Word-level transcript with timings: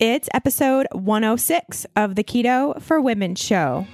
It's 0.00 0.28
episode 0.32 0.86
106 0.92 1.84
of 1.96 2.14
the 2.14 2.22
Keto 2.22 2.80
for 2.80 3.00
Women 3.00 3.34
show. 3.34 3.84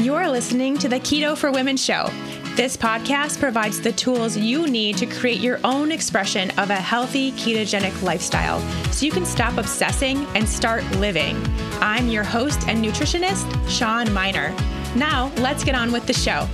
You're 0.00 0.28
listening 0.28 0.78
to 0.78 0.88
the 0.88 1.00
Keto 1.00 1.36
for 1.36 1.50
Women 1.50 1.76
show. 1.76 2.08
This 2.54 2.76
podcast 2.76 3.40
provides 3.40 3.80
the 3.80 3.90
tools 3.90 4.36
you 4.36 4.68
need 4.68 4.96
to 4.98 5.06
create 5.06 5.40
your 5.40 5.58
own 5.64 5.90
expression 5.90 6.52
of 6.52 6.70
a 6.70 6.76
healthy 6.76 7.32
ketogenic 7.32 8.00
lifestyle 8.02 8.60
so 8.92 9.04
you 9.04 9.10
can 9.10 9.26
stop 9.26 9.58
obsessing 9.58 10.24
and 10.36 10.48
start 10.48 10.84
living. 10.98 11.36
I'm 11.80 12.08
your 12.08 12.22
host 12.22 12.60
and 12.68 12.84
nutritionist, 12.84 13.44
Shawn 13.68 14.06
Mynar. 14.06 14.54
Now, 14.94 15.32
let's 15.38 15.64
get 15.64 15.74
on 15.74 15.90
with 15.90 16.06
the 16.06 16.14
show. 16.14 16.48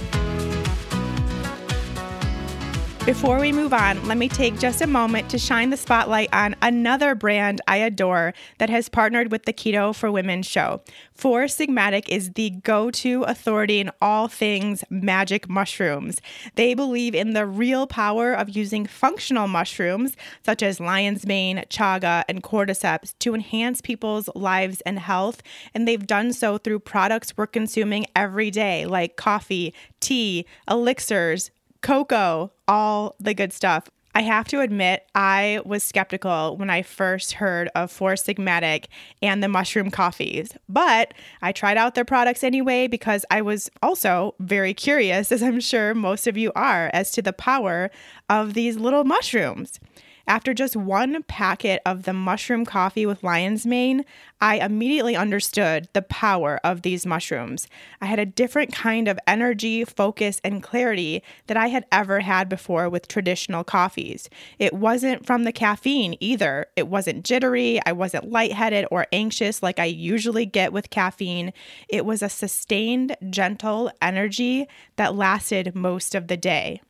Before 3.04 3.40
we 3.40 3.50
move 3.50 3.74
on, 3.74 4.06
let 4.06 4.16
me 4.16 4.28
take 4.28 4.60
just 4.60 4.80
a 4.80 4.86
moment 4.86 5.28
to 5.30 5.38
shine 5.38 5.70
the 5.70 5.76
spotlight 5.76 6.32
on 6.32 6.54
another 6.62 7.16
brand 7.16 7.60
I 7.66 7.78
adore 7.78 8.32
that 8.58 8.70
has 8.70 8.88
partnered 8.88 9.32
with 9.32 9.44
the 9.44 9.52
Keto 9.52 9.92
for 9.92 10.12
Women 10.12 10.44
show. 10.44 10.82
Four 11.12 11.46
Sigmatic 11.46 12.08
is 12.08 12.30
the 12.34 12.50
go 12.50 12.92
to 12.92 13.24
authority 13.24 13.80
in 13.80 13.90
all 14.00 14.28
things 14.28 14.84
magic 14.88 15.48
mushrooms. 15.48 16.20
They 16.54 16.74
believe 16.74 17.12
in 17.16 17.32
the 17.32 17.44
real 17.44 17.88
power 17.88 18.32
of 18.32 18.50
using 18.50 18.86
functional 18.86 19.48
mushrooms, 19.48 20.16
such 20.44 20.62
as 20.62 20.78
lion's 20.78 21.26
mane, 21.26 21.64
chaga, 21.70 22.22
and 22.28 22.40
cordyceps, 22.40 23.14
to 23.18 23.34
enhance 23.34 23.80
people's 23.80 24.28
lives 24.36 24.80
and 24.82 25.00
health. 25.00 25.42
And 25.74 25.88
they've 25.88 26.06
done 26.06 26.32
so 26.32 26.56
through 26.56 26.78
products 26.78 27.36
we're 27.36 27.48
consuming 27.48 28.06
every 28.14 28.52
day, 28.52 28.86
like 28.86 29.16
coffee, 29.16 29.74
tea, 29.98 30.46
elixirs, 30.70 31.50
cocoa, 31.82 32.52
all 32.66 33.14
the 33.20 33.34
good 33.34 33.52
stuff. 33.52 33.88
I 34.14 34.22
have 34.22 34.46
to 34.48 34.60
admit, 34.60 35.06
I 35.14 35.60
was 35.64 35.82
skeptical 35.82 36.56
when 36.58 36.68
I 36.68 36.82
first 36.82 37.32
heard 37.32 37.70
of 37.74 37.90
Four 37.90 38.12
Sigmatic 38.12 38.86
and 39.22 39.42
the 39.42 39.48
mushroom 39.48 39.90
coffees, 39.90 40.52
but 40.68 41.14
I 41.40 41.52
tried 41.52 41.78
out 41.78 41.94
their 41.94 42.04
products 42.04 42.44
anyway 42.44 42.88
because 42.88 43.24
I 43.30 43.40
was 43.40 43.70
also 43.82 44.34
very 44.38 44.74
curious, 44.74 45.32
as 45.32 45.42
I'm 45.42 45.60
sure 45.60 45.94
most 45.94 46.26
of 46.26 46.36
you 46.36 46.52
are, 46.54 46.90
as 46.92 47.10
to 47.12 47.22
the 47.22 47.32
power 47.32 47.90
of 48.28 48.52
these 48.52 48.76
little 48.76 49.04
mushrooms. 49.04 49.80
After 50.26 50.54
just 50.54 50.76
one 50.76 51.22
packet 51.24 51.82
of 51.84 52.04
the 52.04 52.12
mushroom 52.12 52.64
coffee 52.64 53.06
with 53.06 53.22
lion's 53.22 53.66
mane, 53.66 54.04
I 54.40 54.56
immediately 54.56 55.16
understood 55.16 55.88
the 55.92 56.02
power 56.02 56.60
of 56.64 56.82
these 56.82 57.04
mushrooms. 57.06 57.68
I 58.00 58.06
had 58.06 58.18
a 58.18 58.26
different 58.26 58.72
kind 58.72 59.08
of 59.08 59.18
energy, 59.26 59.84
focus, 59.84 60.40
and 60.44 60.62
clarity 60.62 61.22
that 61.46 61.56
I 61.56 61.68
had 61.68 61.86
ever 61.90 62.20
had 62.20 62.48
before 62.48 62.88
with 62.88 63.08
traditional 63.08 63.64
coffees. 63.64 64.28
It 64.58 64.72
wasn't 64.72 65.26
from 65.26 65.44
the 65.44 65.52
caffeine 65.52 66.16
either. 66.20 66.66
It 66.76 66.88
wasn't 66.88 67.24
jittery, 67.24 67.80
I 67.84 67.92
wasn't 67.92 68.30
lightheaded 68.30 68.86
or 68.90 69.06
anxious 69.12 69.62
like 69.62 69.78
I 69.78 69.86
usually 69.86 70.46
get 70.46 70.72
with 70.72 70.90
caffeine. 70.90 71.52
It 71.88 72.04
was 72.04 72.22
a 72.22 72.28
sustained, 72.28 73.16
gentle 73.30 73.90
energy 74.00 74.66
that 74.96 75.14
lasted 75.14 75.74
most 75.74 76.14
of 76.14 76.28
the 76.28 76.36
day 76.36 76.80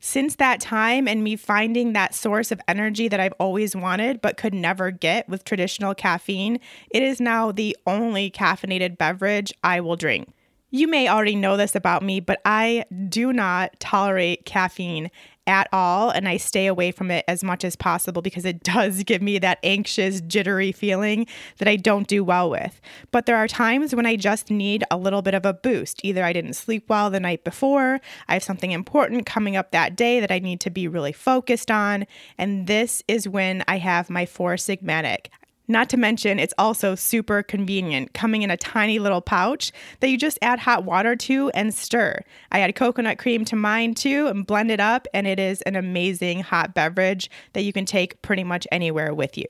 since 0.00 0.36
that 0.36 0.60
time 0.60 1.06
and 1.06 1.22
me 1.22 1.36
finding 1.36 1.92
that 1.92 2.14
source 2.14 2.50
of 2.50 2.60
energy 2.66 3.06
that 3.06 3.20
I've 3.20 3.34
always 3.38 3.76
wanted 3.76 4.20
but 4.20 4.36
could 4.36 4.54
never 4.54 4.90
get 4.90 5.28
with 5.28 5.44
traditional 5.44 5.94
caffeine, 5.94 6.58
it 6.90 7.02
is 7.02 7.20
now 7.20 7.52
the 7.52 7.76
only 7.86 8.30
caffeinated 8.30 8.98
beverage 8.98 9.52
I 9.62 9.80
will 9.80 9.96
drink. 9.96 10.32
You 10.70 10.86
may 10.86 11.08
already 11.08 11.34
know 11.34 11.56
this 11.56 11.74
about 11.74 12.02
me, 12.02 12.20
but 12.20 12.40
I 12.44 12.84
do 13.08 13.32
not 13.32 13.78
tolerate 13.80 14.44
caffeine 14.44 15.10
at 15.50 15.68
all 15.72 16.10
and 16.10 16.28
I 16.28 16.36
stay 16.36 16.66
away 16.68 16.92
from 16.92 17.10
it 17.10 17.24
as 17.26 17.42
much 17.42 17.64
as 17.64 17.74
possible 17.74 18.22
because 18.22 18.44
it 18.44 18.62
does 18.62 19.02
give 19.02 19.20
me 19.20 19.38
that 19.38 19.58
anxious, 19.64 20.20
jittery 20.20 20.70
feeling 20.70 21.26
that 21.58 21.66
I 21.66 21.74
don't 21.74 22.06
do 22.06 22.22
well 22.22 22.48
with. 22.50 22.80
But 23.10 23.26
there 23.26 23.36
are 23.36 23.48
times 23.48 23.94
when 23.94 24.06
I 24.06 24.14
just 24.14 24.50
need 24.50 24.84
a 24.90 24.96
little 24.96 25.22
bit 25.22 25.34
of 25.34 25.44
a 25.44 25.52
boost. 25.52 26.04
Either 26.04 26.22
I 26.22 26.32
didn't 26.32 26.54
sleep 26.54 26.88
well 26.88 27.10
the 27.10 27.18
night 27.18 27.42
before, 27.42 28.00
I 28.28 28.34
have 28.34 28.44
something 28.44 28.70
important 28.70 29.26
coming 29.26 29.56
up 29.56 29.72
that 29.72 29.96
day 29.96 30.20
that 30.20 30.30
I 30.30 30.38
need 30.38 30.60
to 30.60 30.70
be 30.70 30.86
really 30.86 31.12
focused 31.12 31.70
on, 31.70 32.06
and 32.38 32.68
this 32.68 33.02
is 33.08 33.28
when 33.28 33.64
I 33.66 33.78
have 33.78 34.08
my 34.08 34.26
Four 34.26 34.54
Sigmatic. 34.54 35.26
Not 35.70 35.88
to 35.90 35.96
mention, 35.96 36.40
it's 36.40 36.52
also 36.58 36.96
super 36.96 37.44
convenient, 37.44 38.12
coming 38.12 38.42
in 38.42 38.50
a 38.50 38.56
tiny 38.56 38.98
little 38.98 39.20
pouch 39.20 39.70
that 40.00 40.08
you 40.08 40.18
just 40.18 40.36
add 40.42 40.58
hot 40.58 40.82
water 40.82 41.14
to 41.14 41.48
and 41.50 41.72
stir. 41.72 42.22
I 42.50 42.58
add 42.58 42.74
coconut 42.74 43.18
cream 43.18 43.44
to 43.44 43.54
mine 43.54 43.94
too 43.94 44.26
and 44.26 44.44
blend 44.44 44.72
it 44.72 44.80
up, 44.80 45.06
and 45.14 45.28
it 45.28 45.38
is 45.38 45.62
an 45.62 45.76
amazing 45.76 46.40
hot 46.40 46.74
beverage 46.74 47.30
that 47.52 47.62
you 47.62 47.72
can 47.72 47.84
take 47.84 48.20
pretty 48.20 48.42
much 48.42 48.66
anywhere 48.72 49.14
with 49.14 49.38
you. 49.38 49.46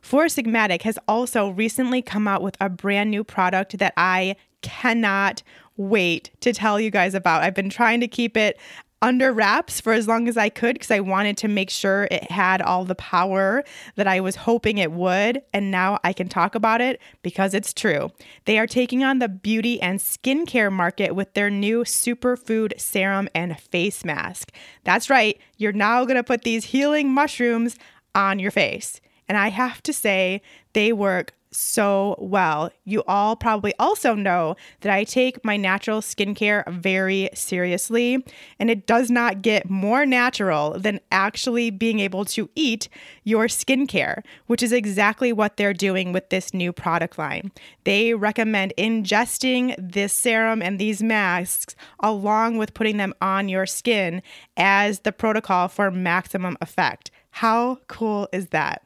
Four 0.00 0.26
Sigmatic 0.26 0.82
has 0.82 1.00
also 1.08 1.48
recently 1.50 2.00
come 2.00 2.28
out 2.28 2.42
with 2.42 2.56
a 2.60 2.68
brand 2.68 3.10
new 3.10 3.24
product 3.24 3.76
that 3.78 3.92
I 3.96 4.36
cannot 4.62 5.42
wait 5.76 6.30
to 6.42 6.52
tell 6.52 6.78
you 6.78 6.92
guys 6.92 7.12
about. 7.12 7.42
I've 7.42 7.54
been 7.54 7.70
trying 7.70 7.98
to 8.00 8.08
keep 8.08 8.36
it 8.36 8.56
under 9.02 9.32
wraps 9.32 9.80
for 9.80 9.92
as 9.92 10.06
long 10.06 10.28
as 10.28 10.36
I 10.36 10.50
could 10.50 10.74
because 10.74 10.90
I 10.90 11.00
wanted 11.00 11.36
to 11.38 11.48
make 11.48 11.70
sure 11.70 12.06
it 12.10 12.30
had 12.30 12.60
all 12.60 12.84
the 12.84 12.94
power 12.94 13.64
that 13.96 14.06
I 14.06 14.20
was 14.20 14.36
hoping 14.36 14.78
it 14.78 14.92
would. 14.92 15.42
And 15.52 15.70
now 15.70 15.98
I 16.04 16.12
can 16.12 16.28
talk 16.28 16.54
about 16.54 16.80
it 16.80 17.00
because 17.22 17.54
it's 17.54 17.72
true. 17.72 18.10
They 18.44 18.58
are 18.58 18.66
taking 18.66 19.02
on 19.02 19.18
the 19.18 19.28
beauty 19.28 19.80
and 19.80 19.98
skincare 19.98 20.70
market 20.70 21.14
with 21.14 21.32
their 21.32 21.48
new 21.48 21.84
superfood 21.84 22.78
serum 22.78 23.28
and 23.34 23.58
face 23.58 24.04
mask. 24.04 24.52
That's 24.84 25.08
right, 25.08 25.38
you're 25.56 25.72
now 25.72 26.04
going 26.04 26.16
to 26.16 26.22
put 26.22 26.42
these 26.42 26.66
healing 26.66 27.10
mushrooms 27.10 27.76
on 28.14 28.38
your 28.38 28.50
face. 28.50 29.00
And 29.28 29.38
I 29.38 29.48
have 29.48 29.82
to 29.84 29.92
say, 29.92 30.42
they 30.72 30.92
work 30.92 31.32
so 31.52 32.16
well. 32.18 32.70
You 32.84 33.02
all 33.06 33.36
probably 33.36 33.74
also 33.78 34.14
know 34.14 34.56
that 34.80 34.92
I 34.92 35.04
take 35.04 35.44
my 35.44 35.56
natural 35.56 36.00
skincare 36.00 36.66
very 36.72 37.30
seriously, 37.34 38.24
and 38.58 38.70
it 38.70 38.86
does 38.86 39.10
not 39.10 39.42
get 39.42 39.68
more 39.68 40.06
natural 40.06 40.78
than 40.78 41.00
actually 41.10 41.70
being 41.70 42.00
able 42.00 42.24
to 42.26 42.48
eat 42.54 42.88
your 43.24 43.46
skincare, 43.46 44.22
which 44.46 44.62
is 44.62 44.72
exactly 44.72 45.32
what 45.32 45.56
they're 45.56 45.74
doing 45.74 46.12
with 46.12 46.28
this 46.30 46.54
new 46.54 46.72
product 46.72 47.18
line. 47.18 47.50
They 47.84 48.14
recommend 48.14 48.72
ingesting 48.78 49.74
this 49.78 50.12
serum 50.12 50.62
and 50.62 50.78
these 50.78 51.02
masks 51.02 51.74
along 52.00 52.58
with 52.58 52.74
putting 52.74 52.96
them 52.96 53.14
on 53.20 53.48
your 53.48 53.66
skin 53.66 54.22
as 54.56 55.00
the 55.00 55.12
protocol 55.12 55.68
for 55.68 55.90
maximum 55.90 56.56
effect. 56.60 57.10
How 57.30 57.78
cool 57.86 58.28
is 58.32 58.48
that? 58.48 58.82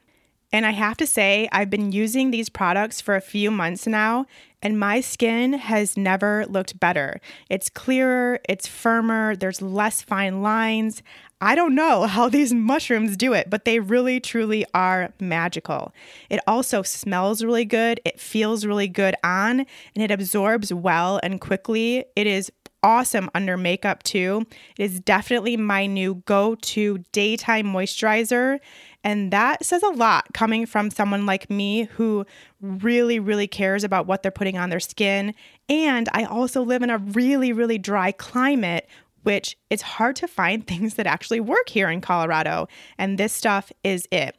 And 0.54 0.64
I 0.64 0.70
have 0.70 0.96
to 0.98 1.06
say, 1.06 1.48
I've 1.50 1.68
been 1.68 1.90
using 1.90 2.30
these 2.30 2.48
products 2.48 3.00
for 3.00 3.16
a 3.16 3.20
few 3.20 3.50
months 3.50 3.88
now, 3.88 4.24
and 4.62 4.78
my 4.78 5.00
skin 5.00 5.54
has 5.54 5.96
never 5.96 6.46
looked 6.46 6.78
better. 6.78 7.20
It's 7.50 7.68
clearer, 7.68 8.38
it's 8.48 8.68
firmer, 8.68 9.34
there's 9.34 9.60
less 9.60 10.00
fine 10.00 10.42
lines. 10.42 11.02
I 11.40 11.56
don't 11.56 11.74
know 11.74 12.02
how 12.06 12.28
these 12.28 12.54
mushrooms 12.54 13.16
do 13.16 13.32
it, 13.32 13.50
but 13.50 13.64
they 13.64 13.80
really, 13.80 14.20
truly 14.20 14.64
are 14.74 15.12
magical. 15.18 15.92
It 16.30 16.38
also 16.46 16.82
smells 16.82 17.42
really 17.42 17.64
good, 17.64 18.00
it 18.04 18.20
feels 18.20 18.64
really 18.64 18.86
good 18.86 19.16
on, 19.24 19.58
and 19.58 20.04
it 20.04 20.12
absorbs 20.12 20.72
well 20.72 21.18
and 21.24 21.40
quickly. 21.40 22.04
It 22.14 22.28
is 22.28 22.52
awesome 22.84 23.30
under 23.34 23.56
makeup 23.56 24.04
too. 24.04 24.46
It 24.78 24.84
is 24.84 25.00
definitely 25.00 25.56
my 25.56 25.86
new 25.86 26.22
go 26.26 26.54
to 26.54 26.98
daytime 27.10 27.66
moisturizer. 27.66 28.60
And 29.04 29.30
that 29.30 29.64
says 29.64 29.82
a 29.82 29.88
lot 29.88 30.32
coming 30.32 30.64
from 30.64 30.90
someone 30.90 31.26
like 31.26 31.50
me 31.50 31.84
who 31.84 32.24
really, 32.60 33.20
really 33.20 33.46
cares 33.46 33.84
about 33.84 34.06
what 34.06 34.22
they're 34.22 34.32
putting 34.32 34.56
on 34.56 34.70
their 34.70 34.80
skin. 34.80 35.34
And 35.68 36.08
I 36.12 36.24
also 36.24 36.62
live 36.62 36.82
in 36.82 36.90
a 36.90 36.98
really, 36.98 37.52
really 37.52 37.76
dry 37.76 38.12
climate, 38.12 38.88
which 39.22 39.56
it's 39.68 39.82
hard 39.82 40.16
to 40.16 40.26
find 40.26 40.66
things 40.66 40.94
that 40.94 41.06
actually 41.06 41.40
work 41.40 41.68
here 41.68 41.90
in 41.90 42.00
Colorado. 42.00 42.66
And 42.98 43.18
this 43.18 43.32
stuff 43.32 43.70
is 43.84 44.08
it. 44.10 44.36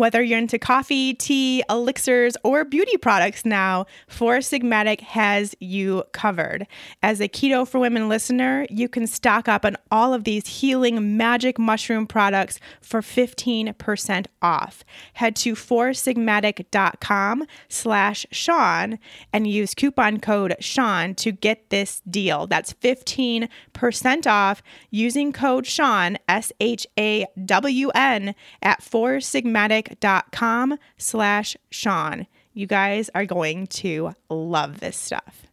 Whether 0.00 0.22
you're 0.22 0.38
into 0.38 0.58
coffee, 0.58 1.12
tea, 1.12 1.62
elixirs, 1.68 2.34
or 2.42 2.64
beauty 2.64 2.96
products 2.96 3.44
now, 3.44 3.84
Four 4.08 4.38
Sigmatic 4.38 5.02
has 5.02 5.54
you 5.60 6.04
covered. 6.12 6.66
As 7.02 7.20
a 7.20 7.28
Keto 7.28 7.68
for 7.68 7.78
Women 7.78 8.08
listener, 8.08 8.66
you 8.70 8.88
can 8.88 9.06
stock 9.06 9.46
up 9.46 9.66
on 9.66 9.76
all 9.90 10.14
of 10.14 10.24
these 10.24 10.46
healing 10.46 11.18
magic 11.18 11.58
mushroom 11.58 12.06
products 12.06 12.58
for 12.80 13.02
15% 13.02 14.26
off. 14.40 14.84
Head 15.12 15.36
to 15.36 15.52
foursigmatic.com 15.54 17.44
slash 17.68 18.26
Shawn 18.30 18.98
and 19.34 19.46
use 19.46 19.74
coupon 19.74 20.18
code 20.18 20.56
Shawn 20.60 21.14
to 21.16 21.30
get 21.30 21.68
this 21.68 22.00
deal. 22.08 22.46
That's 22.46 22.72
15% 22.72 23.50
off 24.26 24.62
using 24.90 25.30
code 25.34 25.66
Shawn, 25.66 26.16
S-H-A-W-N, 26.26 26.74
at 28.62 28.82
Four 28.82 29.20
Sigmatic 29.90 30.32
com 30.32 30.78
slash 30.98 31.56
Shawn. 31.70 32.26
You 32.52 32.66
guys 32.66 33.10
are 33.14 33.26
going 33.26 33.66
to 33.68 34.12
love 34.28 34.80
this 34.80 34.96
stuff. 34.96 35.46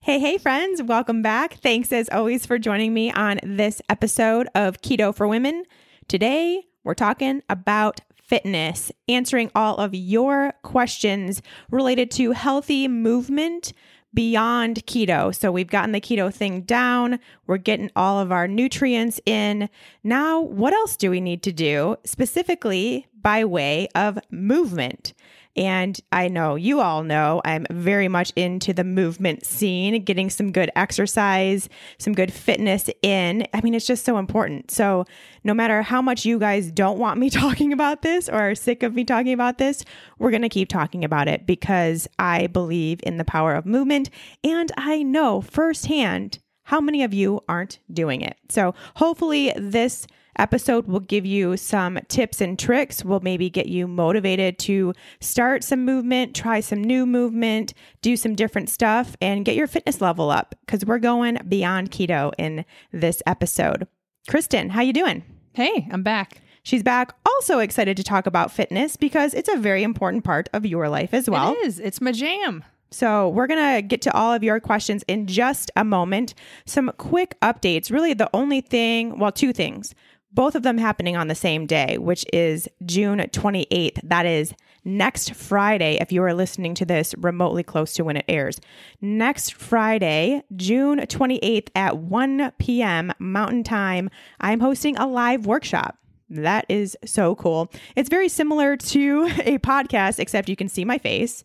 Hey, 0.00 0.20
hey, 0.20 0.38
friends, 0.38 0.82
welcome 0.82 1.20
back. 1.20 1.54
Thanks 1.54 1.92
as 1.92 2.08
always 2.10 2.46
for 2.46 2.58
joining 2.58 2.94
me 2.94 3.10
on 3.10 3.40
this 3.42 3.82
episode 3.88 4.48
of 4.54 4.80
Keto 4.80 5.14
for 5.14 5.26
Women. 5.26 5.64
Today, 6.08 6.62
we're 6.84 6.94
talking 6.94 7.42
about 7.50 8.00
fitness, 8.22 8.92
answering 9.08 9.50
all 9.54 9.76
of 9.76 9.94
your 9.94 10.52
questions 10.62 11.42
related 11.70 12.10
to 12.12 12.32
healthy 12.32 12.88
movement 12.88 13.72
beyond 14.16 14.84
keto. 14.86 15.32
So 15.32 15.52
we've 15.52 15.68
gotten 15.68 15.92
the 15.92 16.00
keto 16.00 16.34
thing 16.34 16.62
down. 16.62 17.20
We're 17.46 17.58
getting 17.58 17.90
all 17.94 18.18
of 18.18 18.32
our 18.32 18.48
nutrients 18.48 19.20
in. 19.26 19.68
Now, 20.02 20.40
what 20.40 20.72
else 20.72 20.96
do 20.96 21.10
we 21.10 21.20
need 21.20 21.42
to 21.44 21.52
do 21.52 21.96
specifically 22.02 23.06
by 23.20 23.44
way 23.44 23.86
of 23.94 24.18
movement? 24.30 25.12
And 25.56 25.98
I 26.12 26.28
know 26.28 26.54
you 26.54 26.80
all 26.80 27.02
know 27.02 27.40
I'm 27.44 27.66
very 27.70 28.08
much 28.08 28.32
into 28.36 28.74
the 28.74 28.84
movement 28.84 29.46
scene, 29.46 30.04
getting 30.04 30.28
some 30.28 30.52
good 30.52 30.70
exercise, 30.76 31.68
some 31.98 32.12
good 32.12 32.32
fitness 32.32 32.90
in. 33.02 33.46
I 33.54 33.60
mean, 33.62 33.74
it's 33.74 33.86
just 33.86 34.04
so 34.04 34.18
important. 34.18 34.70
So, 34.70 35.04
no 35.44 35.54
matter 35.54 35.82
how 35.82 36.02
much 36.02 36.26
you 36.26 36.38
guys 36.38 36.70
don't 36.70 36.98
want 36.98 37.18
me 37.18 37.30
talking 37.30 37.72
about 37.72 38.02
this 38.02 38.28
or 38.28 38.50
are 38.50 38.54
sick 38.54 38.82
of 38.82 38.94
me 38.94 39.04
talking 39.04 39.32
about 39.32 39.58
this, 39.58 39.84
we're 40.18 40.30
going 40.30 40.42
to 40.42 40.48
keep 40.48 40.68
talking 40.68 41.04
about 41.04 41.28
it 41.28 41.46
because 41.46 42.06
I 42.18 42.48
believe 42.48 43.00
in 43.04 43.16
the 43.16 43.24
power 43.24 43.54
of 43.54 43.64
movement. 43.64 44.10
And 44.44 44.70
I 44.76 45.02
know 45.02 45.40
firsthand 45.40 46.40
how 46.64 46.80
many 46.80 47.04
of 47.04 47.14
you 47.14 47.40
aren't 47.48 47.78
doing 47.92 48.20
it. 48.20 48.36
So, 48.50 48.74
hopefully, 48.96 49.52
this 49.56 50.06
episode 50.38 50.86
will 50.86 51.00
give 51.00 51.26
you 51.26 51.56
some 51.56 51.98
tips 52.08 52.40
and 52.40 52.58
tricks, 52.58 53.04
will 53.04 53.20
maybe 53.20 53.50
get 53.50 53.66
you 53.66 53.86
motivated 53.86 54.58
to 54.60 54.94
start 55.20 55.64
some 55.64 55.84
movement, 55.84 56.34
try 56.34 56.60
some 56.60 56.82
new 56.82 57.06
movement, 57.06 57.74
do 58.02 58.16
some 58.16 58.34
different 58.34 58.68
stuff, 58.68 59.16
and 59.20 59.44
get 59.44 59.54
your 59.54 59.66
fitness 59.66 60.00
level 60.00 60.30
up 60.30 60.54
because 60.64 60.84
we're 60.84 60.98
going 60.98 61.38
beyond 61.48 61.90
keto 61.90 62.32
in 62.38 62.64
this 62.92 63.22
episode. 63.26 63.86
Kristen, 64.28 64.70
how 64.70 64.82
you 64.82 64.92
doing? 64.92 65.22
Hey, 65.52 65.88
I'm 65.90 66.02
back. 66.02 66.40
She's 66.62 66.82
back, 66.82 67.14
also 67.24 67.60
excited 67.60 67.96
to 67.96 68.02
talk 68.02 68.26
about 68.26 68.50
fitness 68.50 68.96
because 68.96 69.34
it's 69.34 69.48
a 69.48 69.56
very 69.56 69.84
important 69.84 70.24
part 70.24 70.48
of 70.52 70.66
your 70.66 70.88
life 70.88 71.14
as 71.14 71.30
well. 71.30 71.52
It 71.52 71.66
is. 71.66 71.78
It's 71.78 72.00
my 72.00 72.10
jam. 72.10 72.64
So, 72.90 73.28
we're 73.28 73.46
going 73.46 73.76
to 73.76 73.82
get 73.82 74.02
to 74.02 74.12
all 74.12 74.32
of 74.32 74.42
your 74.42 74.58
questions 74.58 75.04
in 75.08 75.26
just 75.26 75.70
a 75.76 75.84
moment. 75.84 76.34
Some 76.66 76.90
quick 76.98 77.38
updates. 77.40 77.90
Really, 77.90 78.14
the 78.14 78.30
only 78.34 78.60
thing, 78.60 79.18
well, 79.18 79.32
two 79.32 79.52
things 79.52 79.94
both 80.36 80.54
of 80.54 80.62
them 80.62 80.76
happening 80.78 81.16
on 81.16 81.28
the 81.28 81.34
same 81.34 81.66
day, 81.66 81.96
which 81.98 82.24
is 82.30 82.68
June 82.84 83.18
28th. 83.18 83.98
That 84.04 84.26
is 84.26 84.54
next 84.84 85.34
Friday, 85.34 85.96
if 85.98 86.12
you 86.12 86.22
are 86.22 86.34
listening 86.34 86.74
to 86.74 86.84
this 86.84 87.14
remotely 87.18 87.62
close 87.62 87.94
to 87.94 88.04
when 88.04 88.18
it 88.18 88.26
airs. 88.28 88.60
Next 89.00 89.54
Friday, 89.54 90.42
June 90.54 91.00
28th 91.00 91.70
at 91.74 91.96
1 91.96 92.52
p.m. 92.58 93.12
Mountain 93.18 93.64
Time, 93.64 94.10
I'm 94.38 94.60
hosting 94.60 94.96
a 94.98 95.06
live 95.06 95.46
workshop. 95.46 95.98
That 96.28 96.66
is 96.68 96.98
so 97.06 97.34
cool. 97.34 97.72
It's 97.96 98.10
very 98.10 98.28
similar 98.28 98.76
to 98.76 99.24
a 99.38 99.58
podcast, 99.58 100.18
except 100.18 100.50
you 100.50 100.56
can 100.56 100.68
see 100.68 100.84
my 100.84 100.98
face 100.98 101.44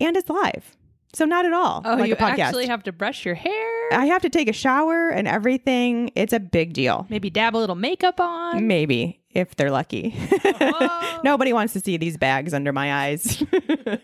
and 0.00 0.16
it's 0.16 0.28
live. 0.28 0.76
So 1.14 1.24
not 1.24 1.46
at 1.46 1.52
all. 1.52 1.82
Oh, 1.84 1.94
like 1.94 2.08
you 2.08 2.16
actually 2.16 2.66
have 2.66 2.82
to 2.84 2.92
brush 2.92 3.24
your 3.24 3.34
hair. 3.34 3.92
I 3.92 4.06
have 4.06 4.22
to 4.22 4.30
take 4.30 4.48
a 4.48 4.52
shower 4.52 5.08
and 5.08 5.28
everything. 5.28 6.10
It's 6.14 6.32
a 6.32 6.40
big 6.40 6.72
deal. 6.72 7.06
Maybe 7.08 7.30
dab 7.30 7.54
a 7.54 7.58
little 7.58 7.76
makeup 7.76 8.18
on. 8.18 8.66
Maybe 8.66 9.20
if 9.30 9.54
they're 9.56 9.70
lucky. 9.70 10.14
Oh. 10.60 11.20
Nobody 11.24 11.52
wants 11.52 11.72
to 11.74 11.80
see 11.80 11.96
these 11.96 12.16
bags 12.16 12.52
under 12.52 12.72
my 12.72 13.06
eyes. 13.06 13.42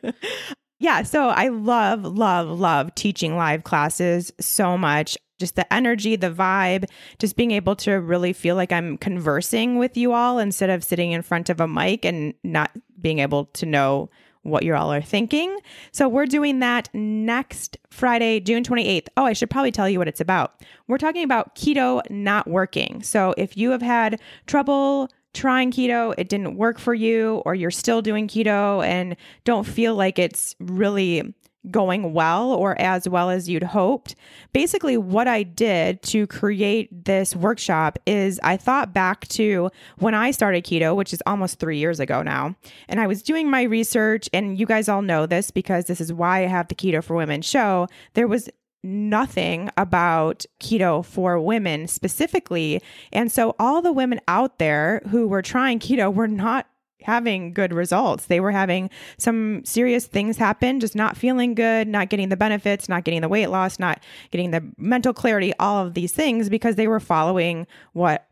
yeah, 0.79 1.03
so 1.03 1.29
I 1.29 1.49
love, 1.49 2.05
love, 2.05 2.49
love 2.49 2.95
teaching 2.95 3.37
live 3.37 3.65
classes 3.65 4.33
so 4.41 4.79
much. 4.79 5.19
Just 5.39 5.57
the 5.57 5.73
energy, 5.73 6.17
the 6.17 6.31
vibe, 6.31 6.85
just 7.19 7.35
being 7.35 7.51
able 7.53 7.75
to 7.77 7.93
really 7.93 8.35
feel 8.35 8.57
like 8.57 8.73
I'm 8.73 8.99
conversing 8.99 9.79
with 9.79 9.97
you 9.97 10.13
all 10.13 10.39
instead 10.39 10.69
of 10.69 10.85
sitting 10.85 11.13
in 11.13 11.23
front 11.23 11.49
of 11.49 11.61
a 11.61 11.67
mic 11.67 12.05
and 12.05 12.35
not 12.45 12.71
being 13.01 13.21
able 13.21 13.47
to 13.47 13.65
know 13.65 14.11
what 14.43 14.63
you 14.63 14.75
all 14.75 14.93
are 14.93 15.03
thinking. 15.03 15.59
So 15.93 16.09
we're 16.09 16.27
doing 16.27 16.61
that 16.61 16.89
next 16.95 17.77
Friday, 17.91 18.41
June 18.41 18.65
28th. 18.65 19.09
Oh, 19.17 19.25
I 19.25 19.33
should 19.33 19.51
probably 19.51 19.73
tell 19.73 19.89
you 19.89 19.99
what 19.99 20.09
it's 20.09 20.21
about. 20.21 20.55
We're 20.89 20.99
talking 20.99 21.25
about 21.25 21.55
keto 21.55 22.03
not 22.11 22.47
working. 22.49 23.03
So 23.03 23.35
if 23.37 23.57
you 23.57 23.71
have 23.71 23.83
had 23.83 24.21
trouble 24.47 25.11
trying 25.33 25.71
keto, 25.71 26.15
it 26.19 26.29
didn't 26.29 26.57
work 26.57 26.79
for 26.79 26.95
you, 26.95 27.43
or 27.45 27.55
you're 27.55 27.71
still 27.71 28.03
doing 28.03 28.27
keto 28.27 28.85
and 28.85 29.17
don't 29.45 29.65
feel 29.65 29.95
like 29.95 30.19
it's 30.19 30.57
really 30.59 31.35
going 31.71 32.13
well 32.13 32.53
or 32.53 32.81
as 32.81 33.09
well 33.09 33.29
as 33.29 33.49
you'd 33.49 33.63
hoped. 33.63 34.15
Basically, 34.53 34.97
what 34.97 35.29
I 35.29 35.43
did 35.43 36.03
to 36.05 36.27
create 36.27 37.05
this 37.05 37.37
workshop 37.37 37.99
is 38.07 38.41
I 38.43 38.57
thought 38.57 38.95
back 38.95 39.29
to 39.29 39.71
when 39.99 40.15
I 40.15 40.31
started 40.31 40.65
keto, 40.65 40.97
which 40.97 41.13
is 41.13 41.23
almost 41.27 41.59
three 41.59 41.79
years 41.79 42.01
ago 42.01 42.23
now. 42.23 42.57
And 42.89 43.01
I 43.01 43.07
was 43.07 43.23
doing 43.23 43.51
my 43.51 43.63
research, 43.63 44.29
and 44.33 44.59
you 44.59 44.67
guys 44.67 44.89
all 44.89 45.03
know 45.03 45.27
this 45.27 45.51
because 45.51 45.85
this 45.85 46.01
is 46.01 46.13
why 46.13 46.45
I 46.45 46.49
have 46.49 46.69
the 46.69 46.75
Keto 46.75 47.03
for 47.05 47.17
Women 47.17 47.43
show. 47.43 47.89
There 48.15 48.29
was 48.29 48.49
nothing 48.83 49.71
about 49.77 50.47
keto 50.59 51.05
for 51.05 51.39
women 51.39 51.87
specifically. 51.87 52.81
And 53.13 53.31
so 53.31 53.55
all 53.59 53.83
the 53.83 53.93
women 53.93 54.21
out 54.27 54.59
there 54.59 55.03
who 55.11 55.29
were 55.29 55.43
trying 55.43 55.79
keto 55.79 56.13
were 56.13 56.29
not 56.29 56.67
having 57.03 57.53
good 57.53 57.73
results. 57.73 58.27
They 58.27 58.41
were 58.41 58.51
having 58.51 58.91
some 59.19 59.65
serious 59.65 60.07
things 60.07 60.37
happen, 60.37 60.81
just 60.81 60.95
not 60.95 61.17
feeling 61.17 61.55
good, 61.55 61.89
not 61.89 62.09
getting 62.11 62.29
the 62.29 62.37
benefits, 62.37 62.89
not 62.89 63.05
getting 63.05 63.21
the 63.21 63.29
weight 63.29 63.49
loss, 63.49 63.79
not 63.79 64.03
getting 64.31 64.51
the 64.51 64.63
mental 64.77 65.13
clarity, 65.13 65.53
all 65.59 65.87
of 65.87 65.95
these 65.95 66.13
things 66.13 66.49
because 66.49 66.77
they 66.77 66.89
were 66.89 67.01
following 67.01 67.67
what 67.93 68.27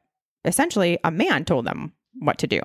essentially 0.44 0.98
a 1.04 1.10
man 1.10 1.44
told 1.44 1.66
them 1.66 1.92
what 2.20 2.38
to 2.38 2.46
do. 2.46 2.60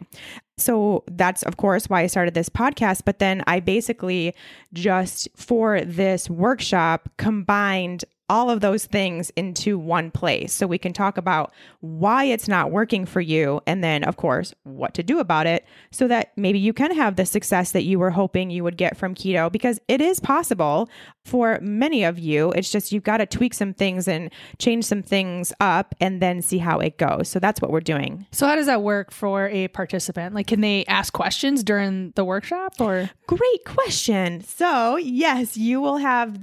So 0.57 1.03
that's, 1.07 1.43
of 1.43 1.57
course, 1.57 1.89
why 1.89 2.01
I 2.01 2.07
started 2.07 2.33
this 2.33 2.49
podcast. 2.49 3.01
But 3.05 3.19
then 3.19 3.43
I 3.47 3.59
basically 3.59 4.33
just 4.73 5.27
for 5.35 5.81
this 5.81 6.29
workshop 6.29 7.09
combined 7.17 8.05
all 8.29 8.49
of 8.49 8.61
those 8.61 8.85
things 8.85 9.31
into 9.35 9.77
one 9.77 10.09
place. 10.09 10.53
So 10.53 10.65
we 10.65 10.77
can 10.77 10.93
talk 10.93 11.17
about 11.17 11.53
why 11.81 12.23
it's 12.23 12.47
not 12.47 12.71
working 12.71 13.05
for 13.05 13.21
you 13.21 13.61
and 13.67 13.83
then 13.83 14.03
of 14.03 14.17
course 14.17 14.53
what 14.63 14.93
to 14.93 15.03
do 15.03 15.19
about 15.19 15.45
it 15.45 15.65
so 15.91 16.07
that 16.07 16.31
maybe 16.37 16.57
you 16.57 16.73
can 16.73 16.95
have 16.95 17.15
the 17.15 17.25
success 17.25 17.73
that 17.73 17.83
you 17.83 17.99
were 17.99 18.09
hoping 18.09 18.49
you 18.49 18.63
would 18.63 18.77
get 18.77 18.95
from 18.95 19.13
keto 19.13 19.51
because 19.51 19.79
it 19.87 19.99
is 19.99 20.19
possible 20.19 20.89
for 21.25 21.59
many 21.61 22.03
of 22.03 22.17
you. 22.17 22.51
It's 22.53 22.71
just 22.71 22.91
you've 22.91 23.03
got 23.03 23.17
to 23.17 23.25
tweak 23.25 23.53
some 23.53 23.73
things 23.73 24.07
and 24.07 24.31
change 24.57 24.85
some 24.85 25.03
things 25.03 25.51
up 25.59 25.93
and 25.99 26.21
then 26.21 26.41
see 26.41 26.57
how 26.57 26.79
it 26.79 26.97
goes. 26.97 27.27
So 27.27 27.39
that's 27.39 27.61
what 27.61 27.71
we're 27.71 27.81
doing. 27.81 28.25
So 28.31 28.47
how 28.47 28.55
does 28.55 28.67
that 28.67 28.81
work 28.81 29.11
for 29.11 29.49
a 29.49 29.67
participant? 29.69 30.33
Like 30.33 30.47
can 30.47 30.61
they 30.61 30.85
ask 30.85 31.13
questions 31.13 31.63
during 31.63 32.11
the 32.15 32.23
workshop 32.23 32.73
or? 32.79 33.09
Great 33.27 33.65
question. 33.65 34.41
So 34.41 34.95
yes 34.95 35.57
you 35.57 35.81
will 35.81 35.97
have 35.97 36.39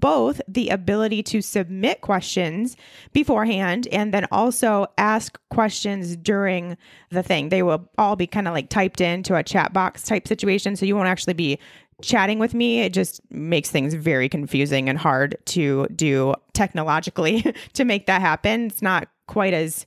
both 0.00 0.40
the 0.48 0.68
ability 0.68 1.22
to 1.24 1.40
submit 1.40 2.00
questions 2.00 2.76
beforehand 3.12 3.88
and 3.92 4.12
then 4.12 4.26
also 4.30 4.86
ask 4.98 5.38
questions 5.50 6.16
during 6.16 6.76
the 7.10 7.22
thing. 7.22 7.48
They 7.48 7.62
will 7.62 7.88
all 7.98 8.16
be 8.16 8.26
kind 8.26 8.48
of 8.48 8.54
like 8.54 8.68
typed 8.68 9.00
into 9.00 9.34
a 9.34 9.42
chat 9.42 9.72
box 9.72 10.02
type 10.02 10.28
situation. 10.28 10.76
So 10.76 10.86
you 10.86 10.96
won't 10.96 11.08
actually 11.08 11.34
be 11.34 11.58
chatting 12.02 12.38
with 12.38 12.54
me. 12.54 12.80
It 12.80 12.92
just 12.92 13.20
makes 13.30 13.70
things 13.70 13.94
very 13.94 14.28
confusing 14.28 14.88
and 14.88 14.98
hard 14.98 15.36
to 15.46 15.86
do 15.94 16.34
technologically 16.52 17.54
to 17.72 17.84
make 17.84 18.06
that 18.06 18.20
happen. 18.20 18.66
It's 18.66 18.82
not 18.82 19.08
quite 19.26 19.54
as 19.54 19.86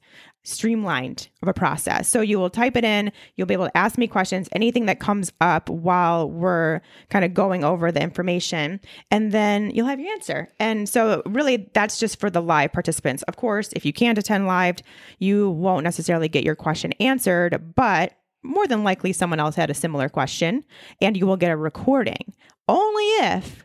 streamlined 0.50 1.30
of 1.42 1.48
a 1.48 1.54
process. 1.54 2.10
So 2.10 2.22
you 2.22 2.40
will 2.40 2.50
type 2.50 2.76
it 2.76 2.84
in, 2.84 3.12
you'll 3.36 3.48
be 3.48 3.54
able 3.54 3.68
to 3.68 3.78
ask 3.78 3.98
me 3.98 4.08
questions, 4.08 4.50
anything 4.52 4.86
that 4.88 5.00
comes 5.00 5.32
up 5.40 5.70
while 5.70 6.30
we're 6.30 6.82
kind 7.10 7.24
of 7.24 7.34
going 7.34 7.64
over 7.64 7.92
the 7.92 8.02
information, 8.02 8.80
and 9.12 9.32
then 9.32 9.72
you'll 9.72 9.88
have 9.88 10.00
your 10.00 10.12
answer. 10.12 10.50
And 10.60 10.90
so 10.90 11.22
really 11.26 11.70
that's 11.74 12.00
just 12.00 12.20
for 12.20 12.30
the 12.30 12.42
live 12.42 12.74
participants. 12.74 13.24
Of 13.24 13.38
course, 13.38 13.72
if 13.74 13.86
you 13.86 13.94
can't 13.94 14.18
attend 14.18 14.48
live, 14.48 14.78
you 15.20 15.52
won't 15.52 15.84
necessarily 15.84 16.30
get 16.30 16.44
your 16.44 16.56
question 16.56 16.94
answered, 17.00 17.76
but 17.76 18.14
more 18.44 18.68
than 18.68 18.84
likely 18.84 19.14
someone 19.14 19.40
else 19.40 19.56
had 19.56 19.70
a 19.70 19.74
similar 19.74 20.10
question 20.10 20.64
and 21.02 21.18
you 21.18 21.26
will 21.26 21.38
get 21.38 21.52
a 21.52 21.58
recording. 21.58 22.34
Only 22.68 23.04
if 23.04 23.64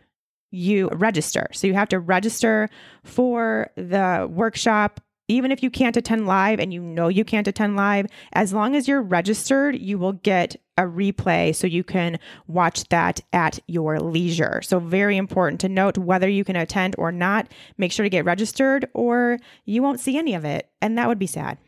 you 0.51 0.89
register. 0.93 1.49
So 1.53 1.67
you 1.67 1.75
have 1.75 1.89
to 1.89 1.99
register 1.99 2.71
for 3.03 3.71
the 3.77 4.29
workshop 4.31 5.01
even 5.29 5.51
if 5.51 5.63
you 5.63 5.71
can't 5.71 5.97
attend 5.97 6.27
live 6.27 6.61
and 6.61 6.73
you 6.73 6.81
know 6.81 7.09
you 7.09 7.25
can't 7.25 7.49
attend 7.49 7.77
live, 7.77 8.07
as 8.33 8.53
long 8.53 8.75
as 8.75 8.87
you're 8.87 9.03
registered, 9.03 9.79
you 9.79 9.99
will 9.99 10.13
get 10.13 10.57
a 10.77 10.83
replay 10.83 11.55
so 11.55 11.67
you 11.67 11.85
can 11.85 12.19
watch 12.47 12.89
that 12.89 13.21
at 13.33 13.59
your 13.67 14.01
leisure. 14.01 14.61
So, 14.63 14.81
very 14.81 15.17
important 15.17 15.61
to 15.63 15.69
note 15.69 15.97
whether 15.97 16.29
you 16.29 16.45
can 16.45 16.57
attend 16.57 16.95
or 16.99 17.13
not. 17.13 17.49
Make 17.79 17.93
sure 17.93 18.05
to 18.05 18.11
get 18.11 18.25
registered 18.25 18.89
or 18.93 19.39
you 19.65 19.83
won't 19.83 20.01
see 20.01 20.19
any 20.19 20.35
of 20.35 20.45
it, 20.45 20.69
and 20.83 20.99
that 20.99 21.09
would 21.09 21.19
be 21.19 21.27
sad. 21.27 21.59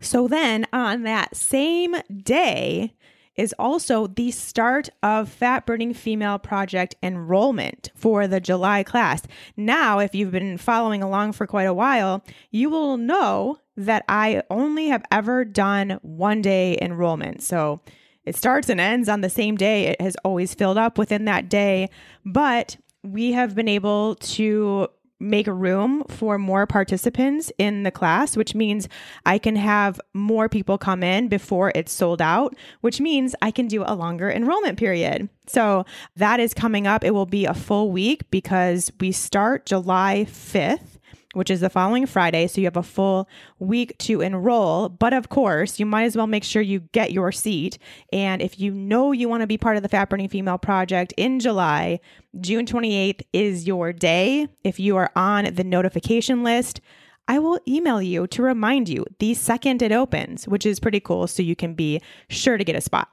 So, 0.00 0.28
then 0.28 0.66
on 0.72 1.02
that 1.02 1.36
same 1.36 1.96
day, 2.22 2.94
is 3.40 3.54
also 3.58 4.06
the 4.06 4.30
start 4.30 4.90
of 5.02 5.26
Fat 5.26 5.64
Burning 5.64 5.94
Female 5.94 6.38
Project 6.38 6.94
enrollment 7.02 7.90
for 7.94 8.26
the 8.28 8.38
July 8.38 8.82
class. 8.82 9.22
Now, 9.56 9.98
if 9.98 10.14
you've 10.14 10.30
been 10.30 10.58
following 10.58 11.02
along 11.02 11.32
for 11.32 11.46
quite 11.46 11.64
a 11.64 11.72
while, 11.72 12.22
you 12.50 12.68
will 12.68 12.98
know 12.98 13.58
that 13.78 14.04
I 14.10 14.42
only 14.50 14.88
have 14.88 15.02
ever 15.10 15.46
done 15.46 15.98
one 16.02 16.42
day 16.42 16.76
enrollment. 16.82 17.42
So 17.42 17.80
it 18.26 18.36
starts 18.36 18.68
and 18.68 18.78
ends 18.78 19.08
on 19.08 19.22
the 19.22 19.30
same 19.30 19.56
day. 19.56 19.86
It 19.86 20.02
has 20.02 20.16
always 20.22 20.54
filled 20.54 20.76
up 20.76 20.98
within 20.98 21.24
that 21.24 21.48
day, 21.48 21.88
but 22.26 22.76
we 23.02 23.32
have 23.32 23.54
been 23.54 23.68
able 23.68 24.16
to 24.16 24.88
make 25.20 25.46
room 25.46 26.02
for 26.08 26.38
more 26.38 26.66
participants 26.66 27.52
in 27.58 27.82
the 27.82 27.90
class, 27.90 28.36
which 28.36 28.54
means 28.54 28.88
I 29.26 29.38
can 29.38 29.56
have 29.56 30.00
more 30.14 30.48
people 30.48 30.78
come 30.78 31.02
in 31.02 31.28
before 31.28 31.72
it's 31.74 31.92
sold 31.92 32.22
out, 32.22 32.56
which 32.80 33.00
means 33.00 33.34
I 33.42 33.50
can 33.50 33.68
do 33.68 33.84
a 33.86 33.94
longer 33.94 34.30
enrollment 34.30 34.78
period. 34.78 35.28
So 35.46 35.84
that 36.16 36.40
is 36.40 36.54
coming 36.54 36.86
up. 36.86 37.04
It 37.04 37.12
will 37.12 37.26
be 37.26 37.44
a 37.44 37.54
full 37.54 37.90
week 37.90 38.30
because 38.30 38.90
we 39.00 39.12
start 39.12 39.66
July 39.66 40.26
5th 40.28 40.99
which 41.34 41.50
is 41.50 41.60
the 41.60 41.70
following 41.70 42.06
Friday. 42.06 42.46
So 42.46 42.60
you 42.60 42.66
have 42.66 42.76
a 42.76 42.82
full 42.82 43.28
week 43.58 43.96
to 43.98 44.20
enroll. 44.20 44.88
But 44.88 45.12
of 45.12 45.28
course, 45.28 45.78
you 45.78 45.86
might 45.86 46.04
as 46.04 46.16
well 46.16 46.26
make 46.26 46.44
sure 46.44 46.62
you 46.62 46.80
get 46.92 47.12
your 47.12 47.32
seat. 47.32 47.78
And 48.12 48.42
if 48.42 48.58
you 48.58 48.72
know 48.72 49.12
you 49.12 49.28
want 49.28 49.42
to 49.42 49.46
be 49.46 49.58
part 49.58 49.76
of 49.76 49.82
the 49.82 49.88
Fat 49.88 50.10
Burning 50.10 50.28
Female 50.28 50.58
Project 50.58 51.14
in 51.16 51.40
July, 51.40 52.00
June 52.40 52.66
28th 52.66 53.22
is 53.32 53.66
your 53.66 53.92
day. 53.92 54.48
If 54.64 54.80
you 54.80 54.96
are 54.96 55.10
on 55.14 55.54
the 55.54 55.64
notification 55.64 56.42
list, 56.42 56.80
I 57.28 57.38
will 57.38 57.60
email 57.68 58.02
you 58.02 58.26
to 58.26 58.42
remind 58.42 58.88
you 58.88 59.04
the 59.20 59.34
second 59.34 59.82
it 59.82 59.92
opens, 59.92 60.48
which 60.48 60.66
is 60.66 60.80
pretty 60.80 61.00
cool. 61.00 61.28
So 61.28 61.42
you 61.42 61.54
can 61.54 61.74
be 61.74 62.00
sure 62.28 62.56
to 62.56 62.64
get 62.64 62.74
a 62.74 62.80
spot. 62.80 63.08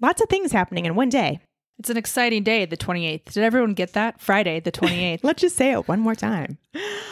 Lots 0.00 0.22
of 0.22 0.28
things 0.28 0.52
happening 0.52 0.86
in 0.86 0.94
one 0.94 1.10
day. 1.10 1.40
It's 1.78 1.90
an 1.90 1.96
exciting 1.96 2.44
day, 2.44 2.64
the 2.66 2.76
28th. 2.76 3.32
Did 3.32 3.42
everyone 3.42 3.74
get 3.74 3.94
that? 3.94 4.20
Friday, 4.20 4.60
the 4.60 4.70
28th. 4.72 5.20
Let's 5.24 5.40
just 5.40 5.56
say 5.56 5.72
it 5.72 5.88
one 5.88 6.00
more 6.00 6.14
time. 6.14 6.56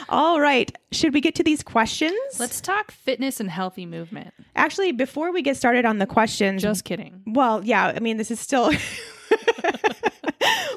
All 0.08 0.40
right. 0.40 0.70
Should 0.92 1.14
we 1.14 1.20
get 1.20 1.34
to 1.36 1.42
these 1.42 1.62
questions? 1.62 2.16
Let's 2.38 2.60
talk 2.60 2.90
fitness 2.92 3.40
and 3.40 3.50
healthy 3.50 3.86
movement. 3.86 4.32
Actually, 4.54 4.92
before 4.92 5.32
we 5.32 5.42
get 5.42 5.56
started 5.56 5.84
on 5.84 5.98
the 5.98 6.06
questions, 6.06 6.62
Just 6.62 6.84
kidding. 6.84 7.22
well, 7.26 7.64
yeah, 7.64 7.86
I 7.94 7.98
mean, 8.00 8.16
this 8.18 8.30
is 8.30 8.38
still. 8.40 8.70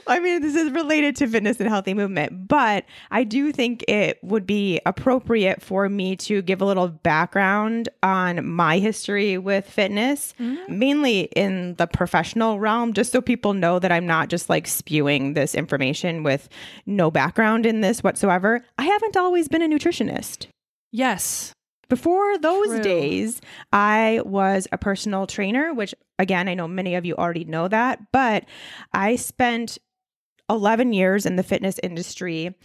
I 0.08 0.20
mean, 0.20 0.42
this 0.42 0.56
is 0.56 0.72
related 0.72 1.16
to 1.18 1.28
fitness 1.28 1.60
and 1.60 1.70
healthy 1.70 1.94
movement, 1.94 2.48
but 2.48 2.86
I 3.12 3.24
do 3.24 3.52
think 3.52 3.84
it 3.88 4.20
would 4.24 4.46
be 4.46 4.80
appropriate 4.86 5.62
for 5.62 5.90
me 5.90 6.16
to 6.18 6.42
give 6.42 6.62
a 6.62 6.66
little 6.66 6.88
background 6.88 7.90
on 8.04 8.46
my 8.46 8.78
history 8.78 9.38
with 9.38 9.68
fitness, 9.68 10.34
mm-hmm. 10.40 10.78
mainly 10.78 11.22
in 11.36 11.76
the 11.76 11.88
professional 11.88 12.60
realm, 12.60 12.94
just 12.94 13.12
so 13.12 13.22
people 13.22 13.54
know 13.54 13.80
that 13.80 13.92
I'm 13.92 14.06
not 14.06 14.30
just 14.30 14.50
like 14.50 14.68
spewing 14.68 15.34
this 15.34 15.56
information 15.56 16.24
with 16.24 16.50
no 16.86 17.10
background 17.10 17.66
in 17.66 17.82
this 17.82 18.04
whatsoever. 18.04 18.64
I 18.78 18.84
haven't 18.84 19.18
always 19.18 19.48
been 19.48 19.62
a 19.62 19.68
nutritionist. 19.68 20.48
Yes. 20.92 21.52
Before 21.88 22.38
those 22.40 22.68
True. 22.68 22.82
days, 22.82 23.42
I 23.72 24.22
was 24.26 24.68
a 24.72 24.78
personal 24.78 25.28
trainer, 25.28 25.74
which 25.74 25.94
again, 26.18 26.48
I 26.48 26.54
know 26.54 26.68
many 26.68 26.96
of 26.96 27.06
you 27.06 27.16
already 27.16 27.46
know 27.46 27.68
that, 27.68 28.12
but 28.12 28.46
I 28.94 29.18
spent 29.18 29.78
11 30.50 30.94
years 30.94 31.26
in 31.26 31.36
the 31.36 31.44
fitness 31.44 31.80
industry. 31.82 32.56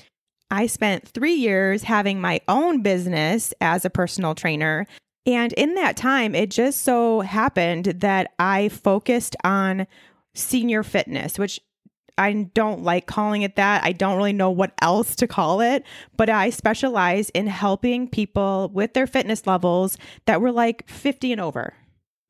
I 0.51 0.67
spent 0.67 1.09
three 1.09 1.35
years 1.35 1.85
having 1.85 2.21
my 2.21 2.41
own 2.49 2.83
business 2.83 3.55
as 3.61 3.85
a 3.85 3.91
personal 3.91 4.35
trainer. 4.35 4.87
And 5.27 5.53
in 5.53 5.75
that 5.75 5.97
time, 5.97 6.35
it 6.35 6.51
just 6.51 6.83
so 6.83 7.21
happened 7.21 7.87
that 7.87 8.33
I 8.39 8.69
focused 8.69 9.37
on 9.45 9.87
senior 10.35 10.83
fitness, 10.83 11.39
which 11.39 11.61
I 12.19 12.33
don't 12.55 12.83
like 12.83 13.07
calling 13.07 13.43
it 13.43 13.57
that. 13.57 13.83
I 13.85 13.93
don't 13.93 14.17
really 14.17 14.33
know 14.33 14.51
what 14.51 14.75
else 14.83 15.17
to 15.17 15.27
call 15.27 15.61
it, 15.61 15.85
but 16.17 16.29
I 16.29 16.51
specialize 16.51 17.31
in 17.31 17.47
helping 17.47 18.09
people 18.09 18.71
with 18.75 18.93
their 18.93 19.07
fitness 19.07 19.47
levels 19.47 19.97
that 20.27 20.41
were 20.41 20.53
like 20.53 20.89
50 20.89 21.33
and 21.33 21.41
over. 21.41 21.73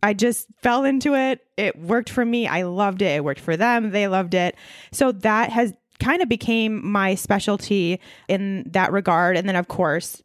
I 0.02 0.14
just 0.14 0.49
fell 0.62 0.85
into 0.85 1.14
it. 1.14 1.45
It 1.57 1.78
worked 1.78 2.11
for 2.11 2.25
me. 2.25 2.47
I 2.47 2.62
loved 2.62 3.02
it. 3.02 3.16
It 3.16 3.25
worked 3.25 3.40
for 3.40 3.57
them. 3.57 3.90
They 3.90 4.09
loved 4.09 4.35
it. 4.35 4.57
So 4.92 5.12
that 5.12 5.50
has 5.50 5.75
kind 5.99 6.23
of 6.23 6.28
became 6.28 6.85
my 6.87 7.14
specialty 7.14 8.00
in 8.28 8.64
that 8.73 8.92
regard. 8.92 9.37
And 9.37 9.49
then, 9.49 9.57
of 9.57 9.69
course, 9.69 10.23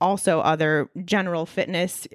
also 0.00 0.40
other 0.40 0.90
general 1.04 1.46
fitness 1.46 2.06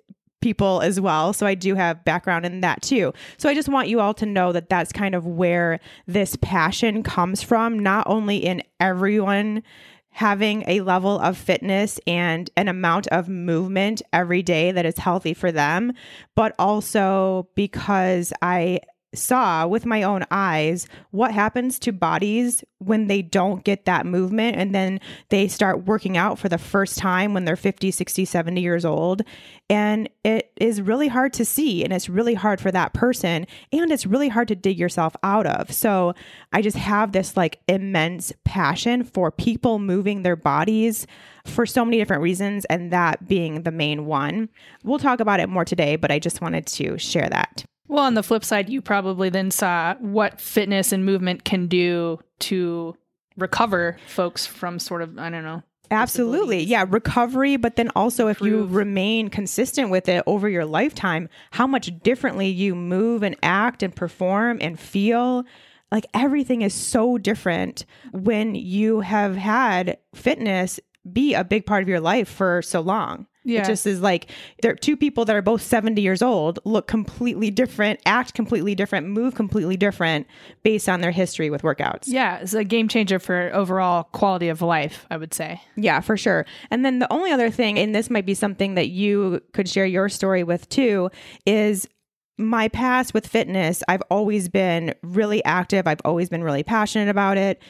people 0.42 0.82
as 0.82 1.02
well. 1.02 1.34
So 1.34 1.46
I 1.46 1.56
do 1.56 1.76
have 1.76 2.06
background 2.06 2.46
in 2.46 2.62
that 2.62 2.82
too. 2.82 3.14
So 3.38 3.50
I 3.50 3.54
just 3.54 3.68
want 3.68 3.90
you 3.90 4.00
all 4.00 4.14
to 4.14 4.26
know 4.26 4.52
that 4.54 4.70
that's 4.70 4.94
kind 4.94 5.16
of 5.16 5.26
where 5.26 5.80
this 6.08 6.38
passion 6.38 7.04
comes 7.04 7.42
from, 7.42 7.80
not 7.80 8.08
only 8.08 8.38
in 8.38 8.64
everyone 8.80 9.64
having 10.12 10.64
a 10.68 10.82
level 10.82 11.20
of 11.20 11.38
fitness 11.38 12.00
and 12.06 12.50
an 12.58 12.68
amount 12.68 13.08
of 13.08 13.30
movement 13.30 14.02
every 14.12 14.42
day 14.42 14.72
that 14.72 14.86
is 14.86 14.98
healthy 14.98 15.34
for 15.34 15.52
them, 15.52 15.94
but 16.36 16.54
also 16.60 17.48
because 17.56 18.34
I 18.42 18.82
saw 19.14 19.66
with 19.66 19.86
my 19.86 20.04
own 20.04 20.24
eyes 20.30 20.88
what 21.12 21.34
happens 21.34 21.80
to 21.80 21.92
bodies 21.92 22.64
when 22.78 23.08
they 23.08 23.22
don't 23.22 23.64
get 23.64 23.86
that 23.86 24.06
movement 24.06 24.56
and 24.56 24.74
then 24.74 25.00
they 25.30 25.48
start 25.48 25.86
working 25.86 26.16
out 26.16 26.38
for 26.38 26.48
the 26.48 26.58
first 26.58 26.98
time 26.98 27.34
when 27.34 27.44
they're 27.44 27.56
50, 27.56 27.92
60, 27.92 28.24
70 28.24 28.62
years 28.62 28.86
old. 28.86 29.24
And 29.70 30.10
it 30.24 30.52
is 30.58 30.82
really 30.82 31.08
hard 31.08 31.34
to 31.34 31.46
see 31.46 31.84
and 31.84 31.92
it's 31.92 32.08
really 32.08 32.36
hard 32.36 32.62
for 32.62 32.72
that 32.72 32.94
person 32.94 33.48
and 33.72 33.92
it's 33.92 34.06
really 34.06 34.30
hard 34.30 34.48
to 34.50 34.56
dig 34.56 34.78
yourself 34.78 35.16
out 35.24 35.48
of. 35.48 35.72
So 35.72 36.14
I 36.54 36.62
just 36.62 36.78
have 36.78 37.12
this 37.12 37.36
like 37.36 37.60
immense 37.68 38.32
passion 38.46 39.04
for 39.04 39.32
people 39.32 39.80
moving 39.80 40.22
their 40.22 40.36
bodies 40.36 41.08
for 41.46 41.66
so 41.66 41.84
many 41.84 41.98
different 41.98 42.22
reasons 42.22 42.66
and 42.66 42.92
that 42.92 43.28
being 43.28 43.64
the 43.64 43.72
main 43.72 44.06
one. 44.06 44.50
We'll 44.84 45.00
talk 45.00 45.20
about 45.20 45.40
it 45.40 45.50
more 45.50 45.66
today, 45.66 45.96
but 45.96 46.12
I 46.12 46.20
just 46.20 46.42
wanted 46.42 46.68
to 46.68 46.98
share 46.98 47.28
that. 47.30 47.66
Well, 47.90 48.06
on 48.06 48.14
the 48.14 48.24
flip 48.24 48.46
side, 48.46 48.70
you 48.70 48.82
probably 48.82 49.30
then 49.30 49.50
saw 49.50 49.96
what 49.96 50.40
fitness 50.40 50.92
and 50.92 51.04
movement 51.04 51.44
can 51.44 51.68
do 51.68 52.20
to 52.40 52.96
recover 53.36 53.98
folks 54.08 54.46
from 54.46 54.78
sort 54.78 55.02
of, 55.02 55.18
I 55.18 55.30
don't 55.32 55.44
know. 55.44 55.64
Absolutely. 55.92 56.62
Yeah, 56.62 56.86
recovery, 56.88 57.58
but 57.58 57.76
then 57.76 57.90
also 57.96 58.28
if 58.28 58.42
you 58.42 58.66
remain 58.66 59.30
consistent 59.30 59.90
with 59.90 60.08
it 60.08 60.24
over 60.28 60.48
your 60.48 60.66
lifetime, 60.66 61.30
how 61.50 61.66
much 61.66 61.92
differently 62.04 62.48
you 62.48 62.76
move 62.76 63.24
and 63.24 63.36
act 63.42 63.82
and 63.82 63.96
perform 63.96 64.60
and 64.62 64.80
feel. 64.80 65.46
Like 65.92 66.06
everything 66.14 66.62
is 66.62 66.76
so 66.76 67.18
different 67.18 67.88
when 68.12 68.54
you 68.54 69.00
have 69.00 69.36
had 69.36 69.98
fitness 70.14 70.80
be 71.12 71.34
a 71.34 71.44
big 71.44 71.66
part 71.66 71.82
of 71.82 71.90
your 71.90 72.00
life 72.00 72.30
for 72.30 72.62
so 72.62 72.82
long. 72.82 73.26
Yeah. 73.44 73.62
It 73.62 73.66
just 73.66 73.88
is 73.88 74.02
like 74.02 74.30
there 74.62 74.72
are 74.72 74.76
two 74.76 74.98
people 74.98 75.26
that 75.26 75.36
are 75.36 75.42
both 75.42 75.62
70 75.62 76.02
years 76.02 76.22
old, 76.22 76.60
look 76.66 76.88
completely 76.88 77.50
different, 77.50 78.00
act 78.06 78.34
completely 78.34 78.76
different, 78.76 79.08
move 79.08 79.36
completely 79.36 79.78
different 79.78 80.28
based 80.62 80.90
on 80.90 81.02
their 81.02 81.12
history 81.12 81.50
with 81.50 81.62
workouts. 81.62 82.04
Yeah, 82.08 82.40
it's 82.40 82.54
a 82.54 82.64
game 82.64 82.88
changer 82.88 83.18
for 83.18 83.50
overall 83.54 84.04
quality 84.04 84.50
of 84.50 84.62
life, 84.62 85.06
I 85.10 85.18
would 85.18 85.34
say. 85.34 85.62
Yeah, 85.76 86.02
for 86.02 86.18
sure. 86.18 86.46
And 86.70 86.86
then 86.86 87.00
the 87.00 87.12
only 87.12 87.32
other 87.32 87.50
thing, 87.50 87.80
and 87.80 87.96
this 87.96 88.10
might 88.10 88.26
be 88.26 88.34
something 88.34 88.76
that 88.76 88.90
you 88.90 89.42
could 89.54 89.70
share 89.70 89.86
your 89.86 90.10
story 90.10 90.44
with 90.44 90.68
too, 90.70 91.10
is 91.46 91.88
my 92.38 92.68
past 92.70 93.14
with 93.14 93.28
fitness. 93.28 93.84
I've 93.88 94.04
always 94.10 94.48
been 94.50 94.94
really 95.02 95.44
active, 95.44 95.88
I've 95.88 96.02
always 96.06 96.30
been 96.30 96.44
really 96.44 96.64
passionate 96.64 97.10
about 97.10 97.38
it. 97.38 97.62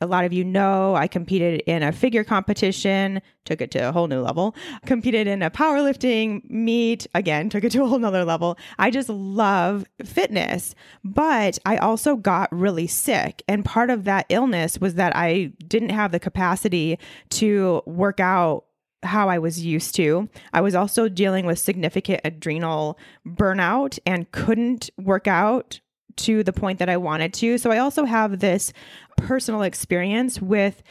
A 0.00 0.06
lot 0.06 0.24
of 0.24 0.32
you 0.32 0.44
know 0.44 0.94
I 0.94 1.08
competed 1.08 1.62
in 1.66 1.82
a 1.82 1.90
figure 1.90 2.22
competition, 2.22 3.20
took 3.44 3.60
it 3.60 3.72
to 3.72 3.88
a 3.88 3.92
whole 3.92 4.06
new 4.06 4.20
level. 4.20 4.54
Competed 4.86 5.26
in 5.26 5.42
a 5.42 5.50
powerlifting 5.50 6.48
meet, 6.48 7.06
again, 7.14 7.48
took 7.48 7.64
it 7.64 7.72
to 7.72 7.82
a 7.82 7.86
whole 7.86 7.98
nother 7.98 8.24
level. 8.24 8.56
I 8.78 8.90
just 8.90 9.08
love 9.08 9.86
fitness, 10.04 10.76
but 11.02 11.58
I 11.66 11.78
also 11.78 12.14
got 12.14 12.48
really 12.52 12.86
sick. 12.86 13.42
And 13.48 13.64
part 13.64 13.90
of 13.90 14.04
that 14.04 14.26
illness 14.28 14.78
was 14.78 14.94
that 14.94 15.16
I 15.16 15.52
didn't 15.66 15.90
have 15.90 16.12
the 16.12 16.20
capacity 16.20 16.98
to 17.30 17.82
work 17.84 18.20
out 18.20 18.66
how 19.02 19.28
I 19.28 19.38
was 19.38 19.64
used 19.64 19.94
to. 19.96 20.28
I 20.52 20.60
was 20.60 20.74
also 20.74 21.08
dealing 21.08 21.46
with 21.46 21.58
significant 21.58 22.20
adrenal 22.24 22.98
burnout 23.26 23.98
and 24.06 24.30
couldn't 24.32 24.90
work 24.96 25.26
out 25.26 25.80
to 26.18 26.42
the 26.42 26.52
point 26.52 26.78
that 26.78 26.88
I 26.88 26.96
wanted 26.96 27.32
to. 27.34 27.58
So 27.58 27.70
I 27.70 27.78
also 27.78 28.04
have 28.04 28.38
this 28.38 28.72
personal 29.16 29.62
experience 29.62 30.40
with 30.40 30.82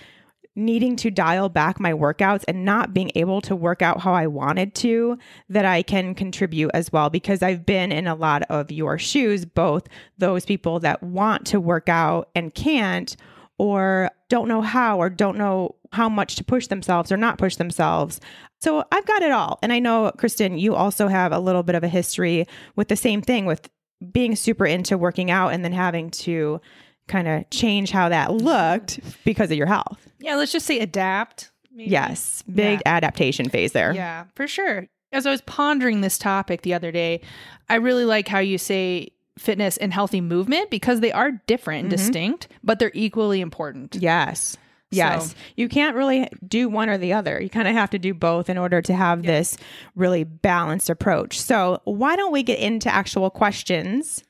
needing 0.57 0.96
to 0.96 1.12
dial 1.12 1.50
back 1.50 1.79
my 1.79 1.93
workouts 1.93 2.43
and 2.48 2.65
not 2.65 2.93
being 2.93 3.12
able 3.13 3.39
to 3.41 3.55
work 3.55 3.84
out 3.84 4.01
how 4.01 4.13
I 4.13 4.25
wanted 4.25 4.74
to 4.75 5.17
that 5.50 5.65
I 5.65 5.84
can 5.84 6.15
contribute 6.15 6.72
as 6.74 6.91
well 6.91 7.12
because 7.12 7.43
I've 7.43 7.65
been 7.65 7.91
in 7.91 8.07
a 8.07 8.15
lot 8.15 8.41
of 8.50 8.72
your 8.72 8.98
shoes, 8.98 9.46
both 9.46 9.88
those 10.17 10.46
people 10.46 10.79
that 10.79 11.03
want 11.03 11.46
to 11.48 11.60
work 11.60 11.89
out 11.89 12.29
and 12.34 12.53
can't 12.53 13.15
or 13.60 14.10
don't 14.29 14.48
know 14.48 14.62
how 14.62 15.00
or 15.00 15.10
don't 15.10 15.38
know 15.38 15.75
how 15.91 16.10
much 16.10 16.36
to 16.36 16.43
push 16.43 16.67
themselves 16.67 17.12
or 17.12 17.17
not 17.17 17.38
push 17.38 17.55
themselves. 17.55 18.19
So 18.60 18.84
I've 18.91 19.05
got 19.05 19.22
it 19.22 19.31
all. 19.31 19.60
And 19.62 19.72
I 19.72 19.79
know, 19.79 20.12
Kristen, 20.17 20.57
you 20.57 20.74
also 20.74 21.07
have 21.07 21.31
a 21.31 21.39
little 21.39 21.63
bit 21.63 21.75
of 21.75 21.84
a 21.84 21.88
history 21.88 22.46
with 22.75 22.88
the 22.88 22.96
same 22.96 23.22
thing 23.22 23.46
with 23.46 23.69
being 24.12 24.36
super 24.36 24.66
into 24.66 24.98
working 24.98 25.32
out 25.32 25.50
and 25.54 25.63
then 25.63 25.74
having 25.74 26.10
to 26.12 26.62
kind 27.08 27.27
of 27.27 27.50
change 27.50 27.92
how 27.92 28.10
that 28.10 28.34
looked 28.34 29.00
because 29.24 29.50
of 29.51 29.58
your 29.58 29.68
health. 29.68 30.08
Yeah, 30.20 30.36
let's 30.36 30.51
just 30.51 30.66
say 30.66 30.80
adapt. 30.80 31.51
maybe. 31.72 31.89
Yes, 31.89 32.44
big 32.44 32.82
adaptation 32.86 33.50
phase 33.50 33.72
there. 33.72 33.94
Yeah, 33.94 34.25
for 34.36 34.48
sure. 34.48 34.88
As 35.12 35.25
I 35.25 35.32
was 35.32 35.42
pondering 35.42 36.01
this 36.01 36.18
topic 36.18 36.62
the 36.62 36.74
other 36.74 36.92
day, 36.92 37.22
I 37.70 37.75
really 37.75 38.06
like 38.06 38.27
how 38.27 38.39
you 38.39 38.58
say 38.58 39.12
fitness 39.38 39.77
and 39.77 39.94
healthy 39.94 40.20
movement 40.20 40.70
because 40.70 41.00
they 41.00 41.12
are 41.12 41.32
different 41.48 41.86
and 41.86 41.94
mm-hmm. 41.94 42.06
distinct, 42.06 42.48
but 42.63 42.80
they're 42.80 42.92
equally 42.94 43.39
important. 43.39 43.96
Yes. 43.96 44.58
Yes. 44.91 45.32
So- 45.32 45.36
You 45.56 45.67
can't 45.70 45.96
really 45.96 46.27
do 46.48 46.70
one 46.70 46.89
or 46.89 46.98
the 46.98 47.13
other. 47.13 47.41
You 47.41 47.50
kind 47.50 47.67
of 47.67 47.74
have 47.74 47.89
to 47.91 48.00
do 48.00 48.13
both 48.13 48.50
in 48.50 48.58
order 48.58 48.82
to 48.82 48.94
have 48.94 49.24
this 49.24 49.58
really 49.96 50.24
balanced 50.24 50.89
approach. 50.89 51.39
So, 51.39 51.82
why 51.84 52.15
don't 52.15 52.32
we 52.32 52.44
get 52.44 52.60
into 52.60 52.94
actual 52.94 53.29
questions? 53.29 54.24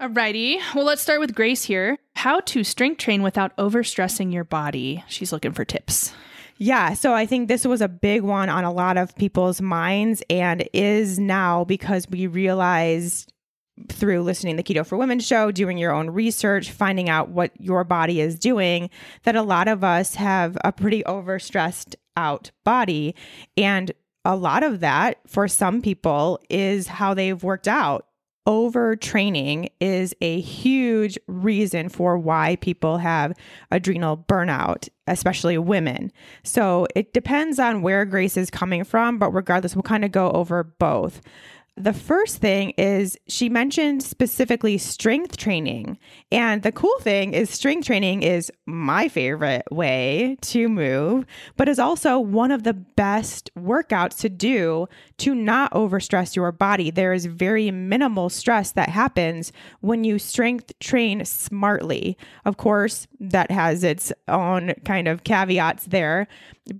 Alrighty. 0.00 0.60
Well, 0.74 0.84
let's 0.84 1.02
start 1.02 1.18
with 1.20 1.34
Grace 1.34 1.64
here. 1.64 1.98
How 2.14 2.40
to 2.40 2.62
strength 2.62 2.98
train 2.98 3.22
without 3.22 3.56
overstressing 3.56 4.32
your 4.32 4.44
body. 4.44 5.02
She's 5.08 5.32
looking 5.32 5.52
for 5.52 5.64
tips. 5.64 6.12
Yeah, 6.56 6.94
so 6.94 7.14
I 7.14 7.26
think 7.26 7.48
this 7.48 7.64
was 7.64 7.80
a 7.80 7.88
big 7.88 8.22
one 8.22 8.48
on 8.48 8.64
a 8.64 8.72
lot 8.72 8.96
of 8.96 9.14
people's 9.16 9.60
minds 9.60 10.22
and 10.30 10.68
is 10.72 11.18
now 11.18 11.64
because 11.64 12.08
we 12.08 12.26
realized 12.26 13.32
through 13.88 14.22
listening 14.22 14.56
to 14.56 14.62
the 14.62 14.74
Keto 14.74 14.86
for 14.86 14.96
Women 14.96 15.20
show, 15.20 15.50
doing 15.50 15.78
your 15.78 15.92
own 15.92 16.10
research, 16.10 16.70
finding 16.70 17.08
out 17.08 17.30
what 17.30 17.52
your 17.60 17.84
body 17.84 18.20
is 18.20 18.38
doing, 18.38 18.90
that 19.24 19.36
a 19.36 19.42
lot 19.42 19.68
of 19.68 19.84
us 19.84 20.14
have 20.16 20.56
a 20.64 20.72
pretty 20.72 21.02
overstressed 21.04 21.94
out 22.16 22.50
body. 22.64 23.14
And 23.56 23.92
a 24.24 24.36
lot 24.36 24.62
of 24.62 24.80
that 24.80 25.18
for 25.26 25.48
some 25.48 25.80
people 25.80 26.40
is 26.50 26.88
how 26.88 27.14
they've 27.14 27.42
worked 27.42 27.68
out. 27.68 28.06
Overtraining 28.46 29.68
is 29.78 30.14
a 30.22 30.40
huge 30.40 31.18
reason 31.26 31.90
for 31.90 32.16
why 32.16 32.56
people 32.56 32.96
have 32.96 33.34
adrenal 33.70 34.16
burnout, 34.16 34.88
especially 35.06 35.58
women. 35.58 36.10
So 36.44 36.86
it 36.96 37.12
depends 37.12 37.58
on 37.58 37.82
where 37.82 38.06
Grace 38.06 38.38
is 38.38 38.48
coming 38.48 38.84
from, 38.84 39.18
but 39.18 39.32
regardless, 39.32 39.76
we'll 39.76 39.82
kind 39.82 40.04
of 40.04 40.12
go 40.12 40.30
over 40.30 40.64
both. 40.64 41.20
The 41.78 41.92
first 41.92 42.38
thing 42.38 42.70
is 42.70 43.16
she 43.28 43.48
mentioned 43.48 44.02
specifically 44.02 44.78
strength 44.78 45.36
training. 45.36 45.96
And 46.32 46.64
the 46.64 46.72
cool 46.72 46.98
thing 47.00 47.34
is, 47.34 47.50
strength 47.50 47.86
training 47.86 48.24
is 48.24 48.50
my 48.66 49.06
favorite 49.06 49.62
way 49.70 50.38
to 50.42 50.68
move, 50.68 51.24
but 51.56 51.68
is 51.68 51.78
also 51.78 52.18
one 52.18 52.50
of 52.50 52.64
the 52.64 52.74
best 52.74 53.52
workouts 53.56 54.18
to 54.18 54.28
do 54.28 54.88
to 55.18 55.36
not 55.36 55.72
overstress 55.72 56.34
your 56.34 56.50
body. 56.50 56.90
There 56.90 57.12
is 57.12 57.26
very 57.26 57.70
minimal 57.70 58.28
stress 58.28 58.72
that 58.72 58.88
happens 58.88 59.52
when 59.80 60.02
you 60.02 60.18
strength 60.18 60.72
train 60.80 61.24
smartly. 61.24 62.18
Of 62.44 62.56
course, 62.56 63.06
that 63.20 63.52
has 63.52 63.84
its 63.84 64.12
own 64.26 64.74
kind 64.84 65.06
of 65.06 65.22
caveats 65.22 65.86
there. 65.86 66.26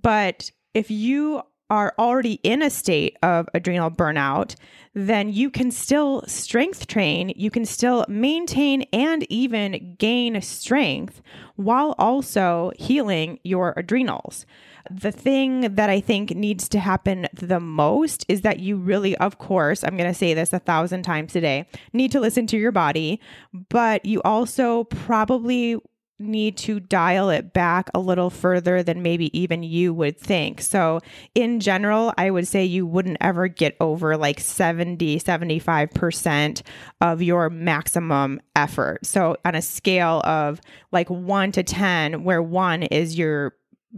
But 0.01 0.51
if 0.73 0.91
you 0.91 1.43
are 1.69 1.93
already 1.99 2.39
in 2.43 2.61
a 2.61 2.69
state 2.69 3.17
of 3.21 3.47
adrenal 3.53 3.91
burnout, 3.91 4.55
then 4.93 5.31
you 5.31 5.49
can 5.49 5.71
still 5.71 6.23
strength 6.25 6.87
train. 6.87 7.31
You 7.35 7.51
can 7.51 7.65
still 7.65 8.05
maintain 8.07 8.83
and 8.91 9.25
even 9.31 9.95
gain 9.99 10.41
strength 10.41 11.21
while 11.55 11.95
also 11.99 12.71
healing 12.75 13.39
your 13.43 13.73
adrenals. 13.77 14.45
The 14.89 15.11
thing 15.11 15.75
that 15.75 15.89
I 15.89 15.99
think 15.99 16.31
needs 16.31 16.67
to 16.69 16.79
happen 16.79 17.27
the 17.33 17.59
most 17.59 18.25
is 18.27 18.41
that 18.41 18.59
you 18.59 18.77
really, 18.77 19.15
of 19.17 19.37
course, 19.37 19.83
I'm 19.83 19.97
going 19.97 20.09
to 20.09 20.17
say 20.17 20.33
this 20.33 20.51
a 20.51 20.59
thousand 20.59 21.03
times 21.03 21.31
today, 21.31 21.67
need 21.93 22.11
to 22.13 22.19
listen 22.19 22.47
to 22.47 22.57
your 22.57 22.71
body, 22.71 23.21
but 23.69 24.05
you 24.05 24.21
also 24.23 24.85
probably 24.85 25.77
need 26.19 26.57
to 26.57 26.79
dial 26.79 27.29
it 27.29 27.53
back 27.53 27.89
a 27.93 27.99
little 27.99 28.29
further 28.29 28.83
than 28.83 29.01
maybe 29.01 29.37
even 29.37 29.63
you 29.63 29.93
would 29.93 30.17
think. 30.17 30.61
So, 30.61 30.99
in 31.33 31.59
general, 31.59 32.13
I 32.17 32.29
would 32.29 32.47
say 32.47 32.65
you 32.65 32.85
wouldn't 32.85 33.17
ever 33.21 33.47
get 33.47 33.75
over 33.79 34.17
like 34.17 34.39
70, 34.39 35.19
75% 35.19 36.61
of 37.01 37.21
your 37.21 37.49
maximum 37.49 38.41
effort. 38.55 39.05
So, 39.05 39.37
on 39.45 39.55
a 39.55 39.61
scale 39.61 40.21
of 40.25 40.59
like 40.91 41.09
1 41.09 41.51
to 41.53 41.63
10, 41.63 42.23
where 42.23 42.43
1 42.43 42.83
is 42.83 43.17
your 43.17 43.55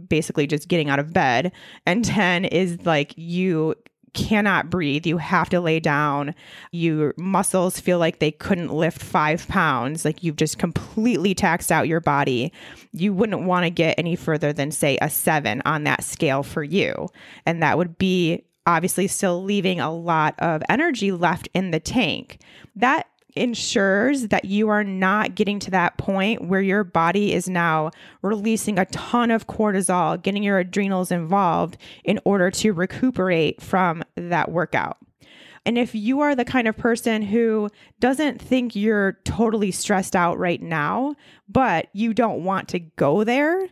basically 0.08 0.46
just 0.46 0.68
getting 0.68 0.88
out 0.88 0.98
of 0.98 1.12
bed 1.12 1.52
and 1.86 2.04
10 2.04 2.46
is 2.46 2.86
like 2.86 3.12
you 3.16 3.74
cannot 4.14 4.70
breathe. 4.70 5.06
You 5.06 5.18
have 5.18 5.48
to 5.50 5.60
lay 5.60 5.80
down. 5.80 6.34
Your 6.70 7.14
muscles 7.16 7.80
feel 7.80 7.98
like 7.98 8.18
they 8.18 8.30
couldn't 8.30 8.72
lift 8.72 9.02
five 9.02 9.46
pounds. 9.48 10.04
Like 10.04 10.22
you've 10.22 10.36
just 10.36 10.58
completely 10.58 11.34
taxed 11.34 11.72
out 11.72 11.88
your 11.88 12.00
body. 12.00 12.52
You 12.92 13.12
wouldn't 13.12 13.44
want 13.44 13.64
to 13.64 13.70
get 13.70 13.98
any 13.98 14.16
further 14.16 14.52
than, 14.52 14.70
say, 14.70 14.98
a 15.00 15.08
seven 15.08 15.62
on 15.64 15.84
that 15.84 16.04
scale 16.04 16.42
for 16.42 16.62
you. 16.62 17.08
And 17.46 17.62
that 17.62 17.78
would 17.78 17.98
be 17.98 18.44
obviously 18.66 19.08
still 19.08 19.42
leaving 19.42 19.80
a 19.80 19.92
lot 19.92 20.34
of 20.38 20.62
energy 20.68 21.10
left 21.10 21.48
in 21.54 21.70
the 21.70 21.80
tank. 21.80 22.38
That 22.76 23.06
ensures 23.34 24.28
that 24.28 24.44
you 24.44 24.68
are 24.68 24.84
not 24.84 25.34
getting 25.34 25.58
to 25.60 25.70
that 25.70 25.98
point 25.98 26.46
where 26.46 26.60
your 26.60 26.84
body 26.84 27.32
is 27.32 27.48
now 27.48 27.90
releasing 28.22 28.78
a 28.78 28.86
ton 28.86 29.30
of 29.30 29.46
cortisol, 29.46 30.20
getting 30.20 30.42
your 30.42 30.58
adrenals 30.58 31.10
involved 31.10 31.76
in 32.04 32.20
order 32.24 32.50
to 32.50 32.72
recuperate 32.72 33.60
from 33.60 34.02
that 34.16 34.50
workout. 34.50 34.98
And 35.64 35.78
if 35.78 35.94
you 35.94 36.20
are 36.20 36.34
the 36.34 36.44
kind 36.44 36.66
of 36.66 36.76
person 36.76 37.22
who 37.22 37.68
doesn't 38.00 38.42
think 38.42 38.74
you're 38.74 39.18
totally 39.24 39.70
stressed 39.70 40.16
out 40.16 40.38
right 40.38 40.60
now, 40.60 41.14
but 41.48 41.88
you 41.92 42.12
don't 42.12 42.44
want 42.44 42.68
to 42.70 42.80
go 42.80 43.22
there, 43.22 43.68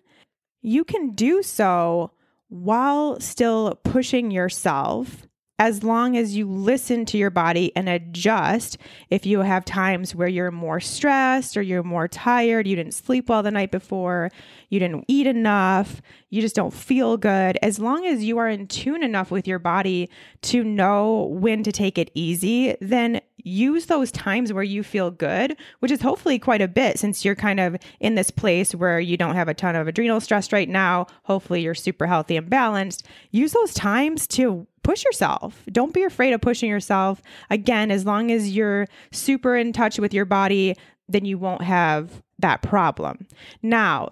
you 0.63 0.85
can 0.85 1.15
do 1.15 1.43
so 1.43 2.13
while 2.49 3.19
still 3.21 3.77
pushing 3.83 4.31
yourself 4.31 5.27
as 5.61 5.85
long 5.85 6.17
as 6.17 6.35
you 6.35 6.49
listen 6.51 7.05
to 7.05 7.19
your 7.19 7.29
body 7.29 7.71
and 7.77 7.87
adjust 7.87 8.79
if 9.11 9.27
you 9.27 9.41
have 9.41 9.63
times 9.63 10.15
where 10.15 10.27
you're 10.27 10.51
more 10.51 10.81
stressed 10.81 11.55
or 11.55 11.61
you're 11.61 11.83
more 11.83 12.09
tired, 12.09 12.67
you 12.67 12.75
didn't 12.75 12.95
sleep 12.95 13.29
well 13.29 13.43
the 13.43 13.51
night 13.51 13.71
before, 13.71 14.31
you 14.71 14.81
didn't 14.81 15.05
eat 15.07 15.27
enough, 15.27 16.01
you 16.31 16.41
just 16.41 16.57
don't 16.57 16.73
feel 16.73 17.19
good. 17.19 17.59
As 17.61 17.79
long 17.79 18.07
as 18.07 18.25
you 18.25 18.39
are 18.39 18.49
in 18.49 18.69
tune 18.69 19.03
enough 19.03 19.31
with 19.31 19.47
your 19.47 19.59
body 19.59 20.09
to 20.43 20.65
know 20.65 21.25
when 21.25 21.63
to 21.63 21.73
take 21.73 21.99
it 21.99 22.11
easy, 22.15 22.75
then 22.81 23.21
use 23.37 23.87
those 23.87 24.11
times 24.11 24.53
where 24.53 24.63
you 24.63 24.83
feel 24.83 25.11
good, 25.11 25.57
which 25.81 25.91
is 25.91 26.01
hopefully 26.01 26.39
quite 26.39 26.63
a 26.63 26.69
bit 26.69 26.99
since 26.99 27.25
you're 27.25 27.35
kind 27.35 27.61
of 27.61 27.77
in 27.99 28.15
this 28.15 28.31
place 28.31 28.75
where 28.75 29.01
you 29.01 29.17
don't 29.17 29.35
have 29.35 29.49
a 29.49 29.55
ton 29.55 29.77
of 29.77 29.89
adrenal 29.89 30.21
stress 30.21 30.53
right 30.53 30.69
now. 30.69 31.07
Hopefully, 31.25 31.63
you're 31.63 31.75
super 31.75 32.07
healthy 32.07 32.37
and 32.37 32.49
balanced. 32.49 33.07
Use 33.31 33.53
those 33.53 33.75
times 33.75 34.27
to 34.27 34.67
push 34.91 35.05
yourself. 35.05 35.63
Don't 35.71 35.95
be 35.95 36.03
afraid 36.03 36.33
of 36.33 36.41
pushing 36.41 36.69
yourself. 36.69 37.23
Again, 37.49 37.93
as 37.93 38.05
long 38.05 38.33
as 38.33 38.57
you're 38.57 38.89
super 39.13 39.55
in 39.55 39.73
touch 39.73 40.01
with 40.01 40.13
your 40.13 40.25
body, 40.25 40.75
then 41.09 41.25
you 41.25 41.39
won't 41.39 41.63
have 41.63 42.23
that 42.41 42.61
problem. 42.61 43.29
Now, 43.63 44.09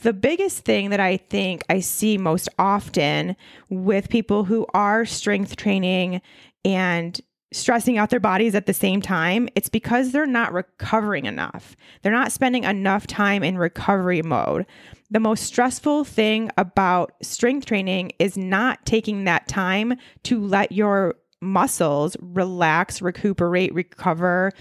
the 0.00 0.12
biggest 0.12 0.64
thing 0.64 0.90
that 0.90 0.98
I 0.98 1.18
think 1.18 1.62
I 1.68 1.78
see 1.78 2.18
most 2.18 2.48
often 2.58 3.36
with 3.68 4.08
people 4.08 4.42
who 4.42 4.66
are 4.74 5.04
strength 5.04 5.54
training 5.54 6.20
and 6.64 7.20
stressing 7.52 7.96
out 7.96 8.10
their 8.10 8.18
bodies 8.18 8.56
at 8.56 8.66
the 8.66 8.74
same 8.74 9.00
time, 9.00 9.48
it's 9.54 9.68
because 9.68 10.10
they're 10.10 10.26
not 10.26 10.52
recovering 10.52 11.26
enough. 11.26 11.76
They're 12.02 12.10
not 12.10 12.32
spending 12.32 12.64
enough 12.64 13.06
time 13.06 13.44
in 13.44 13.56
recovery 13.56 14.22
mode. 14.22 14.66
The 15.10 15.20
most 15.20 15.44
stressful 15.44 16.04
thing 16.04 16.50
about 16.58 17.12
strength 17.22 17.66
training 17.66 18.12
is 18.18 18.36
not 18.36 18.84
taking 18.84 19.24
that 19.24 19.48
time 19.48 19.94
to 20.24 20.40
let 20.40 20.72
your 20.72 21.14
muscles 21.40 22.16
relax, 22.20 23.00
recuperate, 23.00 23.72
recover, 23.72 24.52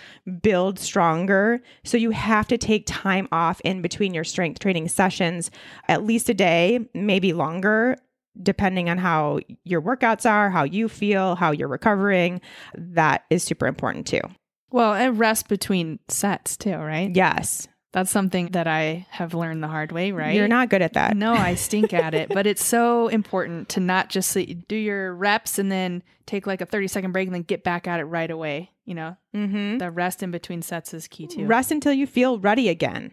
build 0.42 0.80
stronger. 0.80 1.60
So 1.84 1.98
you 1.98 2.12
have 2.12 2.48
to 2.48 2.58
take 2.58 2.84
time 2.86 3.28
off 3.32 3.60
in 3.62 3.82
between 3.82 4.14
your 4.14 4.24
strength 4.24 4.60
training 4.60 4.88
sessions, 4.88 5.52
at 5.88 6.04
least 6.04 6.30
a 6.30 6.34
day, 6.34 6.88
maybe 6.94 7.34
longer, 7.34 7.98
depending 8.42 8.90
on 8.90 8.98
how 9.00 9.40
your 9.64 9.82
workouts 9.82 10.30
are, 10.30 10.50
how 10.50 10.64
you 10.64 10.88
feel, 10.88 11.36
how 11.36 11.52
you're 11.52 11.68
recovering. 11.68 12.40
That 12.76 13.26
is 13.30 13.44
super 13.44 13.68
important 13.68 14.08
too. 14.08 14.22
Well, 14.70 14.94
and 14.94 15.18
rest 15.18 15.48
between 15.48 16.00
sets 16.08 16.58
too, 16.58 16.76
right? 16.76 17.14
Yes. 17.14 17.68
That's 17.94 18.12
something 18.12 18.48
that 18.52 18.68
I 18.68 19.08
have 19.10 19.34
learned 19.34 19.64
the 19.64 19.68
hard 19.68 19.92
way, 19.92 20.12
right? 20.12 20.36
You're 20.36 20.48
not 20.48 20.70
good 20.70 20.82
at 20.82 20.94
that. 20.94 21.16
No, 21.16 21.34
I 21.34 21.56
stink 21.68 21.94
at 21.94 22.14
it, 22.14 22.30
but 22.30 22.46
it's 22.46 22.64
so 22.64 23.08
important 23.08 23.70
to 23.70 23.80
not 23.80 24.10
just 24.10 24.38
do 24.68 24.76
your 24.76 25.14
reps 25.16 25.58
and 25.58 25.72
then 25.72 26.04
take 26.26 26.46
like 26.46 26.60
a 26.62 26.66
30 26.66 26.88
second 26.90 27.12
break 27.14 27.28
and 27.28 27.34
then 27.34 27.44
get 27.44 27.64
back 27.64 27.88
at 27.88 28.00
it 28.00 28.04
right 28.06 28.30
away. 28.30 28.72
You 28.86 28.96
know, 28.96 29.18
Mm-hmm. 29.36 29.78
the 29.80 29.90
rest 29.92 30.22
in 30.24 30.32
between 30.32 30.62
sets 30.62 30.94
is 30.94 31.08
key 31.08 31.28
too. 31.28 31.46
Rest 31.46 31.72
until 31.72 31.94
you 31.94 32.08
feel 32.08 32.40
ready 32.40 32.70
again. 32.70 33.12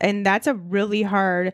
And 0.00 0.24
that's 0.26 0.46
a 0.46 0.54
really 0.54 1.02
hard 1.02 1.52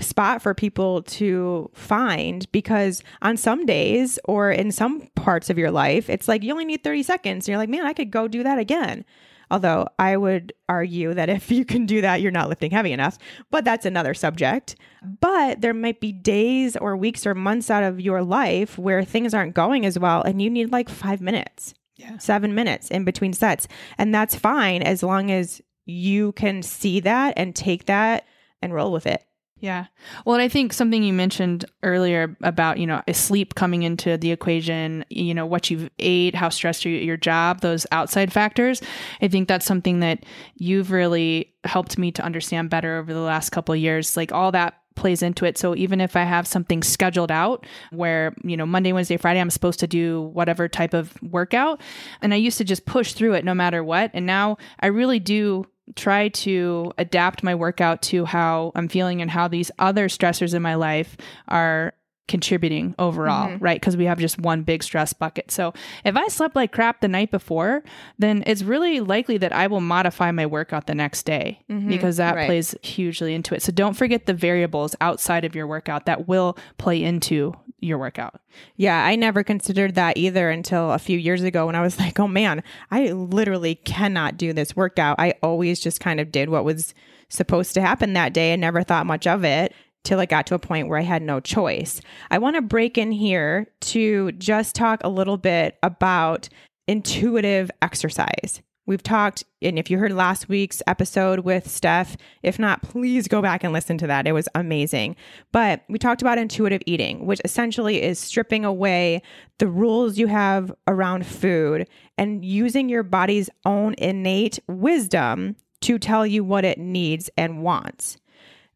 spot 0.00 0.42
for 0.42 0.54
people 0.54 1.02
to 1.02 1.70
find 1.74 2.50
because 2.52 3.02
on 3.20 3.36
some 3.36 3.64
days 3.66 4.18
or 4.24 4.50
in 4.50 4.72
some 4.72 5.08
parts 5.14 5.50
of 5.50 5.58
your 5.58 5.70
life, 5.70 6.08
it's 6.10 6.26
like 6.28 6.42
you 6.42 6.52
only 6.52 6.64
need 6.64 6.82
30 6.82 7.02
seconds. 7.02 7.44
And 7.46 7.52
you're 7.52 7.58
like, 7.58 7.68
man, 7.68 7.86
I 7.86 7.92
could 7.92 8.10
go 8.10 8.28
do 8.28 8.42
that 8.42 8.58
again. 8.58 9.04
Although 9.52 9.86
I 9.98 10.16
would 10.16 10.52
argue 10.68 11.12
that 11.12 11.28
if 11.28 11.50
you 11.50 11.64
can 11.66 11.84
do 11.84 12.00
that, 12.00 12.22
you're 12.22 12.32
not 12.32 12.48
lifting 12.48 12.70
heavy 12.70 12.90
enough, 12.90 13.18
but 13.50 13.64
that's 13.66 13.84
another 13.86 14.14
subject. 14.14 14.76
But 15.20 15.60
there 15.60 15.74
might 15.74 16.00
be 16.00 16.10
days 16.10 16.74
or 16.76 16.96
weeks 16.96 17.26
or 17.26 17.34
months 17.34 17.70
out 17.70 17.84
of 17.84 18.00
your 18.00 18.22
life 18.22 18.78
where 18.78 19.04
things 19.04 19.34
aren't 19.34 19.54
going 19.54 19.84
as 19.84 19.98
well 19.98 20.22
and 20.22 20.40
you 20.40 20.48
need 20.48 20.72
like 20.72 20.88
five 20.88 21.20
minutes, 21.20 21.74
Yeah. 21.96 22.16
seven 22.16 22.54
minutes 22.54 22.88
in 22.90 23.04
between 23.04 23.34
sets. 23.34 23.68
And 23.98 24.14
that's 24.14 24.34
fine 24.34 24.82
as 24.82 25.02
long 25.02 25.30
as 25.30 25.60
you 25.84 26.32
can 26.32 26.62
see 26.62 27.00
that 27.00 27.34
and 27.36 27.54
take 27.54 27.84
that 27.86 28.26
and 28.62 28.72
roll 28.72 28.90
with 28.90 29.06
it. 29.06 29.22
Yeah. 29.62 29.86
Well, 30.26 30.40
I 30.40 30.48
think 30.48 30.72
something 30.72 31.04
you 31.04 31.12
mentioned 31.12 31.64
earlier 31.84 32.36
about, 32.42 32.78
you 32.78 32.86
know, 32.86 33.00
sleep 33.12 33.54
coming 33.54 33.84
into 33.84 34.16
the 34.16 34.32
equation, 34.32 35.04
you 35.08 35.34
know, 35.34 35.46
what 35.46 35.70
you've 35.70 35.88
ate, 36.00 36.34
how 36.34 36.48
stressed 36.48 36.84
you 36.84 36.96
at 36.96 37.04
your 37.04 37.16
job, 37.16 37.60
those 37.60 37.86
outside 37.92 38.32
factors. 38.32 38.82
I 39.20 39.28
think 39.28 39.46
that's 39.46 39.64
something 39.64 40.00
that 40.00 40.24
you've 40.56 40.90
really 40.90 41.54
helped 41.62 41.96
me 41.96 42.10
to 42.10 42.24
understand 42.24 42.70
better 42.70 42.98
over 42.98 43.14
the 43.14 43.20
last 43.20 43.50
couple 43.50 43.72
of 43.72 43.78
years. 43.78 44.16
Like 44.16 44.32
all 44.32 44.50
that 44.50 44.74
plays 44.96 45.22
into 45.22 45.44
it. 45.44 45.56
So 45.56 45.76
even 45.76 46.00
if 46.00 46.16
I 46.16 46.24
have 46.24 46.48
something 46.48 46.82
scheduled 46.82 47.30
out 47.30 47.64
where, 47.92 48.34
you 48.42 48.56
know, 48.56 48.66
Monday, 48.66 48.92
Wednesday, 48.92 49.16
Friday, 49.16 49.40
I'm 49.40 49.50
supposed 49.50 49.78
to 49.78 49.86
do 49.86 50.22
whatever 50.22 50.68
type 50.68 50.92
of 50.92 51.14
workout, 51.22 51.80
and 52.20 52.34
I 52.34 52.36
used 52.36 52.58
to 52.58 52.64
just 52.64 52.84
push 52.84 53.12
through 53.12 53.34
it 53.34 53.44
no 53.44 53.54
matter 53.54 53.84
what. 53.84 54.10
And 54.12 54.26
now 54.26 54.56
I 54.80 54.88
really 54.88 55.20
do 55.20 55.66
try 55.96 56.28
to 56.28 56.92
adapt 56.98 57.42
my 57.42 57.54
workout 57.54 58.02
to 58.02 58.24
how 58.24 58.72
I'm 58.74 58.88
feeling 58.88 59.20
and 59.22 59.30
how 59.30 59.48
these 59.48 59.70
other 59.78 60.08
stressors 60.08 60.54
in 60.54 60.62
my 60.62 60.74
life 60.74 61.16
are 61.48 61.94
contributing 62.32 62.94
overall, 62.98 63.48
mm-hmm. 63.48 63.62
right? 63.62 63.78
Because 63.78 63.94
we 63.94 64.06
have 64.06 64.18
just 64.18 64.38
one 64.38 64.62
big 64.62 64.82
stress 64.82 65.12
bucket. 65.12 65.50
So 65.50 65.74
if 66.02 66.16
I 66.16 66.28
slept 66.28 66.56
like 66.56 66.72
crap 66.72 67.02
the 67.02 67.06
night 67.08 67.30
before, 67.30 67.84
then 68.18 68.42
it's 68.46 68.62
really 68.62 69.00
likely 69.00 69.36
that 69.36 69.52
I 69.52 69.66
will 69.66 69.82
modify 69.82 70.30
my 70.30 70.46
workout 70.46 70.86
the 70.86 70.94
next 70.94 71.24
day 71.24 71.60
mm-hmm. 71.68 71.90
because 71.90 72.16
that 72.16 72.34
right. 72.34 72.46
plays 72.46 72.74
hugely 72.80 73.34
into 73.34 73.54
it. 73.54 73.60
So 73.60 73.70
don't 73.70 73.92
forget 73.92 74.24
the 74.24 74.32
variables 74.32 74.96
outside 75.02 75.44
of 75.44 75.54
your 75.54 75.66
workout 75.66 76.06
that 76.06 76.26
will 76.26 76.56
play 76.78 77.02
into 77.04 77.52
your 77.80 77.98
workout. 77.98 78.40
Yeah, 78.76 79.04
I 79.04 79.14
never 79.14 79.44
considered 79.44 79.94
that 79.96 80.16
either 80.16 80.48
until 80.48 80.92
a 80.92 80.98
few 80.98 81.18
years 81.18 81.42
ago 81.42 81.66
when 81.66 81.76
I 81.76 81.82
was 81.82 81.98
like, 82.00 82.18
oh 82.18 82.28
man, 82.28 82.62
I 82.90 83.12
literally 83.12 83.74
cannot 83.74 84.38
do 84.38 84.54
this 84.54 84.74
workout. 84.74 85.16
I 85.18 85.34
always 85.42 85.80
just 85.80 86.00
kind 86.00 86.18
of 86.18 86.32
did 86.32 86.48
what 86.48 86.64
was 86.64 86.94
supposed 87.28 87.74
to 87.74 87.82
happen 87.82 88.14
that 88.14 88.32
day 88.32 88.52
and 88.52 88.60
never 88.62 88.82
thought 88.82 89.04
much 89.04 89.26
of 89.26 89.44
it 89.44 89.74
till 90.04 90.20
it 90.20 90.28
got 90.28 90.46
to 90.46 90.54
a 90.54 90.58
point 90.58 90.88
where 90.88 90.98
I 90.98 91.02
had 91.02 91.22
no 91.22 91.40
choice. 91.40 92.00
I 92.30 92.38
want 92.38 92.56
to 92.56 92.62
break 92.62 92.98
in 92.98 93.12
here 93.12 93.68
to 93.82 94.32
just 94.32 94.74
talk 94.74 95.00
a 95.02 95.08
little 95.08 95.36
bit 95.36 95.78
about 95.82 96.48
intuitive 96.88 97.70
exercise. 97.80 98.62
We've 98.84 99.02
talked, 99.02 99.44
and 99.62 99.78
if 99.78 99.90
you 99.90 99.98
heard 99.98 100.12
last 100.12 100.48
week's 100.48 100.82
episode 100.88 101.40
with 101.40 101.70
Steph, 101.70 102.16
if 102.42 102.58
not, 102.58 102.82
please 102.82 103.28
go 103.28 103.40
back 103.40 103.62
and 103.62 103.72
listen 103.72 103.96
to 103.98 104.08
that. 104.08 104.26
It 104.26 104.32
was 104.32 104.48
amazing. 104.56 105.14
But 105.52 105.84
we 105.88 106.00
talked 106.00 106.20
about 106.20 106.36
intuitive 106.36 106.82
eating, 106.84 107.24
which 107.24 107.40
essentially 107.44 108.02
is 108.02 108.18
stripping 108.18 108.64
away 108.64 109.22
the 109.58 109.68
rules 109.68 110.18
you 110.18 110.26
have 110.26 110.72
around 110.88 111.26
food 111.26 111.88
and 112.18 112.44
using 112.44 112.88
your 112.88 113.04
body's 113.04 113.48
own 113.64 113.94
innate 113.98 114.58
wisdom 114.66 115.54
to 115.82 115.98
tell 115.98 116.26
you 116.26 116.42
what 116.42 116.64
it 116.64 116.78
needs 116.78 117.30
and 117.36 117.62
wants. 117.62 118.16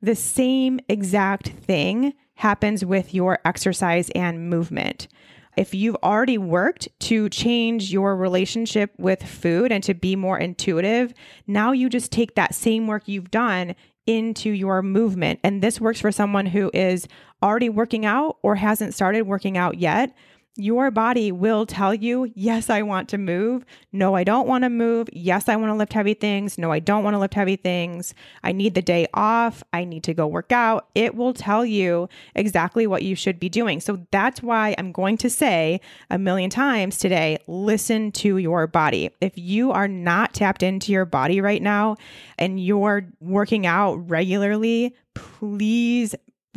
The 0.02 0.14
same 0.14 0.80
exact 0.88 1.48
thing 1.48 2.14
happens 2.34 2.84
with 2.84 3.14
your 3.14 3.38
exercise 3.44 4.10
and 4.14 4.50
movement. 4.50 5.08
If 5.56 5.74
you've 5.74 5.96
already 6.02 6.36
worked 6.36 6.88
to 7.00 7.30
change 7.30 7.90
your 7.90 8.14
relationship 8.14 8.92
with 8.98 9.22
food 9.22 9.72
and 9.72 9.82
to 9.84 9.94
be 9.94 10.14
more 10.14 10.38
intuitive, 10.38 11.14
now 11.46 11.72
you 11.72 11.88
just 11.88 12.12
take 12.12 12.34
that 12.34 12.54
same 12.54 12.86
work 12.86 13.08
you've 13.08 13.30
done 13.30 13.74
into 14.06 14.50
your 14.50 14.82
movement. 14.82 15.40
And 15.42 15.62
this 15.62 15.80
works 15.80 16.00
for 16.00 16.12
someone 16.12 16.46
who 16.46 16.70
is 16.74 17.08
already 17.42 17.70
working 17.70 18.04
out 18.04 18.36
or 18.42 18.54
hasn't 18.54 18.94
started 18.94 19.22
working 19.22 19.56
out 19.56 19.78
yet. 19.78 20.14
Your 20.58 20.90
body 20.90 21.30
will 21.32 21.66
tell 21.66 21.92
you, 21.92 22.32
yes, 22.34 22.70
I 22.70 22.80
want 22.80 23.10
to 23.10 23.18
move. 23.18 23.66
No, 23.92 24.14
I 24.14 24.24
don't 24.24 24.48
want 24.48 24.64
to 24.64 24.70
move. 24.70 25.06
Yes, 25.12 25.50
I 25.50 25.56
want 25.56 25.68
to 25.70 25.74
lift 25.74 25.92
heavy 25.92 26.14
things. 26.14 26.56
No, 26.56 26.72
I 26.72 26.78
don't 26.78 27.04
want 27.04 27.12
to 27.12 27.18
lift 27.18 27.34
heavy 27.34 27.56
things. 27.56 28.14
I 28.42 28.52
need 28.52 28.74
the 28.74 28.80
day 28.80 29.06
off. 29.12 29.62
I 29.74 29.84
need 29.84 30.02
to 30.04 30.14
go 30.14 30.26
work 30.26 30.52
out. 30.52 30.88
It 30.94 31.14
will 31.14 31.34
tell 31.34 31.66
you 31.66 32.08
exactly 32.34 32.86
what 32.86 33.02
you 33.02 33.14
should 33.14 33.38
be 33.38 33.50
doing. 33.50 33.80
So 33.80 34.06
that's 34.10 34.42
why 34.42 34.74
I'm 34.78 34.92
going 34.92 35.18
to 35.18 35.28
say 35.28 35.80
a 36.08 36.18
million 36.18 36.48
times 36.48 36.96
today 36.96 37.36
listen 37.46 38.10
to 38.12 38.38
your 38.38 38.66
body. 38.66 39.10
If 39.20 39.36
you 39.36 39.72
are 39.72 39.88
not 39.88 40.32
tapped 40.32 40.62
into 40.62 40.90
your 40.90 41.04
body 41.04 41.42
right 41.42 41.60
now 41.60 41.96
and 42.38 42.58
you're 42.58 43.06
working 43.20 43.66
out 43.66 43.96
regularly, 44.08 44.94
please 45.14 46.14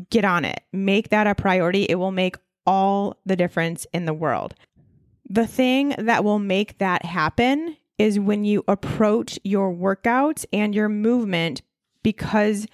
get 0.10 0.24
on 0.24 0.46
it. 0.46 0.62
Make 0.72 1.10
that 1.10 1.28
a 1.28 1.36
priority. 1.36 1.84
It 1.84 1.96
will 1.96 2.12
make 2.12 2.38
all 2.66 3.18
the 3.26 3.36
difference 3.36 3.86
in 3.94 4.06
the 4.06 4.14
world. 4.14 4.56
The 5.30 5.48
thing 5.48 5.96
that 5.98 6.24
will 6.24 6.40
make 6.40 6.78
that 6.80 7.06
happen 7.06 7.78
is 7.98 8.20
when 8.20 8.46
you 8.46 8.64
approach 8.68 9.38
your 9.44 9.74
workouts 9.74 10.46
and 10.52 10.74
your 10.74 10.90
movement 10.90 11.62
because 12.02 12.66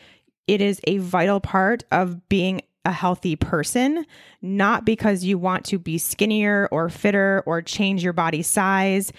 it 0.48 0.62
is 0.62 0.80
a 0.86 1.00
vital 1.00 1.40
part 1.40 1.84
of 1.92 2.30
being 2.30 2.62
a 2.86 2.92
healthy 2.92 3.36
person, 3.36 4.06
not 4.42 4.86
because 4.86 5.24
you 5.24 5.38
want 5.40 5.66
to 5.66 5.80
be 5.80 5.98
skinnier 5.98 6.70
or 6.72 6.88
fitter 6.90 7.44
or 7.46 7.62
change 7.62 8.04
your 8.04 8.14
body 8.14 8.44
size. 8.44 9.12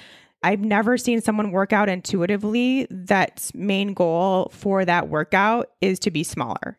I've 0.43 0.61
never 0.61 0.97
seen 0.97 1.21
someone 1.21 1.51
work 1.51 1.73
out 1.73 1.89
intuitively 1.89 2.87
that's 2.89 3.53
main 3.55 3.93
goal 3.93 4.51
for 4.53 4.85
that 4.85 5.09
workout 5.09 5.71
is 5.81 5.99
to 6.01 6.13
be 6.13 6.23
smaller. 6.23 6.79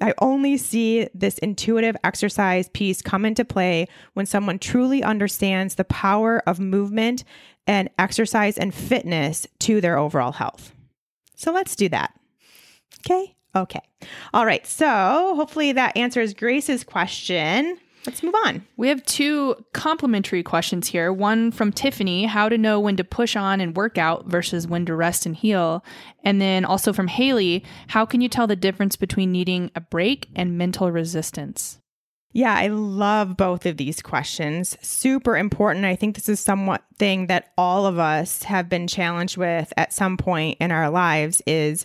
I 0.00 0.14
only 0.20 0.56
see 0.56 1.08
this 1.14 1.38
intuitive 1.38 1.96
exercise 2.02 2.68
piece 2.68 3.00
come 3.00 3.24
into 3.24 3.44
play 3.44 3.86
when 4.14 4.26
someone 4.26 4.58
truly 4.58 5.02
understands 5.02 5.76
the 5.76 5.84
power 5.84 6.42
of 6.46 6.58
movement 6.58 7.24
and 7.66 7.88
exercise 7.98 8.58
and 8.58 8.74
fitness 8.74 9.46
to 9.60 9.80
their 9.80 9.96
overall 9.96 10.32
health. 10.32 10.72
So 11.36 11.52
let's 11.52 11.76
do 11.76 11.88
that. 11.90 12.12
Okay. 13.00 13.34
Okay. 13.56 13.80
All 14.32 14.44
right. 14.44 14.66
So 14.66 15.34
hopefully 15.36 15.72
that 15.72 15.96
answers 15.96 16.34
Grace's 16.34 16.82
question. 16.82 17.78
Let's 18.06 18.22
move 18.22 18.34
on. 18.44 18.66
We 18.76 18.88
have 18.88 19.04
two 19.06 19.56
complimentary 19.72 20.42
questions 20.42 20.88
here. 20.88 21.10
One 21.10 21.50
from 21.50 21.72
Tiffany, 21.72 22.26
how 22.26 22.50
to 22.50 22.58
know 22.58 22.78
when 22.78 22.96
to 22.96 23.04
push 23.04 23.34
on 23.34 23.60
and 23.62 23.74
work 23.74 23.96
out 23.96 24.26
versus 24.26 24.66
when 24.66 24.84
to 24.86 24.94
rest 24.94 25.24
and 25.24 25.34
heal. 25.34 25.82
And 26.22 26.40
then 26.40 26.66
also 26.66 26.92
from 26.92 27.08
Haley, 27.08 27.64
how 27.88 28.04
can 28.04 28.20
you 28.20 28.28
tell 28.28 28.46
the 28.46 28.56
difference 28.56 28.96
between 28.96 29.32
needing 29.32 29.70
a 29.74 29.80
break 29.80 30.28
and 30.36 30.58
mental 30.58 30.90
resistance? 30.90 31.78
Yeah, 32.34 32.54
I 32.54 32.66
love 32.66 33.36
both 33.36 33.64
of 33.64 33.76
these 33.76 34.02
questions. 34.02 34.76
Super 34.82 35.36
important. 35.36 35.84
I 35.84 35.96
think 35.96 36.16
this 36.16 36.28
is 36.28 36.40
somewhat 36.40 36.82
thing 36.98 37.28
that 37.28 37.52
all 37.56 37.86
of 37.86 37.98
us 37.98 38.42
have 38.42 38.68
been 38.68 38.88
challenged 38.88 39.36
with 39.36 39.72
at 39.76 39.92
some 39.92 40.16
point 40.16 40.58
in 40.60 40.72
our 40.72 40.90
lives 40.90 41.40
is 41.46 41.84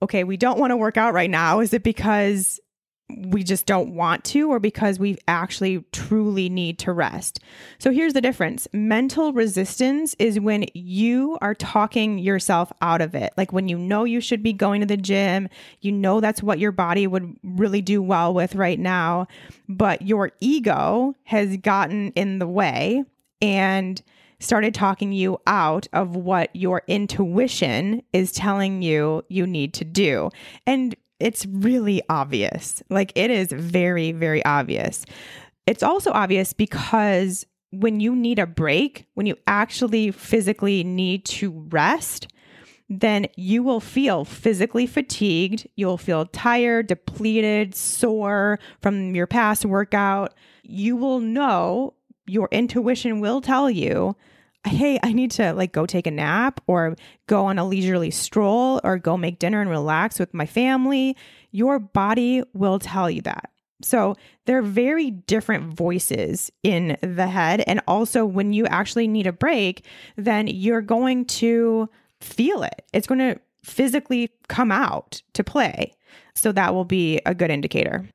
okay, 0.00 0.22
we 0.22 0.36
don't 0.36 0.58
want 0.58 0.70
to 0.70 0.76
work 0.76 0.96
out 0.96 1.14
right 1.14 1.30
now. 1.30 1.60
Is 1.60 1.72
it 1.74 1.82
because 1.82 2.60
we 3.10 3.42
just 3.42 3.66
don't 3.66 3.94
want 3.94 4.24
to 4.24 4.50
or 4.50 4.58
because 4.58 4.98
we 4.98 5.18
actually 5.28 5.84
truly 5.92 6.48
need 6.48 6.78
to 6.78 6.92
rest. 6.92 7.38
So 7.78 7.90
here's 7.90 8.14
the 8.14 8.20
difference. 8.20 8.66
Mental 8.72 9.32
resistance 9.32 10.14
is 10.18 10.40
when 10.40 10.64
you 10.72 11.36
are 11.42 11.54
talking 11.54 12.18
yourself 12.18 12.72
out 12.80 13.02
of 13.02 13.14
it. 13.14 13.34
Like 13.36 13.52
when 13.52 13.68
you 13.68 13.76
know 13.76 14.04
you 14.04 14.20
should 14.20 14.42
be 14.42 14.54
going 14.54 14.80
to 14.80 14.86
the 14.86 14.96
gym, 14.96 15.48
you 15.80 15.92
know 15.92 16.20
that's 16.20 16.42
what 16.42 16.58
your 16.58 16.72
body 16.72 17.06
would 17.06 17.36
really 17.42 17.82
do 17.82 18.02
well 18.02 18.32
with 18.32 18.54
right 18.54 18.78
now, 18.78 19.26
but 19.68 20.02
your 20.02 20.32
ego 20.40 21.14
has 21.24 21.58
gotten 21.58 22.10
in 22.12 22.38
the 22.38 22.48
way 22.48 23.04
and 23.42 24.02
started 24.40 24.74
talking 24.74 25.12
you 25.12 25.38
out 25.46 25.86
of 25.92 26.16
what 26.16 26.54
your 26.54 26.82
intuition 26.86 28.02
is 28.12 28.32
telling 28.32 28.82
you 28.82 29.24
you 29.28 29.46
need 29.46 29.74
to 29.74 29.84
do. 29.84 30.30
And 30.66 30.94
it's 31.20 31.46
really 31.46 32.02
obvious. 32.08 32.82
Like 32.90 33.12
it 33.14 33.30
is 33.30 33.48
very, 33.52 34.12
very 34.12 34.44
obvious. 34.44 35.04
It's 35.66 35.82
also 35.82 36.10
obvious 36.12 36.52
because 36.52 37.46
when 37.70 38.00
you 38.00 38.14
need 38.14 38.38
a 38.38 38.46
break, 38.46 39.06
when 39.14 39.26
you 39.26 39.36
actually 39.46 40.10
physically 40.10 40.84
need 40.84 41.24
to 41.24 41.66
rest, 41.70 42.28
then 42.88 43.26
you 43.36 43.62
will 43.62 43.80
feel 43.80 44.24
physically 44.24 44.86
fatigued. 44.86 45.66
You'll 45.74 45.98
feel 45.98 46.26
tired, 46.26 46.86
depleted, 46.86 47.74
sore 47.74 48.58
from 48.80 49.14
your 49.14 49.26
past 49.26 49.64
workout. 49.64 50.34
You 50.62 50.96
will 50.96 51.20
know, 51.20 51.94
your 52.26 52.48
intuition 52.52 53.20
will 53.20 53.40
tell 53.40 53.70
you 53.70 54.16
hey, 54.66 54.98
I 55.02 55.12
need 55.12 55.30
to 55.32 55.52
like 55.52 55.72
go 55.72 55.86
take 55.86 56.06
a 56.06 56.10
nap 56.10 56.60
or 56.66 56.96
go 57.26 57.46
on 57.46 57.58
a 57.58 57.66
leisurely 57.66 58.10
stroll 58.10 58.80
or 58.82 58.98
go 58.98 59.16
make 59.16 59.38
dinner 59.38 59.60
and 59.60 59.70
relax 59.70 60.18
with 60.18 60.32
my 60.32 60.46
family, 60.46 61.16
your 61.50 61.78
body 61.78 62.42
will 62.54 62.78
tell 62.78 63.10
you 63.10 63.22
that. 63.22 63.50
So 63.82 64.16
they're 64.46 64.62
very 64.62 65.10
different 65.10 65.74
voices 65.74 66.50
in 66.62 66.96
the 67.02 67.26
head. 67.26 67.62
And 67.66 67.80
also, 67.86 68.24
when 68.24 68.52
you 68.52 68.66
actually 68.66 69.08
need 69.08 69.26
a 69.26 69.32
break, 69.32 69.84
then 70.16 70.46
you're 70.46 70.80
going 70.80 71.26
to 71.26 71.88
feel 72.20 72.62
it. 72.62 72.82
It's 72.92 73.06
going 73.06 73.18
to 73.18 73.38
physically 73.62 74.30
come 74.48 74.72
out 74.72 75.22
to 75.34 75.44
play. 75.44 75.92
So 76.34 76.52
that 76.52 76.74
will 76.74 76.84
be 76.84 77.20
a 77.26 77.34
good 77.34 77.50
indicator. 77.50 78.08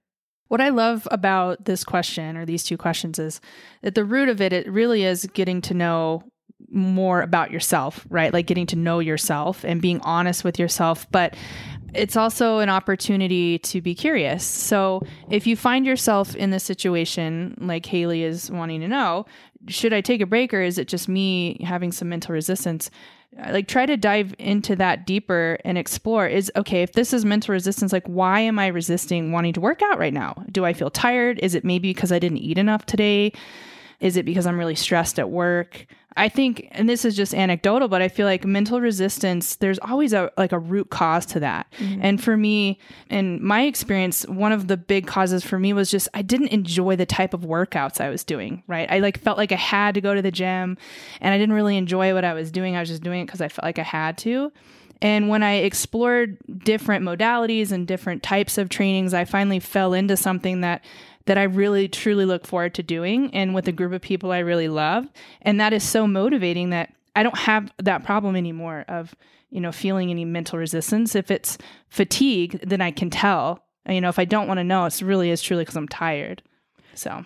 What 0.47 0.61
I 0.61 0.69
love 0.69 1.07
about 1.11 1.65
this 1.65 1.83
question 1.83 2.35
or 2.35 2.45
these 2.45 2.63
two 2.63 2.77
questions 2.77 3.19
is 3.19 3.39
at 3.83 3.93
the 3.93 4.03
root 4.03 4.29
of 4.29 4.41
it, 4.41 4.51
it 4.51 4.69
really 4.71 5.03
is 5.03 5.29
getting 5.33 5.61
to 5.61 5.75
know 5.75 6.23
more 6.71 7.21
about 7.21 7.51
yourself, 7.51 8.05
right? 8.09 8.33
Like 8.33 8.47
getting 8.47 8.67
to 8.67 8.75
know 8.75 8.99
yourself 8.99 9.63
and 9.63 9.81
being 9.81 9.99
honest 10.01 10.43
with 10.43 10.59
yourself. 10.59 11.09
But 11.11 11.35
it's 11.93 12.15
also 12.15 12.59
an 12.59 12.69
opportunity 12.69 13.59
to 13.59 13.81
be 13.81 13.95
curious. 13.95 14.43
So 14.43 15.01
if 15.29 15.47
you 15.47 15.55
find 15.55 15.85
yourself 15.85 16.35
in 16.35 16.51
this 16.51 16.63
situation, 16.63 17.55
like 17.59 17.85
Haley 17.85 18.23
is 18.23 18.51
wanting 18.51 18.81
to 18.81 18.87
know, 18.87 19.25
should 19.67 19.93
I 19.93 20.01
take 20.01 20.21
a 20.21 20.25
break 20.25 20.53
or 20.53 20.61
is 20.61 20.77
it 20.77 20.87
just 20.87 21.09
me 21.09 21.63
having 21.63 21.91
some 21.91 22.09
mental 22.09 22.33
resistance? 22.33 22.89
Like 23.51 23.67
try 23.67 23.85
to 23.85 23.97
dive 23.97 24.33
into 24.39 24.75
that 24.77 25.05
deeper 25.05 25.57
and 25.63 25.77
explore 25.77 26.27
is 26.27 26.51
okay, 26.55 26.81
if 26.81 26.93
this 26.93 27.13
is 27.13 27.25
mental 27.25 27.53
resistance, 27.53 27.93
like 27.93 28.07
why 28.07 28.39
am 28.39 28.59
I 28.59 28.67
resisting 28.67 29.31
wanting 29.31 29.53
to 29.53 29.61
work 29.61 29.81
out 29.81 29.99
right 29.99 30.13
now? 30.13 30.43
Do 30.51 30.65
I 30.65 30.73
feel 30.73 30.89
tired? 30.89 31.39
Is 31.39 31.55
it 31.55 31.63
maybe 31.63 31.93
because 31.93 32.11
I 32.11 32.19
didn't 32.19 32.39
eat 32.39 32.57
enough 32.57 32.85
today? 32.85 33.33
Is 33.99 34.17
it 34.17 34.25
because 34.25 34.47
I'm 34.47 34.57
really 34.57 34.75
stressed 34.75 35.19
at 35.19 35.29
work? 35.29 35.85
I 36.17 36.27
think, 36.27 36.67
and 36.71 36.89
this 36.89 37.05
is 37.05 37.15
just 37.15 37.33
anecdotal, 37.33 37.87
but 37.87 38.01
I 38.01 38.07
feel 38.07 38.25
like 38.25 38.43
mental 38.43 38.81
resistance, 38.81 39.55
there's 39.57 39.79
always 39.79 40.11
a 40.11 40.31
like 40.37 40.51
a 40.51 40.59
root 40.59 40.89
cause 40.89 41.25
to 41.27 41.39
that. 41.39 41.67
Mm-hmm. 41.77 41.99
And 42.01 42.23
for 42.23 42.35
me, 42.35 42.79
in 43.09 43.43
my 43.45 43.63
experience, 43.63 44.27
one 44.27 44.51
of 44.51 44.67
the 44.67 44.75
big 44.75 45.07
causes 45.07 45.43
for 45.43 45.59
me 45.59 45.71
was 45.71 45.91
just 45.91 46.09
I 46.13 46.21
didn't 46.21 46.47
enjoy 46.47 46.95
the 46.95 47.05
type 47.05 47.33
of 47.33 47.41
workouts 47.41 48.01
I 48.01 48.09
was 48.09 48.23
doing, 48.23 48.63
right? 48.67 48.91
I 48.91 48.99
like 48.99 49.19
felt 49.19 49.37
like 49.37 49.51
I 49.51 49.57
had 49.57 49.93
to 49.95 50.01
go 50.01 50.13
to 50.13 50.21
the 50.21 50.31
gym 50.31 50.77
and 51.21 51.33
I 51.33 51.37
didn't 51.37 51.55
really 51.55 51.77
enjoy 51.77 52.13
what 52.13 52.25
I 52.25 52.33
was 52.33 52.51
doing. 52.51 52.75
I 52.75 52.79
was 52.79 52.89
just 52.89 53.03
doing 53.03 53.21
it 53.21 53.25
because 53.25 53.41
I 53.41 53.47
felt 53.47 53.63
like 53.63 53.79
I 53.79 53.83
had 53.83 54.17
to. 54.19 54.51
And 55.01 55.29
when 55.29 55.43
I 55.43 55.55
explored 55.59 56.37
different 56.63 57.05
modalities 57.05 57.71
and 57.71 57.87
different 57.87 58.21
types 58.21 58.57
of 58.57 58.67
trainings, 58.67 59.13
I 59.13 59.23
finally 59.25 59.59
fell 59.59 59.93
into 59.93 60.17
something 60.17 60.61
that 60.61 60.83
that 61.29 61.37
I 61.37 61.43
really 61.43 61.87
truly 61.87 62.25
look 62.25 62.47
forward 62.47 62.73
to 62.73 62.81
doing 62.81 63.31
and 63.35 63.53
with 63.53 63.67
a 63.67 63.71
group 63.71 63.93
of 63.93 64.01
people 64.01 64.31
I 64.31 64.39
really 64.39 64.67
love. 64.67 65.05
And 65.43 65.61
that 65.61 65.73
is 65.73 65.83
so 65.83 66.07
motivating 66.07 66.71
that 66.71 66.91
I 67.15 67.21
don't 67.21 67.37
have 67.37 67.71
that 67.77 68.03
problem 68.03 68.35
anymore 68.35 68.83
of, 68.87 69.13
you 69.51 69.61
know, 69.61 69.71
feeling 69.71 70.09
any 70.09 70.25
mental 70.25 70.57
resistance. 70.57 71.13
If 71.13 71.29
it's 71.29 71.59
fatigue, 71.87 72.59
then 72.63 72.81
I 72.81 72.89
can 72.89 73.11
tell. 73.11 73.63
You 73.87 74.01
know, 74.01 74.09
if 74.09 74.17
I 74.17 74.25
don't 74.25 74.47
want 74.47 74.57
to 74.57 74.63
know, 74.63 74.85
it 74.85 75.01
really 75.03 75.29
is 75.29 75.39
truly 75.39 75.61
because 75.61 75.75
I'm 75.75 75.87
tired. 75.87 76.41
So 76.95 77.23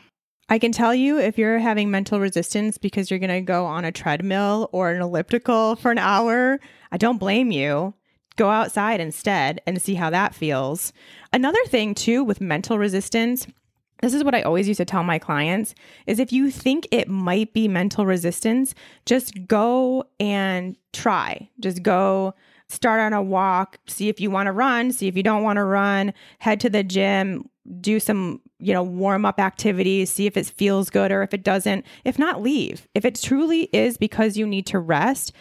I 0.49 0.59
can 0.59 0.73
tell 0.73 0.93
you 0.93 1.17
if 1.17 1.37
you're 1.37 1.59
having 1.59 1.89
mental 1.89 2.19
resistance 2.19 2.77
because 2.77 3.09
you're 3.09 3.19
going 3.19 3.29
to 3.29 3.39
go 3.39 3.65
on 3.65 3.85
a 3.85 3.91
treadmill 3.93 4.67
or 4.73 4.91
an 4.91 5.01
elliptical 5.01 5.77
for 5.77 5.91
an 5.91 5.97
hour, 5.97 6.59
I 6.91 6.97
don't 6.97 7.19
blame 7.19 7.51
you. 7.51 7.93
Go 8.35 8.49
outside 8.49 8.99
instead 8.99 9.61
and 9.65 9.81
see 9.81 9.93
how 9.93 10.09
that 10.09 10.35
feels. 10.35 10.91
Another 11.31 11.63
thing, 11.67 11.95
too, 11.95 12.25
with 12.25 12.41
mental 12.41 12.77
resistance 12.77 13.47
this 14.03 14.13
is 14.13 14.23
what 14.23 14.35
I 14.35 14.41
always 14.41 14.67
used 14.67 14.79
to 14.79 14.85
tell 14.85 15.03
my 15.03 15.17
clients 15.17 15.73
is 16.07 16.19
if 16.19 16.33
you 16.33 16.51
think 16.51 16.87
it 16.91 17.07
might 17.07 17.53
be 17.53 17.67
mental 17.67 18.05
resistance, 18.05 18.75
just 19.05 19.47
go 19.47 20.03
and 20.19 20.75
try. 20.91 21.49
Just 21.59 21.81
go 21.81 22.33
start 22.67 22.99
on 22.99 23.13
a 23.13 23.21
walk, 23.21 23.79
see 23.87 24.09
if 24.09 24.19
you 24.19 24.29
want 24.29 24.47
to 24.47 24.51
run, 24.51 24.91
see 24.91 25.07
if 25.07 25.15
you 25.15 25.23
don't 25.23 25.43
want 25.43 25.57
to 25.57 25.63
run, 25.63 26.13
head 26.39 26.59
to 26.59 26.69
the 26.69 26.83
gym, 26.83 27.49
do 27.79 27.99
some, 27.99 28.41
you 28.59 28.73
know, 28.73 28.83
warm 28.83 29.25
up 29.25 29.39
activities, 29.39 30.09
see 30.09 30.25
if 30.25 30.35
it 30.35 30.47
feels 30.47 30.89
good 30.89 31.11
or 31.11 31.23
if 31.23 31.33
it 31.33 31.43
doesn't. 31.43 31.85
If 32.03 32.19
not, 32.19 32.41
leave. 32.41 32.87
If 32.93 33.05
it 33.05 33.15
truly 33.15 33.63
is 33.71 33.97
because 33.97 34.35
you 34.35 34.45
need 34.45 34.65
to 34.67 34.79
rest, 34.79 35.31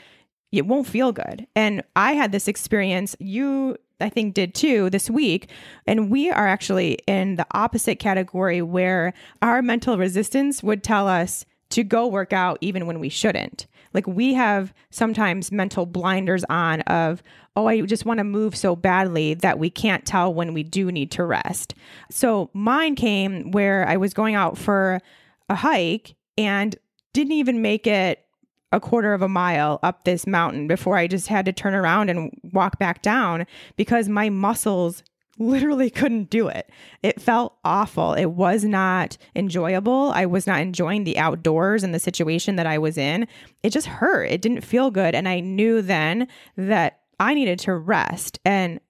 it 0.52 0.66
won't 0.66 0.86
feel 0.86 1.10
good. 1.10 1.46
And 1.56 1.82
I 1.96 2.12
had 2.12 2.30
this 2.30 2.46
experience. 2.46 3.16
You 3.18 3.76
I 4.00 4.08
think 4.08 4.34
did 4.34 4.54
too 4.54 4.90
this 4.90 5.08
week. 5.08 5.50
And 5.86 6.10
we 6.10 6.30
are 6.30 6.46
actually 6.46 6.98
in 7.06 7.36
the 7.36 7.46
opposite 7.52 7.98
category 7.98 8.62
where 8.62 9.12
our 9.40 9.62
mental 9.62 9.98
resistance 9.98 10.62
would 10.62 10.82
tell 10.82 11.08
us 11.08 11.44
to 11.70 11.82
go 11.82 12.06
work 12.06 12.32
out 12.32 12.58
even 12.60 12.86
when 12.86 13.00
we 13.00 13.08
shouldn't. 13.08 13.66
Like 13.94 14.06
we 14.06 14.34
have 14.34 14.72
sometimes 14.90 15.52
mental 15.52 15.86
blinders 15.86 16.44
on 16.48 16.80
of, 16.82 17.22
oh, 17.56 17.66
I 17.66 17.80
just 17.82 18.06
want 18.06 18.18
to 18.18 18.24
move 18.24 18.56
so 18.56 18.74
badly 18.74 19.34
that 19.34 19.58
we 19.58 19.70
can't 19.70 20.04
tell 20.06 20.32
when 20.32 20.54
we 20.54 20.62
do 20.62 20.90
need 20.90 21.10
to 21.12 21.24
rest. 21.24 21.74
So 22.10 22.50
mine 22.52 22.94
came 22.94 23.50
where 23.50 23.86
I 23.88 23.96
was 23.96 24.14
going 24.14 24.34
out 24.34 24.56
for 24.56 25.00
a 25.48 25.54
hike 25.54 26.14
and 26.38 26.76
didn't 27.12 27.32
even 27.32 27.60
make 27.60 27.86
it 27.86 28.24
a 28.72 28.80
quarter 28.80 29.12
of 29.12 29.22
a 29.22 29.28
mile 29.28 29.78
up 29.82 30.04
this 30.04 30.26
mountain 30.26 30.66
before 30.66 30.96
I 30.96 31.06
just 31.06 31.28
had 31.28 31.44
to 31.44 31.52
turn 31.52 31.74
around 31.74 32.08
and 32.08 32.30
walk 32.52 32.78
back 32.78 33.02
down 33.02 33.46
because 33.76 34.08
my 34.08 34.30
muscles 34.30 35.02
literally 35.38 35.90
couldn't 35.90 36.30
do 36.30 36.48
it. 36.48 36.70
It 37.02 37.20
felt 37.20 37.56
awful. 37.64 38.14
It 38.14 38.26
was 38.26 38.64
not 38.64 39.18
enjoyable. 39.36 40.10
I 40.14 40.26
was 40.26 40.46
not 40.46 40.60
enjoying 40.60 41.04
the 41.04 41.18
outdoors 41.18 41.84
and 41.84 41.94
the 41.94 41.98
situation 41.98 42.56
that 42.56 42.66
I 42.66 42.78
was 42.78 42.96
in. 42.96 43.28
It 43.62 43.70
just 43.70 43.86
hurt. 43.86 44.24
It 44.24 44.40
didn't 44.40 44.62
feel 44.62 44.90
good. 44.90 45.14
And 45.14 45.28
I 45.28 45.40
knew 45.40 45.82
then 45.82 46.28
that 46.56 47.00
I 47.20 47.34
needed 47.34 47.58
to 47.60 47.74
rest. 47.74 48.38
And 48.44 48.80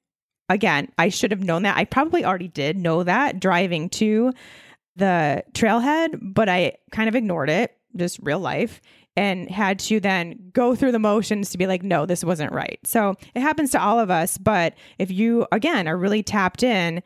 again, 0.49 0.89
I 0.97 1.09
should 1.09 1.33
have 1.33 1.43
known 1.43 1.65
that. 1.65 1.77
I 1.77 1.85
probably 1.85 2.25
already 2.25 2.49
did 2.49 2.77
know 2.77 3.03
that 3.03 3.41
driving 3.41 3.89
to 3.91 4.33
the 4.95 5.43
trailhead, 5.53 6.19
but 6.21 6.49
I 6.49 6.77
kind 6.93 7.09
of 7.09 7.15
ignored 7.15 7.51
it, 7.51 7.77
just 7.97 8.19
real 8.23 8.39
life 8.39 8.81
and 9.17 9.51
had 9.51 9.79
to 9.79 10.01
then 10.01 10.51
go 10.53 10.75
through 10.75 10.93
the 10.93 10.99
motions 10.99 11.51
to 11.51 11.59
be 11.59 11.67
like, 11.67 11.83
no, 11.83 12.07
this 12.07 12.25
wasn't 12.25 12.53
right. 12.53 12.79
So 12.85 13.17
it 13.35 13.41
happens 13.41 13.71
to 13.73 13.83
all 13.83 13.99
of 13.99 14.11
us. 14.11 14.39
But 14.39 14.75
if 14.99 15.11
you, 15.11 15.47
again, 15.53 15.87
are 15.87 15.97
really 15.97 16.23
tapped 16.23 16.63
in, 16.63 17.03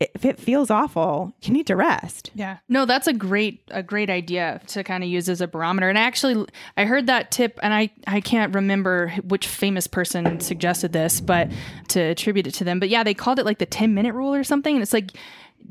if 0.00 0.24
it 0.24 0.40
feels 0.40 0.70
awful, 0.70 1.34
you 1.42 1.52
need 1.52 1.66
to 1.66 1.76
rest. 1.76 2.30
Yeah. 2.34 2.56
No, 2.70 2.86
that's 2.86 3.06
a 3.06 3.12
great 3.12 3.60
a 3.70 3.82
great 3.82 4.08
idea 4.08 4.62
to 4.68 4.82
kind 4.82 5.04
of 5.04 5.10
use 5.10 5.28
as 5.28 5.42
a 5.42 5.46
barometer. 5.46 5.90
And 5.90 5.98
actually 5.98 6.46
I 6.78 6.86
heard 6.86 7.06
that 7.08 7.30
tip 7.30 7.60
and 7.62 7.74
I 7.74 7.90
I 8.06 8.22
can't 8.22 8.54
remember 8.54 9.08
which 9.24 9.46
famous 9.46 9.86
person 9.86 10.40
suggested 10.40 10.94
this, 10.94 11.20
but 11.20 11.50
to 11.88 12.00
attribute 12.00 12.46
it 12.46 12.54
to 12.54 12.64
them. 12.64 12.80
But 12.80 12.88
yeah, 12.88 13.04
they 13.04 13.12
called 13.12 13.38
it 13.38 13.44
like 13.44 13.58
the 13.58 13.66
10 13.66 13.92
minute 13.92 14.14
rule 14.14 14.34
or 14.34 14.42
something 14.42 14.74
and 14.74 14.82
it's 14.82 14.94
like 14.94 15.12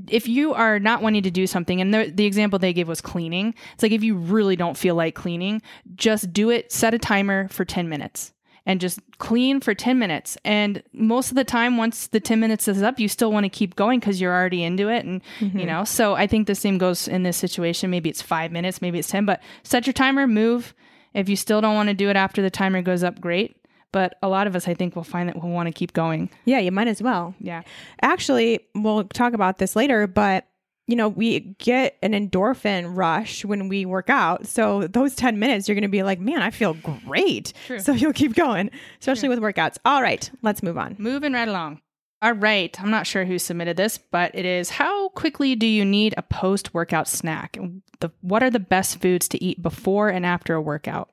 if 0.07 0.27
you 0.27 0.53
are 0.53 0.79
not 0.79 1.01
wanting 1.01 1.23
to 1.23 1.31
do 1.31 1.47
something, 1.47 1.81
and 1.81 1.93
the, 1.93 2.11
the 2.13 2.25
example 2.25 2.59
they 2.59 2.73
gave 2.73 2.87
was 2.87 3.01
cleaning, 3.01 3.53
it's 3.73 3.83
like 3.83 3.91
if 3.91 4.03
you 4.03 4.15
really 4.15 4.55
don't 4.55 4.77
feel 4.77 4.95
like 4.95 5.15
cleaning, 5.15 5.61
just 5.95 6.31
do 6.31 6.49
it, 6.49 6.71
set 6.71 6.93
a 6.93 6.99
timer 6.99 7.47
for 7.49 7.65
10 7.65 7.89
minutes 7.89 8.33
and 8.65 8.79
just 8.79 8.99
clean 9.17 9.59
for 9.59 9.73
10 9.73 9.97
minutes. 9.97 10.37
And 10.45 10.83
most 10.93 11.31
of 11.31 11.35
the 11.35 11.43
time, 11.43 11.77
once 11.77 12.07
the 12.07 12.19
10 12.19 12.39
minutes 12.39 12.67
is 12.67 12.83
up, 12.83 12.99
you 12.99 13.07
still 13.07 13.31
want 13.31 13.45
to 13.45 13.49
keep 13.49 13.75
going 13.75 13.99
because 13.99 14.21
you're 14.21 14.33
already 14.33 14.63
into 14.63 14.89
it. 14.89 15.05
And, 15.05 15.21
mm-hmm. 15.39 15.57
you 15.57 15.65
know, 15.65 15.83
so 15.83 16.13
I 16.13 16.27
think 16.27 16.45
the 16.45 16.55
same 16.55 16.77
goes 16.77 17.07
in 17.07 17.23
this 17.23 17.37
situation. 17.37 17.89
Maybe 17.89 18.09
it's 18.09 18.21
five 18.21 18.51
minutes, 18.51 18.81
maybe 18.81 18.99
it's 18.99 19.09
10, 19.09 19.25
but 19.25 19.41
set 19.63 19.87
your 19.87 19.93
timer, 19.93 20.27
move. 20.27 20.75
If 21.15 21.27
you 21.27 21.35
still 21.35 21.61
don't 21.61 21.73
want 21.73 21.89
to 21.89 21.95
do 21.95 22.09
it 22.09 22.15
after 22.15 22.43
the 22.43 22.51
timer 22.51 22.83
goes 22.83 23.03
up, 23.03 23.19
great. 23.19 23.58
But 23.91 24.17
a 24.21 24.29
lot 24.29 24.47
of 24.47 24.55
us, 24.55 24.67
I 24.67 24.73
think, 24.73 24.95
will 24.95 25.03
find 25.03 25.29
that 25.29 25.41
we'll 25.41 25.51
want 25.51 25.67
to 25.67 25.73
keep 25.73 25.93
going. 25.93 26.29
Yeah, 26.45 26.59
you 26.59 26.71
might 26.71 26.87
as 26.87 27.01
well. 27.01 27.33
Yeah. 27.39 27.63
Actually, 28.01 28.59
we'll 28.75 29.03
talk 29.05 29.33
about 29.33 29.57
this 29.57 29.75
later, 29.75 30.05
but 30.05 30.45
you 30.89 30.95
know, 30.95 31.07
we 31.07 31.41
get 31.59 31.97
an 32.01 32.13
endorphin 32.13 32.97
rush 32.97 33.45
when 33.45 33.69
we 33.69 33.85
work 33.85 34.09
out. 34.09 34.47
So 34.47 34.87
those 34.87 35.15
10 35.15 35.37
minutes, 35.37 35.67
you're 35.67 35.75
going 35.75 35.83
to 35.83 35.87
be 35.87 36.01
like, 36.01 36.19
man, 36.19 36.41
I 36.41 36.49
feel 36.49 36.73
great. 36.73 37.53
True. 37.67 37.79
So 37.79 37.91
you'll 37.91 38.11
keep 38.11 38.33
going, 38.33 38.71
especially 38.99 39.27
True. 39.27 39.39
with 39.39 39.55
workouts. 39.55 39.77
All 39.85 40.01
right, 40.01 40.27
let's 40.41 40.63
move 40.63 40.79
on. 40.79 40.95
Moving 40.97 41.33
right 41.33 41.47
along. 41.47 41.81
All 42.23 42.33
right. 42.33 42.75
I'm 42.81 42.89
not 42.89 43.05
sure 43.07 43.23
who 43.23 43.37
submitted 43.37 43.77
this, 43.77 43.97
but 43.97 44.33
it 44.33 44.45
is 44.45 44.71
how 44.71 45.09
quickly 45.09 45.55
do 45.55 45.67
you 45.67 45.85
need 45.85 46.15
a 46.17 46.23
post 46.23 46.73
workout 46.73 47.07
snack? 47.07 47.57
The, 47.99 48.11
what 48.21 48.41
are 48.41 48.49
the 48.49 48.59
best 48.59 48.99
foods 48.99 49.27
to 49.29 49.43
eat 49.43 49.61
before 49.61 50.09
and 50.09 50.25
after 50.25 50.55
a 50.55 50.61
workout? 50.61 51.11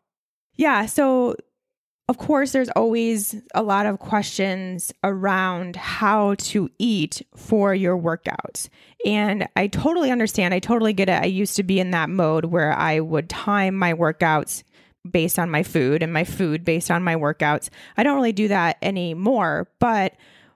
Yeah. 0.54 0.86
So 0.86 1.36
of 2.08 2.18
course, 2.18 2.52
there's 2.52 2.68
always 2.70 3.34
a 3.54 3.64
lot 3.64 3.86
of 3.86 3.98
questions 3.98 4.92
around 5.02 5.74
how 5.74 6.34
to 6.34 6.70
eat 6.78 7.22
for 7.34 7.74
your 7.74 7.98
workouts. 7.98 8.68
And 9.04 9.48
I 9.56 9.66
totally 9.66 10.12
understand. 10.12 10.54
I 10.54 10.60
totally 10.60 10.92
get 10.92 11.08
it. 11.08 11.20
I 11.20 11.26
used 11.26 11.56
to 11.56 11.64
be 11.64 11.80
in 11.80 11.90
that 11.90 12.08
mode 12.08 12.46
where 12.46 12.72
I 12.72 13.00
would 13.00 13.28
time 13.28 13.74
my 13.74 13.92
workouts 13.92 14.62
based 15.10 15.38
on 15.38 15.50
my 15.50 15.64
food 15.64 16.02
and 16.02 16.12
my 16.12 16.22
food 16.22 16.64
based 16.64 16.92
on 16.92 17.02
my 17.02 17.16
workouts. 17.16 17.70
I 17.96 18.04
don't 18.04 18.16
really 18.16 18.32
do 18.32 18.48
that 18.48 18.76
anymore, 18.82 19.68
but 19.80 20.14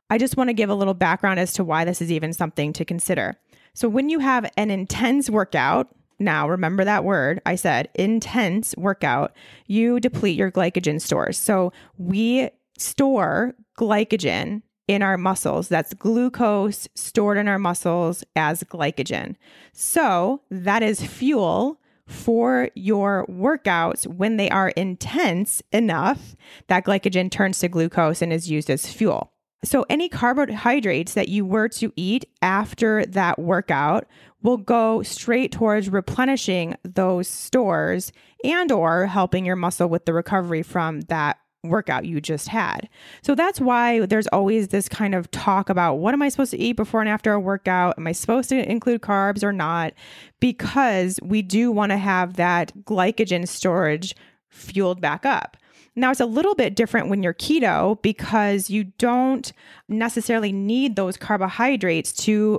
I 0.08 0.18
just 0.18 0.36
want 0.36 0.48
to 0.48 0.54
give 0.54 0.70
a 0.70 0.74
little 0.74 0.94
background 0.94 1.40
as 1.40 1.52
to 1.54 1.64
why 1.64 1.84
this 1.84 2.00
is 2.00 2.12
even 2.12 2.32
something 2.32 2.72
to 2.74 2.84
consider. 2.84 3.36
So, 3.74 3.88
when 3.88 4.08
you 4.08 4.18
have 4.18 4.50
an 4.56 4.70
intense 4.70 5.30
workout, 5.30 5.88
now, 6.20 6.48
remember 6.48 6.84
that 6.84 7.04
word 7.04 7.40
I 7.46 7.56
said, 7.56 7.88
intense 7.94 8.74
workout, 8.76 9.34
you 9.66 9.98
deplete 9.98 10.36
your 10.36 10.52
glycogen 10.52 11.00
stores. 11.00 11.38
So 11.38 11.72
we 11.96 12.50
store 12.78 13.54
glycogen 13.78 14.62
in 14.86 15.02
our 15.02 15.16
muscles. 15.16 15.68
That's 15.68 15.94
glucose 15.94 16.88
stored 16.94 17.38
in 17.38 17.48
our 17.48 17.58
muscles 17.58 18.22
as 18.36 18.62
glycogen. 18.64 19.36
So 19.72 20.42
that 20.50 20.82
is 20.82 21.02
fuel 21.02 21.80
for 22.06 22.68
your 22.74 23.24
workouts 23.28 24.06
when 24.06 24.36
they 24.36 24.50
are 24.50 24.70
intense 24.70 25.62
enough 25.72 26.36
that 26.66 26.84
glycogen 26.84 27.30
turns 27.30 27.60
to 27.60 27.68
glucose 27.68 28.20
and 28.20 28.32
is 28.32 28.50
used 28.50 28.68
as 28.68 28.92
fuel. 28.92 29.32
So 29.62 29.84
any 29.90 30.08
carbohydrates 30.08 31.14
that 31.14 31.28
you 31.28 31.44
were 31.44 31.68
to 31.68 31.92
eat 31.94 32.24
after 32.40 33.04
that 33.06 33.38
workout 33.38 34.06
will 34.42 34.56
go 34.56 35.02
straight 35.02 35.52
towards 35.52 35.90
replenishing 35.90 36.76
those 36.82 37.28
stores 37.28 38.10
and 38.42 38.72
or 38.72 39.06
helping 39.06 39.44
your 39.44 39.56
muscle 39.56 39.88
with 39.88 40.06
the 40.06 40.14
recovery 40.14 40.62
from 40.62 41.02
that 41.02 41.38
workout 41.62 42.06
you 42.06 42.22
just 42.22 42.48
had. 42.48 42.88
So 43.22 43.34
that's 43.34 43.60
why 43.60 44.06
there's 44.06 44.26
always 44.28 44.68
this 44.68 44.88
kind 44.88 45.14
of 45.14 45.30
talk 45.30 45.68
about 45.68 45.96
what 45.96 46.14
am 46.14 46.22
I 46.22 46.30
supposed 46.30 46.52
to 46.52 46.58
eat 46.58 46.72
before 46.72 47.00
and 47.00 47.08
after 47.10 47.32
a 47.32 47.40
workout? 47.40 47.98
Am 47.98 48.06
I 48.06 48.12
supposed 48.12 48.48
to 48.48 48.70
include 48.70 49.02
carbs 49.02 49.42
or 49.42 49.52
not? 49.52 49.92
Because 50.40 51.20
we 51.22 51.42
do 51.42 51.70
want 51.70 51.90
to 51.90 51.98
have 51.98 52.34
that 52.36 52.72
glycogen 52.84 53.46
storage 53.46 54.14
fueled 54.48 55.02
back 55.02 55.26
up. 55.26 55.58
Now, 55.96 56.10
it's 56.10 56.20
a 56.20 56.26
little 56.26 56.54
bit 56.54 56.76
different 56.76 57.08
when 57.08 57.22
you're 57.22 57.34
keto 57.34 58.00
because 58.02 58.70
you 58.70 58.84
don't 58.98 59.52
necessarily 59.88 60.52
need 60.52 60.96
those 60.96 61.16
carbohydrates 61.16 62.12
to 62.24 62.58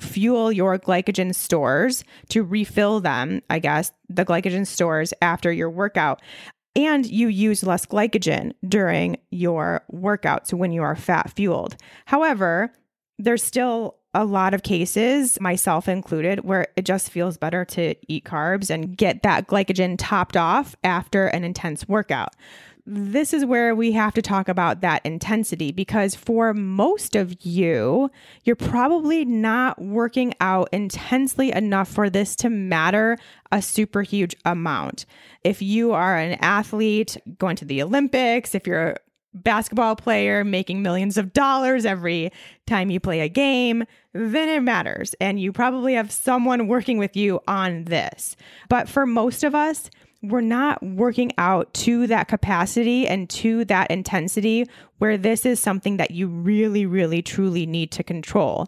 fuel 0.00 0.52
your 0.52 0.78
glycogen 0.78 1.34
stores 1.34 2.04
to 2.28 2.42
refill 2.42 3.00
them, 3.00 3.42
I 3.50 3.58
guess, 3.58 3.90
the 4.08 4.24
glycogen 4.24 4.66
stores 4.66 5.12
after 5.20 5.50
your 5.50 5.70
workout. 5.70 6.22
And 6.76 7.04
you 7.04 7.28
use 7.28 7.64
less 7.64 7.84
glycogen 7.84 8.52
during 8.66 9.16
your 9.30 9.82
workouts 9.92 10.52
when 10.52 10.70
you 10.70 10.82
are 10.82 10.94
fat 10.94 11.32
fueled. 11.34 11.76
However, 12.06 12.72
there's 13.18 13.42
still 13.42 13.96
a 14.18 14.24
lot 14.24 14.52
of 14.52 14.64
cases, 14.64 15.40
myself 15.40 15.88
included, 15.88 16.40
where 16.40 16.66
it 16.74 16.84
just 16.84 17.08
feels 17.08 17.38
better 17.38 17.64
to 17.64 17.94
eat 18.08 18.24
carbs 18.24 18.68
and 18.68 18.96
get 18.96 19.22
that 19.22 19.46
glycogen 19.46 19.94
topped 19.96 20.36
off 20.36 20.74
after 20.82 21.28
an 21.28 21.44
intense 21.44 21.86
workout 21.86 22.34
this 22.90 23.34
is 23.34 23.44
where 23.44 23.74
we 23.74 23.92
have 23.92 24.14
to 24.14 24.22
talk 24.22 24.48
about 24.48 24.80
that 24.80 25.04
intensity 25.04 25.72
because 25.72 26.14
for 26.14 26.54
most 26.54 27.14
of 27.14 27.36
you, 27.44 28.10
you're 28.44 28.56
probably 28.56 29.26
not 29.26 29.78
working 29.78 30.32
out 30.40 30.70
intensely 30.72 31.52
enough 31.52 31.88
for 31.88 32.08
this 32.08 32.34
to 32.34 32.48
matter 32.48 33.18
a 33.52 33.60
super 33.60 34.00
huge 34.00 34.34
amount. 34.46 35.04
If 35.44 35.60
you 35.60 35.92
are 35.92 36.16
an 36.16 36.38
athlete 36.40 37.18
going 37.38 37.56
to 37.56 37.66
the 37.66 37.82
Olympics, 37.82 38.54
if 38.54 38.66
you're 38.66 38.96
basketball 39.34 39.96
player 39.96 40.44
making 40.44 40.82
millions 40.82 41.16
of 41.16 41.32
dollars 41.32 41.84
every 41.84 42.32
time 42.66 42.90
you 42.90 43.00
play 43.00 43.20
a 43.20 43.28
game, 43.28 43.84
then 44.12 44.48
it 44.48 44.62
matters. 44.62 45.14
And 45.20 45.40
you 45.40 45.52
probably 45.52 45.94
have 45.94 46.10
someone 46.10 46.68
working 46.68 46.98
with 46.98 47.16
you 47.16 47.40
on 47.46 47.84
this. 47.84 48.36
But 48.68 48.88
for 48.88 49.06
most 49.06 49.44
of 49.44 49.54
us, 49.54 49.90
we're 50.22 50.40
not 50.40 50.82
working 50.82 51.30
out 51.38 51.72
to 51.74 52.06
that 52.08 52.28
capacity 52.28 53.06
and 53.06 53.30
to 53.30 53.64
that 53.66 53.90
intensity 53.90 54.66
where 54.98 55.16
this 55.16 55.46
is 55.46 55.60
something 55.60 55.96
that 55.98 56.10
you 56.10 56.26
really, 56.26 56.86
really, 56.86 57.22
truly 57.22 57.66
need 57.66 57.92
to 57.92 58.02
control. 58.02 58.66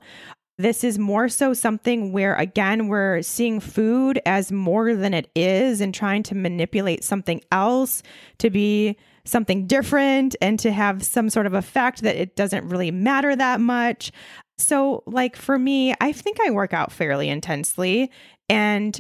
This 0.59 0.85
is 0.85 0.99
more 0.99 1.29
so 1.29 1.55
something 1.55 2.12
where, 2.12 2.35
again, 2.35 2.88
we're 2.88 3.23
seeing 3.23 3.61
food 3.61 4.20
as 4.27 4.53
more 4.53 4.94
than 4.94 5.14
it 5.14 5.31
is 5.35 5.81
and 5.81 5.94
trying 5.94 6.23
to 6.25 6.35
manipulate 6.35 7.03
something 7.03 7.40
else 7.51 8.03
to 8.38 8.51
be 8.51 8.96
something 9.25 9.67
different 9.67 10.37
and 10.41 10.59
to 10.61 10.73
have 10.73 11.05
some 11.05 11.31
sort 11.31 11.47
of 11.47 11.55
effect 11.55 12.03
that 12.03 12.17
it 12.17 12.37
doesn't 12.37 12.69
really 12.69 12.91
matter 12.91 13.35
that 13.37 13.61
much. 13.61 14.13
So, 14.59 15.03
like 15.07 15.37
for 15.37 15.59
me, 15.59 15.95
I 16.01 16.13
think 16.13 16.39
I 16.45 16.51
work 16.51 16.73
out 16.73 16.93
fairly 16.93 17.29
intensely 17.29 18.11
and 18.49 18.99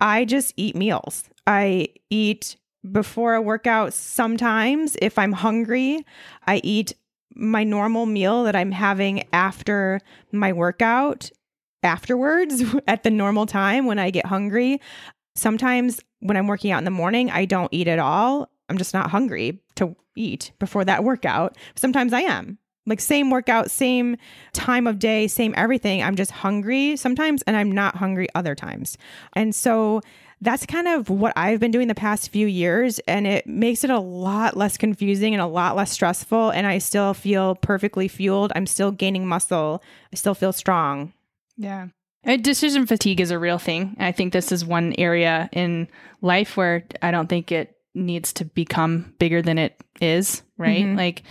I 0.00 0.24
just 0.24 0.54
eat 0.56 0.74
meals. 0.74 1.24
I 1.46 1.88
eat 2.10 2.56
before 2.90 3.34
a 3.34 3.42
workout 3.42 3.92
sometimes 3.92 4.96
if 5.00 5.18
I'm 5.18 5.32
hungry. 5.32 6.04
I 6.46 6.60
eat 6.64 6.94
my 7.34 7.64
normal 7.64 8.06
meal 8.06 8.44
that 8.44 8.56
I'm 8.56 8.72
having 8.72 9.24
after 9.32 10.00
my 10.32 10.52
workout 10.52 11.30
afterwards 11.82 12.62
at 12.86 13.02
the 13.02 13.10
normal 13.10 13.46
time 13.46 13.86
when 13.86 13.98
I 13.98 14.10
get 14.10 14.26
hungry. 14.26 14.80
Sometimes 15.34 16.00
when 16.20 16.36
I'm 16.36 16.46
working 16.46 16.70
out 16.70 16.78
in 16.78 16.84
the 16.84 16.90
morning, 16.90 17.30
I 17.30 17.44
don't 17.44 17.72
eat 17.72 17.88
at 17.88 17.98
all. 17.98 18.50
I'm 18.72 18.78
just 18.78 18.94
not 18.94 19.10
hungry 19.10 19.60
to 19.76 19.94
eat 20.16 20.52
before 20.58 20.84
that 20.86 21.04
workout. 21.04 21.56
Sometimes 21.74 22.12
I 22.12 22.22
am. 22.22 22.58
Like 22.86 23.00
same 23.00 23.30
workout, 23.30 23.70
same 23.70 24.16
time 24.52 24.88
of 24.88 24.98
day, 24.98 25.28
same 25.28 25.54
everything. 25.56 26.02
I'm 26.02 26.16
just 26.16 26.32
hungry 26.32 26.96
sometimes 26.96 27.42
and 27.42 27.56
I'm 27.56 27.70
not 27.70 27.96
hungry 27.96 28.26
other 28.34 28.56
times. 28.56 28.98
And 29.34 29.54
so 29.54 30.00
that's 30.40 30.66
kind 30.66 30.88
of 30.88 31.08
what 31.08 31.32
I've 31.36 31.60
been 31.60 31.70
doing 31.70 31.86
the 31.86 31.94
past 31.94 32.30
few 32.30 32.48
years. 32.48 32.98
And 33.00 33.28
it 33.28 33.46
makes 33.46 33.84
it 33.84 33.90
a 33.90 34.00
lot 34.00 34.56
less 34.56 34.76
confusing 34.76 35.32
and 35.32 35.40
a 35.40 35.46
lot 35.46 35.76
less 35.76 35.92
stressful. 35.92 36.50
And 36.50 36.66
I 36.66 36.78
still 36.78 37.14
feel 37.14 37.54
perfectly 37.54 38.08
fueled. 38.08 38.50
I'm 38.56 38.66
still 38.66 38.90
gaining 38.90 39.28
muscle. 39.28 39.80
I 40.12 40.16
still 40.16 40.34
feel 40.34 40.52
strong. 40.52 41.12
Yeah. 41.56 41.88
And 42.24 42.42
decision 42.42 42.86
fatigue 42.86 43.20
is 43.20 43.30
a 43.30 43.38
real 43.38 43.58
thing. 43.58 43.96
I 44.00 44.10
think 44.10 44.32
this 44.32 44.50
is 44.50 44.64
one 44.64 44.94
area 44.98 45.48
in 45.52 45.88
life 46.20 46.56
where 46.56 46.84
I 47.00 47.12
don't 47.12 47.28
think 47.28 47.52
it 47.52 47.76
needs 47.94 48.32
to 48.34 48.44
become 48.44 49.14
bigger 49.18 49.42
than 49.42 49.58
it 49.58 49.82
is, 50.00 50.42
right? 50.56 50.84
Mm-hmm. 50.84 50.96
Like, 50.96 51.22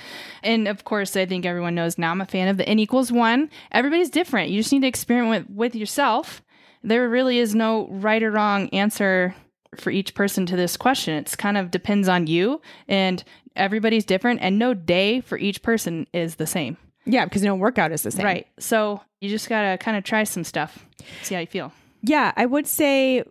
and 0.43 0.67
of 0.67 0.83
course, 0.83 1.15
I 1.15 1.25
think 1.25 1.45
everyone 1.45 1.75
knows 1.75 1.97
now 1.97 2.11
I'm 2.11 2.21
a 2.21 2.25
fan 2.25 2.47
of 2.47 2.57
the 2.57 2.67
n 2.67 2.79
equals 2.79 3.11
one. 3.11 3.49
Everybody's 3.71 4.09
different. 4.09 4.51
You 4.51 4.59
just 4.59 4.71
need 4.71 4.81
to 4.81 4.87
experiment 4.87 5.49
with, 5.49 5.55
with 5.55 5.75
yourself 5.75 6.41
there 6.83 7.07
really 7.07 7.37
is 7.37 7.53
no 7.53 7.87
right 7.89 8.21
or 8.21 8.31
wrong 8.31 8.69
answer 8.69 9.35
for 9.75 9.91
each 9.91 10.13
person 10.13 10.45
to 10.47 10.55
this 10.55 10.77
question. 10.77 11.13
It's 11.15 11.35
kind 11.35 11.57
of 11.57 11.71
depends 11.71 12.07
on 12.07 12.27
you 12.27 12.61
and 12.87 13.23
everybody's 13.55 14.05
different 14.05 14.41
and 14.41 14.57
no 14.59 14.73
day 14.73 15.21
for 15.21 15.37
each 15.37 15.61
person 15.61 16.07
is 16.13 16.35
the 16.35 16.47
same. 16.47 16.77
Yeah, 17.05 17.25
because 17.25 17.43
no 17.43 17.55
workout 17.55 17.91
is 17.91 18.03
the 18.03 18.11
same. 18.11 18.25
Right. 18.25 18.47
So 18.59 19.01
you 19.21 19.29
just 19.29 19.49
got 19.49 19.71
to 19.71 19.77
kind 19.77 19.97
of 19.97 20.03
try 20.03 20.23
some 20.23 20.43
stuff, 20.43 20.85
see 21.23 21.35
how 21.35 21.41
you 21.41 21.47
feel. 21.47 21.71
Yeah, 22.03 22.31
I 22.35 22.45
would 22.45 22.67
say 22.67 23.23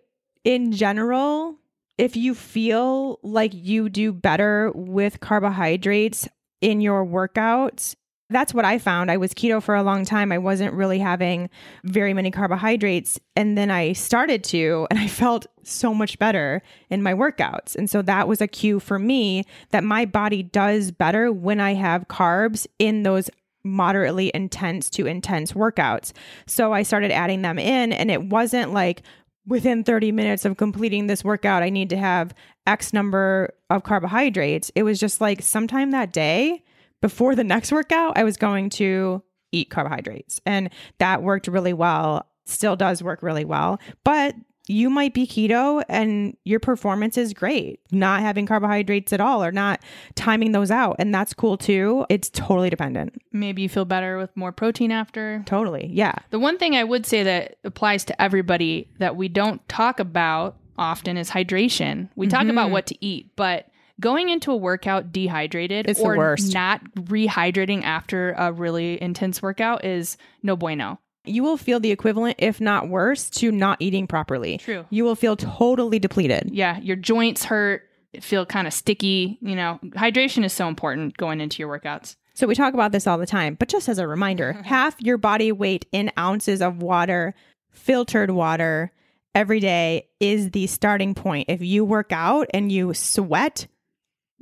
in 0.44 0.72
general, 0.72 1.56
if 2.00 2.16
you 2.16 2.34
feel 2.34 3.20
like 3.22 3.52
you 3.52 3.90
do 3.90 4.10
better 4.10 4.72
with 4.74 5.20
carbohydrates 5.20 6.26
in 6.62 6.80
your 6.80 7.04
workouts, 7.04 7.94
that's 8.30 8.54
what 8.54 8.64
I 8.64 8.78
found. 8.78 9.10
I 9.10 9.18
was 9.18 9.34
keto 9.34 9.62
for 9.62 9.74
a 9.74 9.82
long 9.82 10.06
time. 10.06 10.32
I 10.32 10.38
wasn't 10.38 10.72
really 10.72 10.98
having 10.98 11.50
very 11.84 12.14
many 12.14 12.30
carbohydrates. 12.30 13.20
And 13.36 13.58
then 13.58 13.70
I 13.70 13.92
started 13.92 14.42
to, 14.44 14.86
and 14.88 14.98
I 14.98 15.08
felt 15.08 15.46
so 15.62 15.92
much 15.92 16.18
better 16.18 16.62
in 16.88 17.02
my 17.02 17.12
workouts. 17.12 17.76
And 17.76 17.90
so 17.90 18.00
that 18.00 18.26
was 18.26 18.40
a 18.40 18.46
cue 18.46 18.80
for 18.80 18.98
me 18.98 19.44
that 19.68 19.84
my 19.84 20.06
body 20.06 20.42
does 20.42 20.90
better 20.92 21.30
when 21.30 21.60
I 21.60 21.74
have 21.74 22.08
carbs 22.08 22.66
in 22.78 23.02
those 23.02 23.28
moderately 23.62 24.30
intense 24.32 24.88
to 24.88 25.06
intense 25.06 25.52
workouts. 25.52 26.12
So 26.46 26.72
I 26.72 26.82
started 26.82 27.10
adding 27.10 27.42
them 27.42 27.58
in, 27.58 27.92
and 27.92 28.10
it 28.10 28.22
wasn't 28.22 28.72
like, 28.72 29.02
within 29.46 29.84
30 29.84 30.12
minutes 30.12 30.44
of 30.44 30.56
completing 30.56 31.06
this 31.06 31.24
workout, 31.24 31.62
I 31.62 31.70
need 31.70 31.90
to 31.90 31.96
have 31.96 32.34
X 32.66 32.92
number 32.92 33.54
of 33.68 33.82
carbohydrates. 33.82 34.70
It 34.74 34.82
was 34.82 35.00
just 35.00 35.20
like 35.20 35.42
sometime 35.42 35.90
that 35.90 36.12
day, 36.12 36.62
before 37.00 37.34
the 37.34 37.44
next 37.44 37.72
workout, 37.72 38.18
I 38.18 38.24
was 38.24 38.36
going 38.36 38.68
to 38.70 39.22
eat 39.52 39.70
carbohydrates. 39.70 40.40
And 40.44 40.70
that 40.98 41.22
worked 41.22 41.48
really 41.48 41.72
well, 41.72 42.26
still 42.44 42.76
does 42.76 43.02
work 43.02 43.22
really 43.22 43.44
well. 43.44 43.80
But 44.04 44.34
you 44.70 44.88
might 44.88 45.12
be 45.12 45.26
keto 45.26 45.82
and 45.88 46.36
your 46.44 46.60
performance 46.60 47.18
is 47.18 47.34
great, 47.34 47.80
not 47.90 48.20
having 48.20 48.46
carbohydrates 48.46 49.12
at 49.12 49.20
all 49.20 49.42
or 49.42 49.50
not 49.50 49.82
timing 50.14 50.52
those 50.52 50.70
out. 50.70 50.96
And 51.00 51.12
that's 51.12 51.34
cool 51.34 51.56
too. 51.56 52.06
It's 52.08 52.30
totally 52.30 52.70
dependent. 52.70 53.20
Maybe 53.32 53.62
you 53.62 53.68
feel 53.68 53.84
better 53.84 54.16
with 54.16 54.34
more 54.36 54.52
protein 54.52 54.92
after. 54.92 55.42
Totally. 55.44 55.90
Yeah. 55.92 56.14
The 56.30 56.38
one 56.38 56.56
thing 56.56 56.76
I 56.76 56.84
would 56.84 57.04
say 57.04 57.24
that 57.24 57.56
applies 57.64 58.04
to 58.04 58.22
everybody 58.22 58.88
that 58.98 59.16
we 59.16 59.28
don't 59.28 59.66
talk 59.68 59.98
about 59.98 60.56
often 60.78 61.16
is 61.16 61.30
hydration. 61.30 62.08
We 62.14 62.28
talk 62.28 62.42
mm-hmm. 62.42 62.50
about 62.50 62.70
what 62.70 62.86
to 62.86 63.04
eat, 63.04 63.34
but 63.34 63.66
going 63.98 64.30
into 64.30 64.52
a 64.52 64.56
workout 64.56 65.12
dehydrated 65.12 65.88
it's 65.88 66.00
or 66.00 66.36
not 66.52 66.82
rehydrating 66.94 67.82
after 67.82 68.32
a 68.38 68.52
really 68.52 69.02
intense 69.02 69.42
workout 69.42 69.84
is 69.84 70.16
no 70.42 70.56
bueno. 70.56 71.00
You 71.24 71.42
will 71.42 71.56
feel 71.56 71.80
the 71.80 71.90
equivalent, 71.90 72.36
if 72.38 72.60
not 72.60 72.88
worse, 72.88 73.28
to 73.30 73.52
not 73.52 73.76
eating 73.80 74.06
properly. 74.06 74.58
True. 74.58 74.86
You 74.90 75.04
will 75.04 75.16
feel 75.16 75.36
totally 75.36 75.98
depleted. 75.98 76.50
Yeah, 76.52 76.78
your 76.78 76.96
joints 76.96 77.44
hurt, 77.44 77.82
feel 78.20 78.46
kind 78.46 78.66
of 78.66 78.72
sticky. 78.72 79.38
You 79.42 79.54
know, 79.54 79.78
hydration 79.84 80.44
is 80.44 80.52
so 80.52 80.66
important 80.66 81.16
going 81.16 81.40
into 81.40 81.58
your 81.62 81.78
workouts. 81.78 82.16
So 82.34 82.46
we 82.46 82.54
talk 82.54 82.72
about 82.72 82.92
this 82.92 83.06
all 83.06 83.18
the 83.18 83.26
time, 83.26 83.54
but 83.54 83.68
just 83.68 83.88
as 83.88 83.98
a 83.98 84.08
reminder, 84.08 84.52
half 84.64 85.00
your 85.00 85.18
body 85.18 85.52
weight 85.52 85.84
in 85.92 86.10
ounces 86.18 86.62
of 86.62 86.80
water, 86.80 87.34
filtered 87.70 88.30
water, 88.30 88.92
every 89.34 89.60
day 89.60 90.08
is 90.20 90.50
the 90.50 90.66
starting 90.66 91.14
point. 91.14 91.50
If 91.50 91.60
you 91.62 91.84
work 91.84 92.12
out 92.12 92.46
and 92.54 92.72
you 92.72 92.94
sweat, 92.94 93.66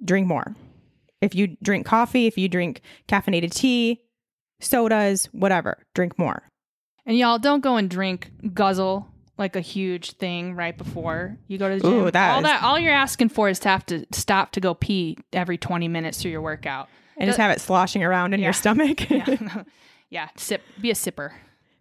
drink 0.04 0.26
more. 0.26 0.54
If 1.20 1.34
you 1.34 1.56
drink 1.62 1.86
coffee, 1.86 2.26
if 2.26 2.38
you 2.38 2.48
drink 2.48 2.82
caffeinated 3.08 3.52
tea, 3.52 4.00
sodas, 4.60 5.26
whatever, 5.32 5.78
drink 5.94 6.18
more. 6.18 6.44
And 7.08 7.16
y'all 7.18 7.38
don't 7.38 7.60
go 7.62 7.76
and 7.76 7.88
drink 7.90 8.30
guzzle 8.54 9.08
like 9.38 9.56
a 9.56 9.60
huge 9.60 10.12
thing 10.12 10.54
right 10.54 10.76
before 10.76 11.36
you 11.48 11.58
go 11.58 11.68
to 11.68 11.76
the 11.76 11.80
gym. 11.80 11.92
Ooh, 11.92 12.10
that 12.10 12.30
all 12.32 12.38
is- 12.38 12.42
that 12.44 12.62
all 12.62 12.78
you're 12.78 12.92
asking 12.92 13.30
for 13.30 13.48
is 13.48 13.58
to 13.60 13.68
have 13.68 13.84
to 13.86 14.04
stop 14.12 14.52
to 14.52 14.60
go 14.60 14.74
pee 14.74 15.16
every 15.32 15.56
20 15.58 15.88
minutes 15.88 16.20
through 16.20 16.30
your 16.32 16.42
workout. 16.42 16.88
And 17.16 17.26
just 17.26 17.38
have 17.38 17.50
it 17.50 17.60
sloshing 17.60 18.04
around 18.04 18.34
in 18.34 18.40
Yeah. 18.40 18.46
your 18.46 18.52
stomach. 18.52 19.00
Yeah. 19.10 19.62
yeah, 20.10 20.28
sip 20.36 20.62
be 20.80 20.90
a 20.90 20.94
sipper. 20.94 21.32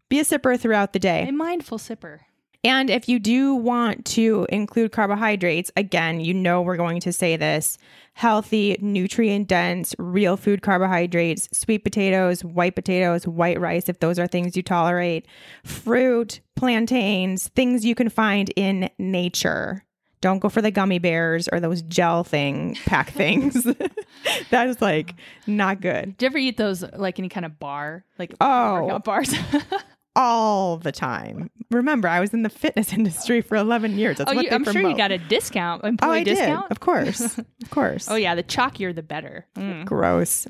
Be 0.10 0.20
a 0.20 0.24
sipper 0.24 0.58
throughout 0.60 0.94
the 0.94 1.00
day. 1.00 1.28
A 1.28 1.32
mindful 1.32 1.78
sipper. 1.78 2.20
And 2.64 2.90
if 2.90 3.08
you 3.08 3.20
do 3.20 3.54
want 3.54 4.06
to 4.06 4.48
include 4.50 4.92
carbohydrates, 4.92 5.70
again, 5.76 6.20
you 6.22 6.34
know 6.34 6.62
we're 6.62 6.76
going 6.78 7.00
to 7.02 7.14
say 7.14 7.36
this 7.38 7.78
healthy, 8.18 8.76
nutrient 8.82 9.48
dense, 9.48 9.94
real 10.00 10.36
food 10.38 10.64
carbohydrates, 10.64 11.48
sweet 11.56 11.84
potatoes, 11.84 12.44
white 12.44 12.74
potatoes, 12.74 13.28
white 13.28 13.60
rice, 13.60 13.88
if 13.88 14.00
those 14.00 14.18
are 14.18 14.26
things 14.26 14.58
you 14.58 14.64
tolerate, 14.64 15.24
fruit, 15.64 16.40
plantains, 16.56 17.50
things 17.50 17.86
you 17.86 17.94
can 17.94 18.10
find 18.10 18.52
in 18.56 18.90
nature. 18.98 19.84
Don't 20.20 20.40
go 20.40 20.50
for 20.50 20.64
the 20.64 20.72
gummy 20.72 20.98
bears 20.98 21.48
or 21.50 21.60
those 21.60 21.84
gel 21.84 22.24
thing 22.24 22.76
pack 22.88 23.12
things. 23.12 23.54
that 24.50 24.68
is 24.68 24.82
like 24.82 25.14
not 25.46 25.80
good. 25.80 26.18
Do 26.18 26.26
you 26.26 26.28
ever 26.32 26.40
eat 26.40 26.58
those 26.58 26.84
like 26.94 27.20
any 27.20 27.30
kind 27.30 27.46
of 27.46 27.60
bar? 27.60 28.04
Like 28.18 28.34
Oh. 28.42 28.98
bars? 28.98 29.32
All 30.18 30.78
the 30.78 30.92
time. 30.92 31.50
Remember, 31.70 32.08
I 32.08 32.20
was 32.20 32.34
in 32.34 32.44
the 32.44 32.50
fitness 32.50 32.92
industry 33.00 33.42
for 33.42 33.56
11 33.56 33.98
years. 33.98 34.18
That's 34.18 34.32
oh, 34.32 34.36
what 34.36 34.46
you, 34.46 34.50
they 34.50 34.56
I'm 34.56 34.64
sure 34.66 34.82
you 34.82 34.98
got 34.98 35.12
a 35.12 35.18
discount, 35.18 35.82
Oh, 35.84 35.88
employee 35.88 36.20
I 36.20 36.24
discount. 36.24 36.68
did. 36.68 36.72
Of 36.72 36.80
course. 36.80 37.38
Of 37.64 37.72
course. 37.72 38.10
Oh 38.10 38.16
yeah, 38.16 38.34
the 38.34 38.44
chalkier 38.44 38.96
the 38.96 39.04
better. 39.04 39.46
Mm. 39.56 39.84
Gross. 39.84 40.48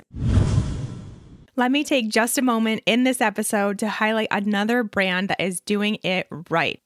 Let 1.55 1.71
me 1.71 1.83
take 1.83 2.09
just 2.09 2.37
a 2.37 2.43
moment 2.43 2.83
in 2.85 3.03
this 3.03 3.21
episode 3.21 3.79
to 3.79 3.89
highlight 3.89 4.27
another 4.29 4.83
brand 4.83 5.29
that 5.29 5.41
is 5.41 5.59
doing 5.61 5.95
it 6.03 6.27
right. 6.51 6.79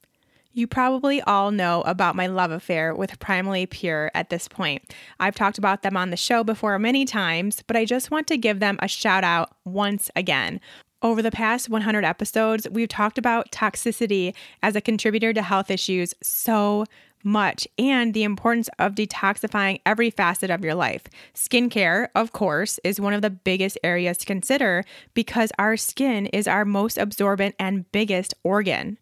You 0.53 0.67
probably 0.67 1.21
all 1.21 1.51
know 1.51 1.81
about 1.81 2.15
my 2.15 2.27
love 2.27 2.51
affair 2.51 2.93
with 2.95 3.19
Primally 3.19 3.69
Pure 3.69 4.11
at 4.13 4.29
this 4.29 4.47
point. 4.47 4.93
I've 5.19 5.35
talked 5.35 5.57
about 5.57 5.81
them 5.81 5.97
on 5.97 6.09
the 6.09 6.17
show 6.17 6.43
before 6.43 6.77
many 6.79 7.03
times, 7.05 7.63
but 7.67 7.75
I 7.75 7.83
just 7.85 8.11
want 8.11 8.27
to 8.27 8.37
give 8.37 8.59
them 8.59 8.77
a 8.81 8.87
shout 8.87 9.23
out 9.23 9.51
once 9.65 10.09
again. 10.15 10.59
Over 11.03 11.23
the 11.23 11.31
past 11.31 11.67
100 11.67 12.05
episodes, 12.05 12.67
we've 12.69 12.87
talked 12.87 13.17
about 13.17 13.51
toxicity 13.51 14.35
as 14.61 14.75
a 14.75 14.81
contributor 14.81 15.33
to 15.33 15.41
health 15.41 15.71
issues 15.71 16.13
so 16.21 16.85
much 17.23 17.67
and 17.79 18.13
the 18.13 18.23
importance 18.23 18.69
of 18.77 18.93
detoxifying 18.93 19.81
every 19.83 20.11
facet 20.11 20.51
of 20.51 20.63
your 20.63 20.75
life. 20.75 21.03
Skincare, 21.33 22.09
of 22.13 22.33
course, 22.33 22.79
is 22.83 23.01
one 23.01 23.13
of 23.13 23.23
the 23.23 23.31
biggest 23.31 23.79
areas 23.83 24.17
to 24.19 24.27
consider 24.27 24.83
because 25.15 25.51
our 25.57 25.75
skin 25.75 26.27
is 26.27 26.47
our 26.47 26.65
most 26.65 26.99
absorbent 26.99 27.55
and 27.57 27.91
biggest 27.91 28.35
organ. 28.43 28.99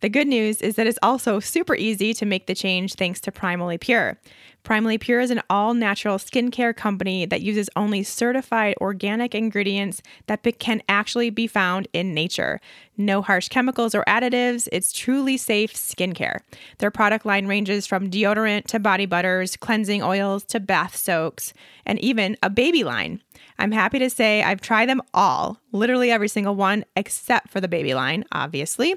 The 0.00 0.08
good 0.08 0.28
news 0.28 0.62
is 0.62 0.76
that 0.76 0.86
it's 0.86 0.98
also 1.02 1.40
super 1.40 1.74
easy 1.74 2.14
to 2.14 2.24
make 2.24 2.46
the 2.46 2.54
change 2.54 2.94
thanks 2.94 3.20
to 3.20 3.32
Primally 3.32 3.78
Pure. 3.78 4.18
Primally 4.64 4.98
Pure 4.98 5.20
is 5.20 5.30
an 5.30 5.42
all 5.50 5.74
natural 5.74 6.16
skincare 6.16 6.74
company 6.74 7.26
that 7.26 7.42
uses 7.42 7.68
only 7.76 8.02
certified 8.02 8.74
organic 8.80 9.34
ingredients 9.34 10.00
that 10.26 10.42
can 10.58 10.82
actually 10.88 11.28
be 11.28 11.46
found 11.46 11.86
in 11.92 12.14
nature. 12.14 12.60
No 12.96 13.20
harsh 13.20 13.48
chemicals 13.48 13.94
or 13.94 14.04
additives, 14.04 14.68
it's 14.72 14.92
truly 14.92 15.36
safe 15.36 15.74
skincare. 15.74 16.40
Their 16.78 16.90
product 16.90 17.26
line 17.26 17.46
ranges 17.46 17.86
from 17.86 18.10
deodorant 18.10 18.64
to 18.66 18.78
body 18.78 19.06
butters, 19.06 19.56
cleansing 19.56 20.02
oils 20.02 20.44
to 20.44 20.60
bath 20.60 20.96
soaks, 20.96 21.52
and 21.84 21.98
even 21.98 22.38
a 22.42 22.48
baby 22.48 22.84
line. 22.84 23.22
I'm 23.58 23.72
happy 23.72 23.98
to 23.98 24.08
say 24.08 24.42
I've 24.42 24.62
tried 24.62 24.88
them 24.88 25.02
all, 25.12 25.58
literally 25.72 26.10
every 26.10 26.28
single 26.28 26.54
one, 26.54 26.84
except 26.96 27.50
for 27.50 27.60
the 27.60 27.68
baby 27.68 27.92
line, 27.92 28.24
obviously 28.32 28.96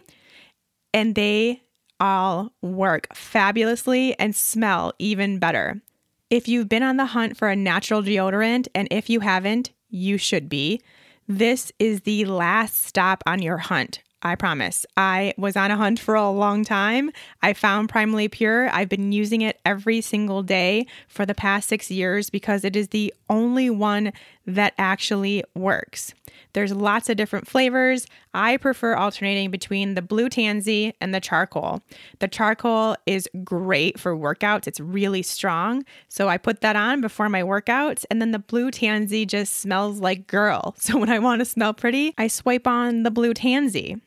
and 0.94 1.16
they 1.16 1.62
all 2.00 2.54
work 2.62 3.08
fabulously 3.16 4.18
and 4.20 4.36
smell 4.36 4.94
even 5.00 5.40
better. 5.40 5.82
If 6.30 6.48
you've 6.48 6.70
been 6.70 6.84
on 6.84 6.98
the 6.98 7.06
hunt 7.06 7.38
for 7.38 7.50
a 7.50 7.56
natural 7.56 8.02
deodorant, 8.02 8.68
and 8.74 8.88
if 8.92 9.10
you 9.10 9.22
haven't, 9.22 9.72
you 9.90 10.18
should 10.18 10.50
be, 10.50 10.82
this 11.28 11.72
is 11.80 12.02
the 12.02 12.26
last 12.26 12.84
stop 12.84 13.24
on 13.26 13.42
your 13.42 13.58
hunt. 13.58 14.02
I 14.24 14.36
promise. 14.36 14.86
I 14.96 15.34
was 15.38 15.58
on 15.58 15.70
a 15.70 15.76
hunt 15.76 16.00
for 16.00 16.16
a 16.16 16.30
long 16.30 16.64
time. 16.64 17.12
I 17.42 17.52
found 17.52 17.92
Primally 17.92 18.32
Pure. 18.32 18.70
I've 18.70 18.88
been 18.88 19.12
using 19.12 19.42
it 19.42 19.60
every 19.66 20.00
single 20.00 20.42
day 20.44 20.88
for 21.10 21.26
the 21.26 21.36
past 21.36 21.68
six 21.68 21.92
years 21.92 22.30
because 22.30 22.64
it 22.64 22.76
is 22.76 22.88
the 22.90 23.14
only 23.30 23.70
one 23.70 24.14
that 24.46 24.74
actually 24.78 25.44
works. 25.54 26.14
There's 26.54 26.72
lots 26.72 27.10
of 27.10 27.18
different 27.18 27.48
flavors. 27.48 28.06
I 28.34 28.58
prefer 28.58 28.96
alternating 28.96 29.52
between 29.52 29.96
the 29.96 30.02
blue 30.02 30.30
tansy 30.30 30.94
and 31.02 31.14
the 31.14 31.20
charcoal. 31.20 31.82
The 32.20 32.28
charcoal 32.28 32.96
is 33.06 33.28
great 33.44 34.00
for 34.00 34.16
workouts, 34.16 34.68
it's 34.68 34.80
really 34.80 35.24
strong. 35.24 35.84
So 36.10 36.30
I 36.30 36.38
put 36.38 36.62
that 36.62 36.76
on 36.76 37.02
before 37.02 37.30
my 37.30 37.42
workouts, 37.42 38.06
and 38.10 38.22
then 38.22 38.32
the 38.32 38.40
blue 38.40 38.72
tansy 38.72 39.26
just 39.26 39.56
smells 39.58 40.00
like 40.00 40.28
girl. 40.28 40.76
So 40.84 40.98
when 40.98 41.10
I 41.10 41.20
want 41.20 41.40
to 41.40 41.46
smell 41.46 41.74
pretty, 41.74 42.14
I 42.18 42.28
swipe 42.28 42.68
on 42.68 43.04
the 43.04 43.10
blue 43.10 43.34
tansy. 43.34 44.02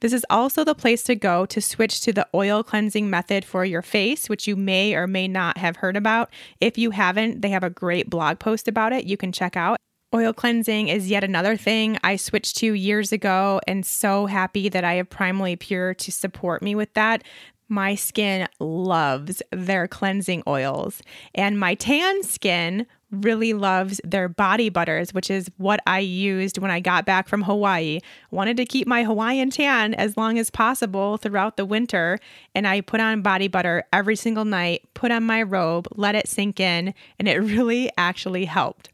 This 0.00 0.12
is 0.12 0.24
also 0.30 0.64
the 0.64 0.74
place 0.74 1.02
to 1.04 1.14
go 1.14 1.46
to 1.46 1.60
switch 1.60 2.00
to 2.02 2.12
the 2.12 2.26
oil 2.34 2.62
cleansing 2.62 3.10
method 3.10 3.44
for 3.44 3.64
your 3.64 3.82
face, 3.82 4.28
which 4.28 4.48
you 4.48 4.56
may 4.56 4.94
or 4.94 5.06
may 5.06 5.28
not 5.28 5.58
have 5.58 5.76
heard 5.76 5.96
about. 5.96 6.30
If 6.60 6.78
you 6.78 6.90
haven't, 6.90 7.42
they 7.42 7.50
have 7.50 7.64
a 7.64 7.70
great 7.70 8.08
blog 8.08 8.38
post 8.38 8.66
about 8.66 8.92
it 8.92 9.04
you 9.04 9.16
can 9.16 9.32
check 9.32 9.56
out. 9.56 9.76
Oil 10.12 10.32
cleansing 10.32 10.88
is 10.88 11.08
yet 11.08 11.22
another 11.22 11.56
thing 11.56 11.98
I 12.02 12.16
switched 12.16 12.56
to 12.56 12.72
years 12.72 13.12
ago 13.12 13.60
and 13.68 13.86
so 13.86 14.26
happy 14.26 14.68
that 14.68 14.82
I 14.82 14.94
have 14.94 15.08
Primally 15.08 15.56
Pure 15.58 15.94
to 15.94 16.10
support 16.10 16.62
me 16.62 16.74
with 16.74 16.92
that. 16.94 17.22
My 17.68 17.94
skin 17.94 18.48
loves 18.58 19.40
their 19.52 19.86
cleansing 19.86 20.42
oils, 20.48 21.00
and 21.32 21.60
my 21.60 21.76
tan 21.76 22.24
skin 22.24 22.86
really 23.10 23.52
loves 23.52 24.00
their 24.04 24.28
body 24.28 24.68
butters, 24.68 25.12
which 25.12 25.30
is 25.30 25.50
what 25.56 25.80
I 25.86 25.98
used 25.98 26.58
when 26.58 26.70
I 26.70 26.80
got 26.80 27.04
back 27.04 27.28
from 27.28 27.42
Hawaii. 27.42 28.00
Wanted 28.30 28.56
to 28.58 28.64
keep 28.64 28.86
my 28.86 29.04
Hawaiian 29.04 29.50
tan 29.50 29.94
as 29.94 30.16
long 30.16 30.38
as 30.38 30.50
possible 30.50 31.16
throughout 31.16 31.56
the 31.56 31.64
winter, 31.64 32.18
and 32.54 32.66
I 32.66 32.80
put 32.80 33.00
on 33.00 33.22
body 33.22 33.48
butter 33.48 33.84
every 33.92 34.16
single 34.16 34.44
night, 34.44 34.82
put 34.94 35.10
on 35.10 35.24
my 35.24 35.42
robe, 35.42 35.88
let 35.96 36.14
it 36.14 36.28
sink 36.28 36.60
in, 36.60 36.94
and 37.18 37.28
it 37.28 37.38
really 37.38 37.90
actually 37.96 38.44
helped. 38.44 38.90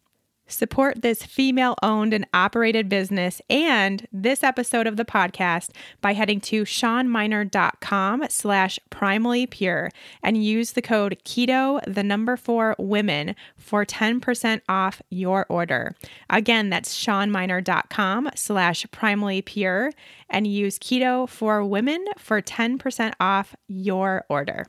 Support 0.47 1.03
this 1.03 1.23
female 1.23 1.75
owned 1.83 2.15
and 2.15 2.27
operated 2.33 2.89
business 2.89 3.43
and 3.51 4.07
this 4.13 4.45
episode 4.45 4.87
of 4.87 4.97
the 4.97 5.05
podcast 5.05 5.71
by 6.01 6.13
heading 6.13 6.41
to 6.43 6.63
shawnmynar.com 6.65 8.25
slash 8.29 8.79
primally 8.91 9.51
pure 9.51 9.91
and 10.23 10.43
use 10.43 10.73
the 10.73 10.83
code 10.83 11.19
keto 11.25 11.81
the 11.87 12.05
number 12.05 12.37
four 12.37 12.77
women 12.79 13.35
for 13.57 13.85
10% 13.85 14.61
off 14.69 15.03
your 15.11 15.47
order. 15.49 15.95
Again, 16.31 16.71
that's 16.71 16.95
shawnmynar.com 16.97 18.31
slash 18.35 18.87
primally 18.87 19.45
pure 19.45 19.93
and 20.31 20.47
use 20.47 20.79
keto 20.79 21.29
for 21.29 21.65
women 21.65 22.05
for 22.19 22.41
10% 22.41 23.15
off 23.19 23.57
your 23.67 24.25
order. 24.29 24.67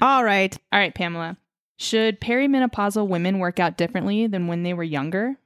All 0.00 0.22
right. 0.22 0.56
All 0.72 0.78
right, 0.78 0.94
Pamela. 0.94 1.36
Should 1.78 2.20
perimenopausal 2.20 3.08
women 3.08 3.38
work 3.38 3.60
out 3.60 3.76
differently 3.76 4.26
than 4.26 4.48
when 4.48 4.64
they 4.64 4.74
were 4.74 4.82
younger? 4.82 5.36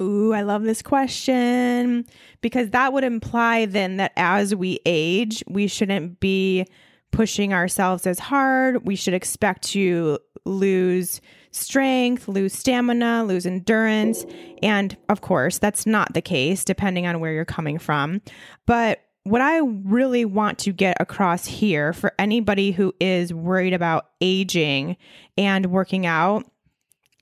Ooh, 0.00 0.32
I 0.32 0.42
love 0.42 0.62
this 0.64 0.82
question 0.82 2.04
because 2.40 2.70
that 2.70 2.92
would 2.92 3.04
imply 3.04 3.66
then 3.66 3.96
that 3.96 4.12
as 4.16 4.54
we 4.54 4.80
age, 4.84 5.42
we 5.48 5.66
shouldn't 5.66 6.20
be 6.20 6.66
pushing 7.10 7.54
ourselves 7.54 8.06
as 8.06 8.18
hard. 8.18 8.84
We 8.84 8.96
should 8.96 9.14
expect 9.14 9.62
to 9.68 10.18
lose 10.44 11.20
strength, 11.52 12.28
lose 12.28 12.52
stamina, 12.52 13.24
lose 13.24 13.46
endurance. 13.46 14.26
And 14.62 14.96
of 15.08 15.20
course, 15.20 15.58
that's 15.58 15.86
not 15.86 16.12
the 16.14 16.22
case 16.22 16.64
depending 16.64 17.06
on 17.06 17.20
where 17.20 17.32
you're 17.32 17.44
coming 17.44 17.78
from. 17.78 18.20
But 18.66 19.00
what 19.24 19.40
I 19.40 19.58
really 19.58 20.24
want 20.24 20.58
to 20.60 20.72
get 20.72 20.96
across 21.00 21.46
here 21.46 21.92
for 21.92 22.12
anybody 22.18 22.72
who 22.72 22.92
is 23.00 23.32
worried 23.32 23.72
about 23.72 24.06
aging 24.20 24.96
and 25.38 25.66
working 25.66 26.06
out 26.06 26.44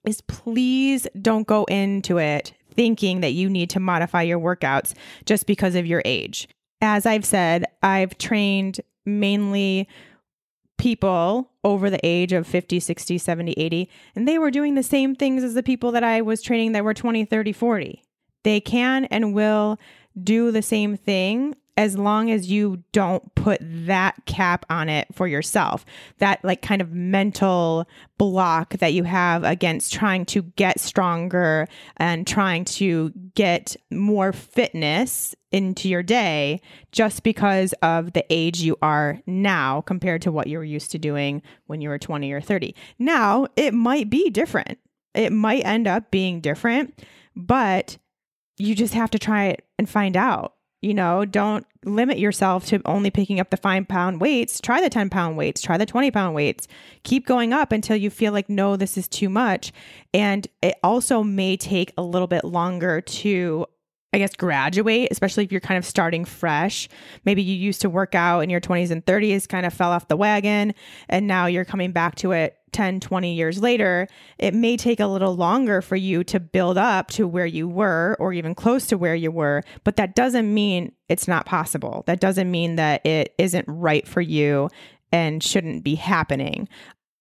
is 0.06 0.22
please 0.22 1.06
don't 1.20 1.46
go 1.46 1.64
into 1.64 2.18
it 2.18 2.54
thinking 2.72 3.20
that 3.20 3.32
you 3.32 3.50
need 3.50 3.68
to 3.70 3.80
modify 3.80 4.22
your 4.22 4.38
workouts 4.38 4.94
just 5.26 5.46
because 5.46 5.74
of 5.74 5.86
your 5.86 6.00
age. 6.04 6.48
As 6.80 7.04
I've 7.04 7.24
said, 7.24 7.66
I've 7.82 8.16
trained 8.16 8.80
mainly 9.04 9.86
people 10.78 11.50
over 11.62 11.90
the 11.90 12.00
age 12.02 12.32
of 12.32 12.46
50, 12.46 12.80
60, 12.80 13.18
70, 13.18 13.52
80, 13.52 13.90
and 14.14 14.26
they 14.26 14.38
were 14.38 14.50
doing 14.50 14.76
the 14.76 14.82
same 14.82 15.14
things 15.14 15.44
as 15.44 15.52
the 15.52 15.62
people 15.62 15.92
that 15.92 16.04
I 16.04 16.22
was 16.22 16.40
training 16.40 16.72
that 16.72 16.84
were 16.84 16.94
20, 16.94 17.26
30, 17.26 17.52
40. 17.52 18.02
They 18.44 18.60
can 18.60 19.04
and 19.06 19.34
will 19.34 19.78
do 20.22 20.50
the 20.50 20.62
same 20.62 20.96
thing 20.96 21.54
as 21.80 21.96
long 21.96 22.30
as 22.30 22.50
you 22.50 22.84
don't 22.92 23.34
put 23.34 23.58
that 23.62 24.14
cap 24.26 24.66
on 24.68 24.90
it 24.90 25.08
for 25.14 25.26
yourself. 25.26 25.86
That 26.18 26.44
like 26.44 26.60
kind 26.60 26.82
of 26.82 26.92
mental 26.92 27.88
block 28.18 28.74
that 28.80 28.92
you 28.92 29.04
have 29.04 29.44
against 29.44 29.90
trying 29.90 30.26
to 30.26 30.42
get 30.42 30.78
stronger 30.78 31.66
and 31.96 32.26
trying 32.26 32.66
to 32.66 33.10
get 33.34 33.76
more 33.90 34.30
fitness 34.34 35.34
into 35.52 35.88
your 35.88 36.02
day 36.02 36.60
just 36.92 37.22
because 37.22 37.72
of 37.80 38.12
the 38.12 38.26
age 38.28 38.60
you 38.60 38.76
are 38.82 39.18
now 39.26 39.80
compared 39.80 40.20
to 40.20 40.30
what 40.30 40.48
you 40.48 40.58
were 40.58 40.64
used 40.64 40.90
to 40.90 40.98
doing 40.98 41.40
when 41.66 41.80
you 41.80 41.88
were 41.88 41.98
20 41.98 42.30
or 42.30 42.42
30. 42.42 42.74
Now, 42.98 43.46
it 43.56 43.72
might 43.72 44.10
be 44.10 44.28
different. 44.28 44.78
It 45.14 45.32
might 45.32 45.64
end 45.64 45.88
up 45.88 46.10
being 46.10 46.42
different, 46.42 47.02
but 47.34 47.96
you 48.58 48.74
just 48.74 48.92
have 48.92 49.10
to 49.12 49.18
try 49.18 49.46
it 49.46 49.64
and 49.78 49.88
find 49.88 50.14
out. 50.14 50.56
You 50.82 50.94
know, 50.94 51.24
don't 51.24 51.66
limit 51.84 52.18
yourself 52.18 52.66
to 52.66 52.80
only 52.84 53.10
picking 53.10 53.38
up 53.38 53.50
the 53.50 53.56
five 53.56 53.86
pound 53.88 54.20
weights. 54.20 54.60
Try 54.60 54.80
the 54.80 54.90
10 54.90 55.10
pound 55.10 55.36
weights, 55.36 55.60
try 55.60 55.76
the 55.76 55.86
20 55.86 56.10
pound 56.10 56.34
weights. 56.34 56.68
Keep 57.02 57.26
going 57.26 57.52
up 57.52 57.72
until 57.72 57.96
you 57.96 58.10
feel 58.10 58.32
like, 58.32 58.48
no, 58.48 58.76
this 58.76 58.96
is 58.96 59.08
too 59.08 59.28
much. 59.28 59.72
And 60.14 60.46
it 60.62 60.76
also 60.82 61.22
may 61.22 61.56
take 61.56 61.92
a 61.98 62.02
little 62.02 62.28
bit 62.28 62.44
longer 62.44 63.00
to 63.00 63.66
I 64.12 64.18
guess, 64.18 64.34
graduate, 64.34 65.08
especially 65.12 65.44
if 65.44 65.52
you're 65.52 65.60
kind 65.60 65.78
of 65.78 65.84
starting 65.84 66.24
fresh. 66.24 66.88
Maybe 67.24 67.42
you 67.42 67.54
used 67.54 67.80
to 67.82 67.90
work 67.90 68.16
out 68.16 68.40
in 68.40 68.50
your 68.50 68.60
20s 68.60 68.90
and 68.90 69.04
30s, 69.04 69.48
kind 69.48 69.64
of 69.64 69.72
fell 69.72 69.92
off 69.92 70.08
the 70.08 70.16
wagon, 70.16 70.74
and 71.08 71.28
now 71.28 71.46
you're 71.46 71.64
coming 71.64 71.92
back 71.92 72.16
to 72.16 72.32
it 72.32 72.56
10, 72.72 72.98
20 72.98 73.34
years 73.34 73.60
later. 73.60 74.08
It 74.38 74.52
may 74.52 74.76
take 74.76 74.98
a 74.98 75.06
little 75.06 75.36
longer 75.36 75.80
for 75.80 75.94
you 75.94 76.24
to 76.24 76.40
build 76.40 76.76
up 76.76 77.08
to 77.10 77.28
where 77.28 77.46
you 77.46 77.68
were 77.68 78.16
or 78.18 78.32
even 78.32 78.54
close 78.54 78.86
to 78.88 78.98
where 78.98 79.14
you 79.14 79.30
were, 79.30 79.62
but 79.84 79.94
that 79.96 80.16
doesn't 80.16 80.52
mean 80.52 80.92
it's 81.08 81.28
not 81.28 81.46
possible. 81.46 82.02
That 82.06 82.18
doesn't 82.20 82.50
mean 82.50 82.76
that 82.76 83.06
it 83.06 83.34
isn't 83.38 83.64
right 83.68 84.06
for 84.08 84.20
you 84.20 84.70
and 85.12 85.42
shouldn't 85.42 85.84
be 85.84 85.94
happening 85.94 86.68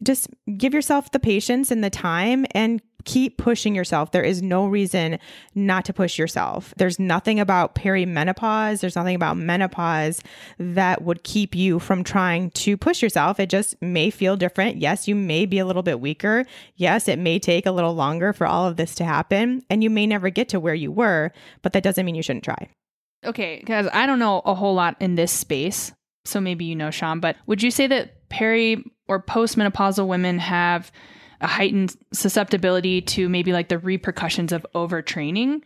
just 0.02 0.30
give 0.58 0.74
yourself 0.74 1.12
the 1.12 1.20
patience 1.20 1.72
and 1.72 1.84
the 1.84 1.90
time 1.90 2.46
and 2.52 2.82
keep 3.06 3.38
pushing 3.38 3.76
yourself. 3.76 4.12
There 4.12 4.24
is 4.24 4.42
no 4.42 4.68
reason 4.68 5.20
not 5.56 5.86
to 5.86 5.94
push 5.94 6.18
yourself. 6.18 6.74
There's 6.78 7.00
nothing 7.00 7.40
about 7.40 7.76
perimenopause, 7.76 8.82
there's 8.82 8.96
nothing 8.96 9.16
about 9.16 9.38
menopause 9.38 10.22
that 10.58 11.02
would 11.04 11.24
keep 11.24 11.56
you 11.56 11.80
from 11.80 12.04
trying 12.04 12.52
to 12.52 12.78
push 12.78 13.02
yourself. 13.02 13.40
It 13.40 13.50
just 13.50 13.82
may 13.82 14.10
feel 14.10 14.36
different. 14.36 14.78
Yes, 14.78 15.08
you 15.08 15.16
may 15.16 15.46
be 15.46 15.60
a 15.60 15.66
little 15.66 15.84
bit 15.84 16.00
weaker. 16.00 16.46
Yes, 16.76 17.08
it 17.08 17.20
may 17.20 17.40
take 17.40 17.66
a 17.66 17.72
little 17.72 17.94
longer 17.94 18.34
for 18.34 18.46
all 18.46 18.68
of 18.68 18.78
this 18.78 18.96
to 18.96 19.04
happen, 19.04 19.64
and 19.70 19.84
you 19.84 19.90
may 19.90 20.06
never 20.08 20.30
get 20.30 20.50
to 20.50 20.60
where 20.60 20.76
you 20.76 20.92
were, 20.92 21.32
but 21.62 21.74
that 21.74 21.84
doesn't 21.84 22.06
mean 22.06 22.16
you 22.16 22.24
shouldn't 22.24 22.46
try. 22.46 22.70
Okay, 23.26 23.58
because 23.60 23.88
I 23.92 24.06
don't 24.06 24.20
know 24.20 24.42
a 24.46 24.54
whole 24.54 24.76
lot 24.76 24.96
in 25.00 25.16
this 25.16 25.32
space. 25.32 25.92
So 26.26 26.40
maybe 26.40 26.66
you 26.66 26.76
know, 26.76 26.92
Shawn, 26.92 27.20
but 27.20 27.38
would 27.48 27.64
you 27.64 27.72
say 27.72 27.88
that 27.88 28.30
peri 28.30 28.84
or 29.08 29.22
postmenopausal 29.22 30.08
women 30.08 30.40
have 30.40 30.92
a 31.42 31.48
heightened 31.48 31.96
susceptibility 32.12 33.02
to 33.02 33.30
maybe 33.30 33.54
like 33.54 33.70
the 33.70 33.80
repercussions 33.80 34.52
of 34.52 34.66
overtraining? 34.76 35.62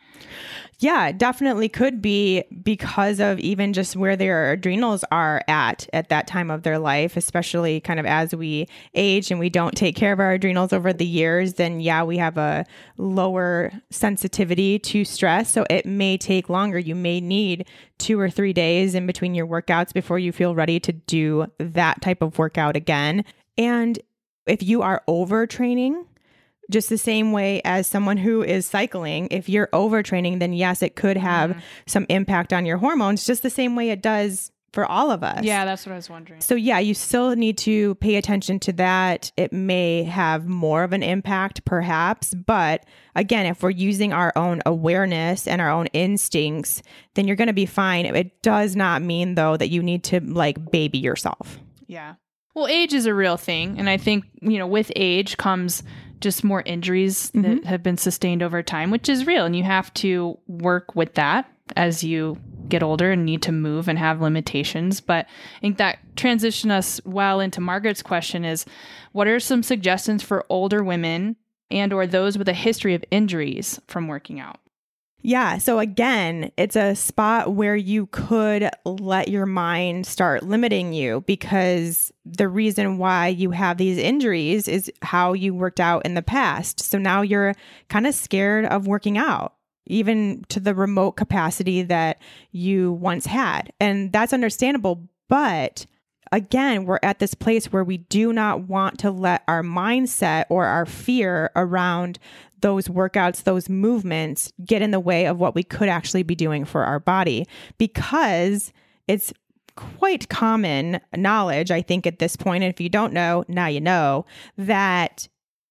Yeah, 0.80 1.12
definitely 1.14 1.70
could 1.70 2.02
be 2.02 2.44
because 2.62 3.22
of 3.22 3.40
even 3.40 3.72
just 3.72 3.96
where 3.96 4.18
their 4.18 4.52
adrenals 4.52 5.06
are 5.12 5.42
at 5.48 5.88
at 5.94 6.10
that 6.10 6.28
time 6.28 6.52
of 6.52 6.64
their 6.64 6.78
life, 6.78 7.16
especially 7.16 7.80
kind 7.80 8.02
of 8.02 8.06
as 8.06 8.36
we 8.36 8.68
age 8.94 9.32
and 9.32 9.40
we 9.40 9.50
don't 9.50 9.76
take 9.76 9.96
care 9.96 10.12
of 10.12 10.20
our 10.20 10.34
adrenals 10.34 10.74
over 10.74 10.92
the 10.92 11.06
years, 11.06 11.54
then 11.54 11.80
yeah, 11.80 12.04
we 12.04 12.18
have 12.18 12.38
a 12.38 12.66
lower 12.98 13.72
sensitivity 13.92 14.78
to 14.80 15.06
stress. 15.06 15.52
So 15.52 15.66
it 15.70 15.86
may 15.86 16.18
take 16.18 16.50
longer. 16.50 16.80
You 16.80 16.96
may 16.96 17.22
need 17.22 17.66
two 17.98 18.20
or 18.20 18.30
three 18.30 18.52
days 18.52 18.94
in 18.94 19.08
between 19.08 19.36
your 19.36 19.48
workouts 19.48 19.94
before 19.94 20.20
you 20.20 20.32
feel 20.34 20.54
ready 20.54 20.80
to 20.82 20.92
do 20.92 21.46
that 21.60 22.02
type 22.02 22.22
of 22.22 22.38
workout 22.38 22.76
again. 22.76 23.24
And 23.58 24.00
if 24.46 24.64
you 24.64 24.82
are 24.82 25.02
overtraining, 25.08 26.06
just 26.70 26.90
the 26.90 26.98
same 26.98 27.32
way 27.32 27.62
as 27.66 27.88
someone 27.88 28.18
who 28.18 28.42
is 28.42 28.66
cycling, 28.66 29.28
if 29.32 29.50
you're 29.50 29.68
overtraining, 29.74 30.40
then 30.40 30.54
yes, 30.54 30.82
it 30.82 30.96
could 30.96 31.18
have 31.18 31.52
mm-hmm. 31.52 31.60
some 31.88 32.06
impact 32.10 32.54
on 32.54 32.66
your 32.66 32.78
hormones, 32.78 33.26
just 33.26 33.44
the 33.44 33.50
same 33.50 33.76
way 33.76 33.90
it 33.90 34.02
does 34.02 34.52
for 34.74 34.88
all 34.88 35.12
of 35.12 35.24
us. 35.24 35.44
Yeah, 35.44 35.66
that's 35.66 35.86
what 35.86 35.94
I 35.94 35.96
was 35.96 36.10
wondering. 36.10 36.42
So, 36.42 36.56
yeah, 36.56 36.80
you 36.80 36.96
still 36.96 37.36
need 37.36 37.60
to 37.60 37.94
pay 37.96 38.16
attention 38.16 38.60
to 38.62 38.74
that. 38.74 39.32
It 39.38 39.54
may 39.54 40.04
have 40.04 40.48
more 40.48 40.84
of 40.84 40.94
an 40.94 41.04
impact, 41.04 41.64
perhaps. 41.64 42.34
But 42.34 42.84
again, 43.16 43.46
if 43.46 43.62
we're 43.62 43.70
using 43.70 44.14
our 44.14 44.34
own 44.36 44.64
awareness 44.66 45.48
and 45.48 45.62
our 45.62 45.70
own 45.70 45.88
instincts, 45.88 46.82
then 47.14 47.28
you're 47.28 47.36
going 47.36 47.48
to 47.48 47.54
be 47.54 47.68
fine. 47.68 48.08
It 48.08 48.42
does 48.42 48.76
not 48.76 49.04
mean, 49.04 49.36
though, 49.36 49.56
that 49.58 49.70
you 49.70 49.84
need 49.84 50.04
to 50.06 50.20
like 50.22 50.72
baby 50.72 50.98
yourself. 50.98 51.60
Yeah. 51.86 52.16
Well, 52.56 52.68
age 52.68 52.94
is 52.94 53.06
a 53.06 53.14
real 53.14 53.38
thing. 53.38 53.80
And 53.80 53.90
I 53.90 53.98
think, 53.98 54.26
you 54.42 54.58
know, 54.58 54.68
with 54.68 54.92
age 54.96 55.38
comes 55.38 55.84
just 56.22 56.44
more 56.44 56.62
injuries 56.66 57.32
mm-hmm. 57.32 57.42
that 57.42 57.66
have 57.66 57.84
been 57.84 57.98
sustained 57.98 58.44
over 58.44 58.64
time, 58.64 58.92
which 58.92 59.10
is 59.10 59.28
real. 59.28 59.46
And 59.46 59.56
you 59.56 59.64
have 59.64 59.94
to 59.96 60.38
work 60.48 60.96
with 60.96 61.16
that 61.16 61.50
as 61.76 62.04
you 62.04 62.38
get 62.70 62.84
older 62.84 63.12
and 63.12 63.26
need 63.26 63.42
to 63.44 63.52
move 63.52 63.88
and 63.88 64.00
have 64.00 64.22
limitations. 64.22 65.02
But 65.02 65.26
I 65.58 65.60
think 65.60 65.78
that 65.78 66.00
transition 66.16 66.72
us 66.72 67.02
well 67.06 67.40
into 67.40 67.62
Margaret's 67.62 68.02
question 68.02 68.46
is 68.46 68.66
what 69.12 69.28
are 69.28 69.40
some 69.40 69.64
suggestions 69.64 70.24
for 70.24 70.46
older 70.50 70.84
women 70.84 71.36
and 71.70 71.92
or 71.92 72.08
those 72.08 72.38
with 72.38 72.48
a 72.48 72.54
history 72.54 72.94
of 72.94 73.04
injuries 73.12 73.80
from 73.88 74.08
working 74.08 74.40
out? 74.40 74.60
Yeah. 75.26 75.58
So 75.58 75.80
again, 75.80 76.52
it's 76.58 76.76
a 76.76 76.96
spot 76.96 77.54
where 77.54 77.78
you 77.78 78.08
could 78.08 78.70
let 78.84 79.30
your 79.30 79.46
mind 79.46 80.06
start 80.06 80.44
limiting 80.44 80.92
you 80.92 81.22
because 81.22 82.12
the 82.26 82.50
reason 82.50 82.98
why 82.98 83.30
you 83.30 83.52
have 83.52 83.78
these 83.78 83.98
injuries 83.98 84.68
is 84.68 84.92
how 85.02 85.32
you 85.32 85.56
worked 85.56 85.80
out 85.80 86.06
in 86.06 86.16
the 86.16 86.22
past. 86.22 86.82
So 86.82 86.98
now 86.98 87.22
you're 87.22 87.56
kind 87.88 88.06
of 88.06 88.14
scared 88.14 88.66
of 88.66 88.86
working 88.86 89.18
out, 89.18 89.54
even 89.88 90.44
to 90.50 90.60
the 90.60 90.76
remote 90.76 91.14
capacity 91.14 91.84
that 91.84 92.22
you 92.52 92.92
once 92.92 93.26
had. 93.26 93.72
And 93.80 94.12
that's 94.12 94.34
understandable. 94.34 95.08
But 95.30 95.86
again, 96.34 96.86
we're 96.86 97.00
at 97.04 97.20
this 97.20 97.36
place 97.36 97.72
where 97.72 97.84
we 97.84 97.98
do 97.98 98.34
not 98.34 98.62
want 98.62 98.98
to 99.00 99.12
let 99.12 99.44
our 99.48 99.62
mindset 99.62 100.46
or 100.50 100.66
our 100.66 100.86
fear 100.86 101.52
around 101.56 102.18
those 102.62 102.88
workouts, 102.88 103.44
those 103.44 103.70
movements 103.70 104.52
get 104.66 104.82
in 104.82 104.92
the 104.92 105.00
way 105.00 105.28
of 105.28 105.38
what 105.38 105.54
we 105.54 105.64
could 105.64 105.90
actually 105.90 106.24
be 106.24 106.34
doing 106.34 106.66
for 106.66 106.84
our 106.84 107.00
body 107.00 107.46
because 107.78 108.74
it's 109.08 109.32
quite 109.76 110.28
common 110.30 111.00
knowledge, 111.16 111.70
I 111.70 111.82
think, 111.84 112.08
at 112.08 112.20
this 112.20 112.36
point. 112.36 112.64
And 112.64 112.74
if 112.74 112.82
you 112.82 112.90
don't 112.90 113.14
know, 113.14 113.44
now 113.48 113.68
you 113.68 113.82
know 113.82 114.26
that 114.58 115.28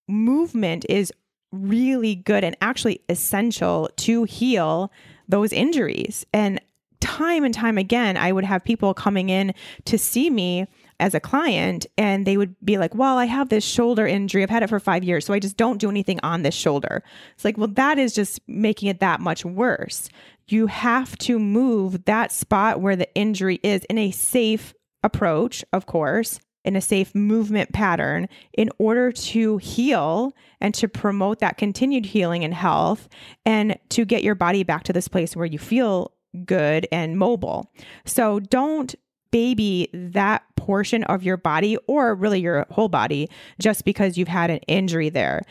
movement 0.06 0.86
is 0.88 1.12
really 1.50 2.14
good 2.14 2.44
and 2.44 2.56
actually 2.60 3.00
essential 3.08 3.90
to 3.96 4.24
heal 4.24 4.92
those 5.28 5.52
injuries. 5.52 6.24
And 6.32 6.60
time 7.12 7.44
and 7.44 7.52
time 7.52 7.76
again, 7.76 8.16
I 8.16 8.32
would 8.32 8.44
have 8.44 8.64
people 8.64 8.94
coming 8.94 9.28
in 9.28 9.54
to 9.84 9.98
see 9.98 10.30
me 10.30 10.66
as 10.98 11.14
a 11.14 11.20
client 11.20 11.84
and 11.98 12.26
they 12.26 12.36
would 12.36 12.54
be 12.64 12.78
like, 12.78 12.94
Well, 12.94 13.18
I 13.18 13.26
have 13.26 13.48
this 13.48 13.64
shoulder 13.64 14.06
injury. 14.06 14.42
I've 14.42 14.50
had 14.50 14.62
it 14.62 14.68
for 14.68 14.80
five 14.80 15.04
years. 15.04 15.26
So 15.26 15.34
I 15.34 15.38
just 15.38 15.56
don't 15.56 15.78
do 15.78 15.90
anything 15.90 16.20
on 16.22 16.42
this 16.42 16.54
shoulder. 16.54 17.02
It's 17.34 17.44
like, 17.44 17.58
Well, 17.58 17.68
that 17.68 17.98
is 17.98 18.14
just 18.14 18.40
making 18.46 18.88
it 18.88 19.00
that 19.00 19.20
much 19.20 19.44
worse. 19.44 20.08
You 20.48 20.68
have 20.68 21.16
to 21.18 21.38
move 21.38 22.04
that 22.06 22.32
spot 22.32 22.80
where 22.80 22.96
the 22.96 23.12
injury 23.14 23.60
is 23.62 23.84
in 23.90 23.98
a 23.98 24.10
safe 24.10 24.74
approach, 25.02 25.64
of 25.72 25.86
course, 25.86 26.40
in 26.64 26.76
a 26.76 26.80
safe 26.80 27.14
movement 27.14 27.72
pattern 27.72 28.28
in 28.52 28.70
order 28.78 29.10
to 29.12 29.58
heal 29.58 30.32
and 30.60 30.72
to 30.74 30.88
promote 30.88 31.40
that 31.40 31.58
continued 31.58 32.06
healing 32.06 32.44
and 32.44 32.54
health 32.54 33.08
and 33.44 33.76
to 33.88 34.04
get 34.04 34.22
your 34.22 34.36
body 34.36 34.62
back 34.62 34.84
to 34.84 34.92
this 34.92 35.08
place 35.08 35.34
where 35.34 35.46
you 35.46 35.58
feel 35.58 36.12
good 36.44 36.86
and 36.90 37.18
mobile. 37.18 37.70
So 38.04 38.40
don't 38.40 38.94
baby 39.32 39.88
that 39.92 40.44
portion 40.56 41.02
of 41.04 41.24
your 41.24 41.36
body 41.36 41.76
or 41.88 42.14
really 42.14 42.40
your 42.40 42.66
whole 42.70 42.88
body 42.88 43.28
just 43.58 43.84
because 43.84 44.16
you've 44.16 44.28
had 44.28 44.50
an 44.50 44.58
injury 44.68 45.08
there. 45.08 45.42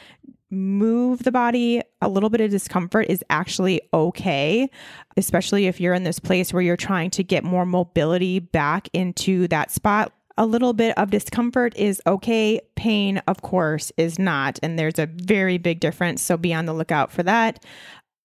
Move 0.50 1.24
the 1.24 1.32
body. 1.32 1.82
A 2.02 2.10
little 2.10 2.30
bit 2.30 2.42
of 2.42 2.52
discomfort 2.52 3.08
is 3.10 3.24
actually 3.30 3.82
okay, 3.94 4.70
especially 5.18 5.66
if 5.66 5.80
you're 5.80 5.94
in 5.94 6.04
this 6.04 6.20
place 6.20 6.54
where 6.54 6.62
you're 6.62 6.78
trying 6.78 7.10
to 7.12 7.24
get 7.24 7.44
more 7.44 7.66
mobility 7.66 8.40
back 8.40 8.88
into 8.94 9.48
that 9.50 9.72
spot. 9.72 10.14
A 10.38 10.46
little 10.46 10.74
bit 10.74 10.98
of 10.98 11.12
discomfort 11.12 11.76
is 11.76 12.02
okay. 12.08 12.62
Pain, 12.76 13.22
of 13.28 13.42
course, 13.42 13.92
is 13.98 14.18
not. 14.18 14.60
And 14.64 14.78
there's 14.78 14.98
a 14.98 15.06
very 15.08 15.58
big 15.58 15.80
difference. 15.80 16.22
So 16.22 16.38
be 16.38 16.54
on 16.54 16.66
the 16.66 16.74
lookout 16.74 17.12
for 17.12 17.24
that 17.24 17.64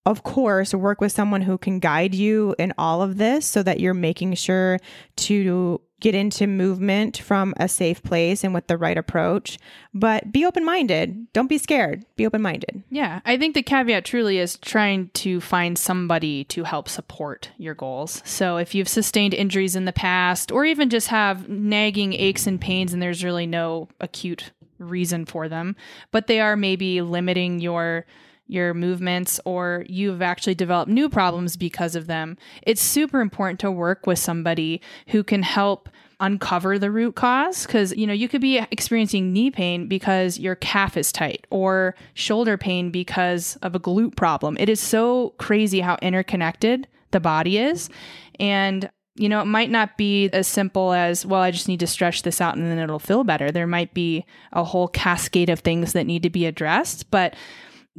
of 0.06 0.22
course, 0.22 0.72
work 0.72 1.00
with 1.00 1.12
someone 1.12 1.42
who 1.42 1.58
can 1.58 1.80
guide 1.80 2.14
you 2.14 2.54
in 2.58 2.72
all 2.78 3.02
of 3.02 3.18
this 3.18 3.44
so 3.44 3.62
that 3.64 3.80
you're 3.80 3.92
making 3.92 4.34
sure 4.34 4.78
to 5.16 5.80
get 5.98 6.14
into 6.14 6.46
movement 6.46 7.16
from 7.18 7.54
a 7.56 7.66
safe 7.66 8.02
place 8.02 8.44
and 8.44 8.54
with 8.54 8.66
the 8.66 8.76
right 8.76 8.98
approach. 8.98 9.58
But 9.94 10.30
be 10.30 10.44
open 10.44 10.64
minded. 10.64 11.32
Don't 11.32 11.48
be 11.48 11.58
scared. 11.58 12.04
Be 12.16 12.26
open 12.26 12.42
minded. 12.42 12.84
Yeah. 12.90 13.20
I 13.24 13.36
think 13.36 13.54
the 13.54 13.62
caveat 13.62 14.04
truly 14.04 14.38
is 14.38 14.58
trying 14.58 15.08
to 15.14 15.40
find 15.40 15.78
somebody 15.78 16.44
to 16.44 16.64
help 16.64 16.88
support 16.88 17.50
your 17.56 17.74
goals. 17.74 18.22
So 18.24 18.58
if 18.58 18.74
you've 18.74 18.88
sustained 18.88 19.34
injuries 19.34 19.74
in 19.74 19.86
the 19.86 19.92
past 19.92 20.52
or 20.52 20.64
even 20.64 20.90
just 20.90 21.08
have 21.08 21.48
nagging 21.48 22.12
aches 22.12 22.46
and 22.46 22.60
pains 22.60 22.92
and 22.92 23.02
there's 23.02 23.24
really 23.24 23.46
no 23.46 23.88
acute 24.00 24.52
reason 24.78 25.24
for 25.24 25.48
them, 25.48 25.74
but 26.10 26.26
they 26.26 26.40
are 26.40 26.56
maybe 26.56 27.00
limiting 27.00 27.58
your 27.60 28.04
your 28.46 28.74
movements 28.74 29.40
or 29.44 29.84
you've 29.88 30.22
actually 30.22 30.54
developed 30.54 30.90
new 30.90 31.08
problems 31.08 31.56
because 31.56 31.94
of 31.94 32.06
them, 32.06 32.36
it's 32.62 32.80
super 32.80 33.20
important 33.20 33.60
to 33.60 33.70
work 33.70 34.06
with 34.06 34.18
somebody 34.18 34.80
who 35.08 35.24
can 35.24 35.42
help 35.42 35.88
uncover 36.20 36.78
the 36.78 36.90
root 36.90 37.14
cause. 37.14 37.66
Because 37.66 37.94
you 37.96 38.06
know 38.06 38.12
you 38.12 38.28
could 38.28 38.40
be 38.40 38.58
experiencing 38.70 39.32
knee 39.32 39.50
pain 39.50 39.88
because 39.88 40.38
your 40.38 40.54
calf 40.54 40.96
is 40.96 41.12
tight 41.12 41.46
or 41.50 41.94
shoulder 42.14 42.56
pain 42.56 42.90
because 42.90 43.56
of 43.62 43.74
a 43.74 43.80
glute 43.80 44.16
problem. 44.16 44.56
It 44.58 44.68
is 44.68 44.80
so 44.80 45.30
crazy 45.38 45.80
how 45.80 45.96
interconnected 46.02 46.86
the 47.10 47.20
body 47.20 47.58
is. 47.58 47.90
And 48.38 48.90
you 49.18 49.30
know, 49.30 49.40
it 49.40 49.46
might 49.46 49.70
not 49.70 49.96
be 49.96 50.28
as 50.30 50.46
simple 50.46 50.92
as, 50.92 51.24
well, 51.24 51.40
I 51.40 51.50
just 51.50 51.68
need 51.68 51.80
to 51.80 51.86
stretch 51.86 52.22
this 52.22 52.40
out 52.40 52.56
and 52.56 52.66
then 52.66 52.78
it'll 52.78 52.98
feel 52.98 53.24
better. 53.24 53.50
There 53.50 53.66
might 53.66 53.94
be 53.94 54.26
a 54.52 54.62
whole 54.62 54.88
cascade 54.88 55.48
of 55.48 55.60
things 55.60 55.94
that 55.94 56.06
need 56.06 56.22
to 56.24 56.30
be 56.30 56.44
addressed, 56.44 57.10
but 57.10 57.34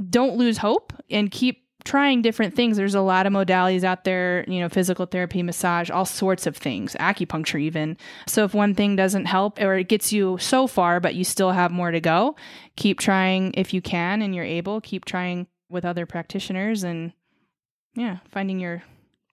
don't 0.09 0.37
lose 0.37 0.57
hope 0.57 0.93
and 1.09 1.31
keep 1.31 1.63
trying 1.83 2.21
different 2.21 2.53
things. 2.53 2.75
There's 2.75 2.95
a 2.95 3.01
lot 3.01 3.25
of 3.25 3.33
modalities 3.33 3.83
out 3.83 4.03
there, 4.03 4.43
you 4.47 4.59
know, 4.59 4.67
physical 4.67 5.05
therapy, 5.05 5.41
massage, 5.41 5.89
all 5.89 6.05
sorts 6.05 6.45
of 6.45 6.57
things, 6.57 6.95
acupuncture 6.99 7.59
even. 7.61 7.97
So 8.27 8.43
if 8.43 8.53
one 8.53 8.75
thing 8.75 8.95
doesn't 8.95 9.25
help 9.25 9.59
or 9.61 9.75
it 9.75 9.87
gets 9.87 10.11
you 10.11 10.37
so 10.39 10.67
far, 10.67 10.99
but 10.99 11.15
you 11.15 11.23
still 11.23 11.51
have 11.51 11.71
more 11.71 11.91
to 11.91 12.01
go, 12.01 12.35
keep 12.75 12.99
trying 12.99 13.53
if 13.55 13.73
you 13.73 13.81
can 13.81 14.21
and 14.21 14.35
you're 14.35 14.43
able, 14.43 14.81
keep 14.81 15.05
trying 15.05 15.47
with 15.69 15.85
other 15.85 16.05
practitioners 16.05 16.83
and 16.83 17.13
yeah, 17.95 18.17
finding 18.29 18.59
your 18.59 18.83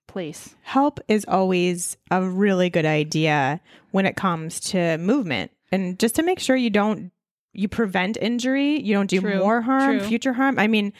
place. 0.06 0.54
Help 0.62 1.00
is 1.08 1.24
always 1.26 1.96
a 2.10 2.22
really 2.22 2.70
good 2.70 2.86
idea 2.86 3.60
when 3.90 4.06
it 4.06 4.16
comes 4.16 4.60
to 4.60 4.96
movement. 4.98 5.50
And 5.72 5.98
just 5.98 6.14
to 6.16 6.22
make 6.22 6.38
sure 6.38 6.54
you 6.54 6.70
don't 6.70 7.10
you 7.54 7.68
prevent 7.68 8.16
injury, 8.20 8.80
you 8.80 8.94
don't 8.94 9.08
do 9.08 9.20
True, 9.20 9.38
more 9.38 9.62
harm, 9.62 9.98
true. 10.00 10.08
future 10.08 10.32
harm. 10.32 10.58
I 10.58 10.66
mean, 10.66 10.92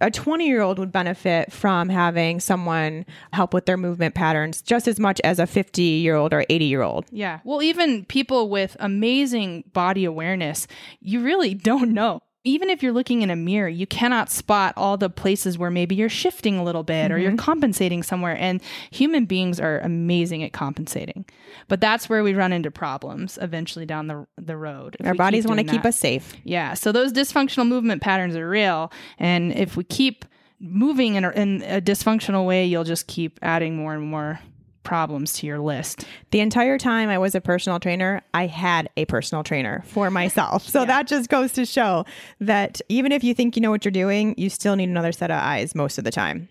a 0.00 0.10
20 0.10 0.46
year 0.46 0.60
old 0.60 0.78
would 0.78 0.90
benefit 0.92 1.52
from 1.52 1.88
having 1.88 2.40
someone 2.40 3.06
help 3.32 3.54
with 3.54 3.66
their 3.66 3.76
movement 3.76 4.14
patterns 4.14 4.60
just 4.60 4.88
as 4.88 4.98
much 4.98 5.20
as 5.22 5.38
a 5.38 5.46
50 5.46 5.80
year 5.82 6.16
old 6.16 6.34
or 6.34 6.44
80 6.50 6.64
year 6.64 6.82
old. 6.82 7.06
Yeah. 7.10 7.38
Well, 7.44 7.62
even 7.62 8.04
people 8.04 8.48
with 8.48 8.76
amazing 8.80 9.64
body 9.72 10.04
awareness, 10.04 10.66
you 11.00 11.20
really 11.20 11.54
don't 11.54 11.92
know. 11.92 12.20
Even 12.44 12.70
if 12.70 12.82
you're 12.82 12.92
looking 12.92 13.22
in 13.22 13.30
a 13.30 13.36
mirror, 13.36 13.68
you 13.68 13.86
cannot 13.86 14.30
spot 14.30 14.74
all 14.76 14.96
the 14.96 15.08
places 15.08 15.56
where 15.56 15.70
maybe 15.70 15.94
you're 15.94 16.08
shifting 16.08 16.58
a 16.58 16.64
little 16.64 16.82
bit 16.82 17.12
or 17.12 17.18
you're 17.18 17.30
mm-hmm. 17.30 17.38
compensating 17.38 18.02
somewhere. 18.02 18.36
And 18.36 18.60
human 18.90 19.26
beings 19.26 19.60
are 19.60 19.78
amazing 19.80 20.42
at 20.42 20.52
compensating. 20.52 21.24
But 21.68 21.80
that's 21.80 22.08
where 22.08 22.24
we 22.24 22.34
run 22.34 22.52
into 22.52 22.70
problems 22.70 23.38
eventually 23.40 23.86
down 23.86 24.08
the, 24.08 24.26
the 24.36 24.56
road. 24.56 24.96
Our 25.04 25.14
bodies 25.14 25.46
want 25.46 25.60
to 25.60 25.66
keep 25.66 25.84
us 25.84 25.96
safe. 25.96 26.34
Yeah. 26.42 26.74
So 26.74 26.90
those 26.90 27.12
dysfunctional 27.12 27.68
movement 27.68 28.02
patterns 28.02 28.34
are 28.34 28.48
real. 28.48 28.92
And 29.18 29.52
if 29.52 29.76
we 29.76 29.84
keep 29.84 30.24
moving 30.58 31.14
in 31.16 31.24
a, 31.24 31.30
in 31.30 31.62
a 31.62 31.80
dysfunctional 31.80 32.46
way, 32.46 32.64
you'll 32.64 32.84
just 32.84 33.06
keep 33.06 33.38
adding 33.42 33.76
more 33.76 33.94
and 33.94 34.02
more 34.02 34.40
problems 34.82 35.32
to 35.34 35.46
your 35.46 35.58
list. 35.58 36.06
The 36.30 36.40
entire 36.40 36.78
time 36.78 37.08
I 37.08 37.18
was 37.18 37.34
a 37.34 37.40
personal 37.40 37.80
trainer, 37.80 38.22
I 38.34 38.46
had 38.46 38.90
a 38.96 39.04
personal 39.04 39.44
trainer 39.44 39.82
for 39.86 40.10
myself. 40.10 40.68
So 40.68 40.84
that 40.86 41.06
just 41.06 41.28
goes 41.28 41.52
to 41.52 41.64
show 41.64 42.04
that 42.40 42.80
even 42.88 43.12
if 43.12 43.24
you 43.24 43.34
think 43.34 43.56
you 43.56 43.62
know 43.62 43.70
what 43.70 43.84
you're 43.84 43.92
doing, 43.92 44.34
you 44.36 44.50
still 44.50 44.76
need 44.76 44.88
another 44.88 45.12
set 45.12 45.30
of 45.30 45.38
eyes 45.38 45.74
most 45.74 45.98
of 45.98 46.04
the 46.04 46.10
time. 46.10 46.48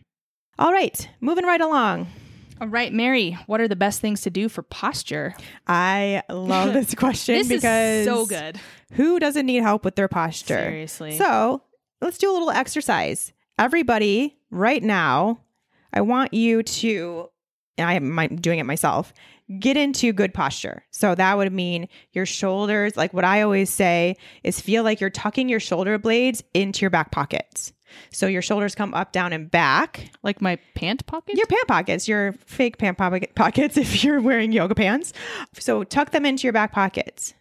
All 0.60 0.72
right, 0.72 1.10
moving 1.22 1.46
right 1.46 1.62
along. 1.62 2.08
All 2.62 2.68
right, 2.68 2.94
Mary, 2.94 3.32
what 3.48 3.60
are 3.60 3.68
the 3.68 3.76
best 3.76 4.02
things 4.02 4.22
to 4.22 4.30
do 4.30 4.48
for 4.48 4.62
posture? 4.62 5.34
I 5.66 6.22
love 6.30 6.74
this 6.74 6.94
question 6.94 7.38
This 7.40 7.48
because 7.48 8.02
is 8.02 8.06
so 8.06 8.28
good. 8.28 8.60
Who 8.94 9.20
doesn't 9.20 9.48
need 9.48 9.64
help 9.64 9.84
with 9.84 9.96
their 9.96 10.08
posture? 10.08 10.60
Seriously. 10.60 11.18
So 11.18 11.64
let's 12.02 12.20
do 12.20 12.30
a 12.30 12.34
little 12.34 12.52
exercise. 12.52 13.34
Everybody, 13.58 14.38
right 14.52 14.84
now, 14.84 15.42
I 15.92 16.02
want 16.02 16.36
you 16.36 16.62
to, 16.62 17.30
and 17.78 17.90
I 17.90 17.94
am 17.94 18.12
my- 18.12 18.28
doing 18.28 18.60
it 18.60 18.66
myself, 18.66 19.14
get 19.60 19.78
into 19.78 20.14
good 20.14 20.34
posture. 20.34 20.84
So 20.92 21.16
that 21.16 21.38
would 21.38 21.52
mean 21.52 21.88
your 22.14 22.26
shoulders, 22.26 22.96
like 22.96 23.14
what 23.14 23.26
I 23.26 23.42
always 23.42 23.70
say 23.70 24.16
is 24.44 24.60
feel 24.62 24.84
like 24.84 25.02
you're 25.02 25.10
tucking 25.10 25.50
your 25.50 25.60
shoulder 25.60 25.98
blades 25.98 26.44
into 26.54 26.82
your 26.82 26.90
back 26.90 27.12
pockets. 27.12 27.74
So 28.12 28.28
your 28.28 28.42
shoulders 28.42 28.76
come 28.76 28.94
up, 28.94 29.12
down, 29.12 29.34
and 29.34 29.52
back. 29.52 30.12
Like 30.24 30.42
my 30.42 30.58
pant 30.76 31.06
pockets? 31.06 31.38
Your 31.38 31.48
pant 31.48 31.68
pockets, 31.68 32.08
your 32.08 32.34
fake 32.46 32.78
pant 32.78 32.98
pockets 32.98 33.78
if 33.78 34.04
you're 34.04 34.22
wearing 34.22 34.52
yoga 34.52 34.76
pants. 34.76 35.14
So 35.60 35.84
tuck 35.84 36.12
them 36.12 36.26
into 36.26 36.44
your 36.44 36.54
back 36.54 36.72
pockets, 36.72 37.34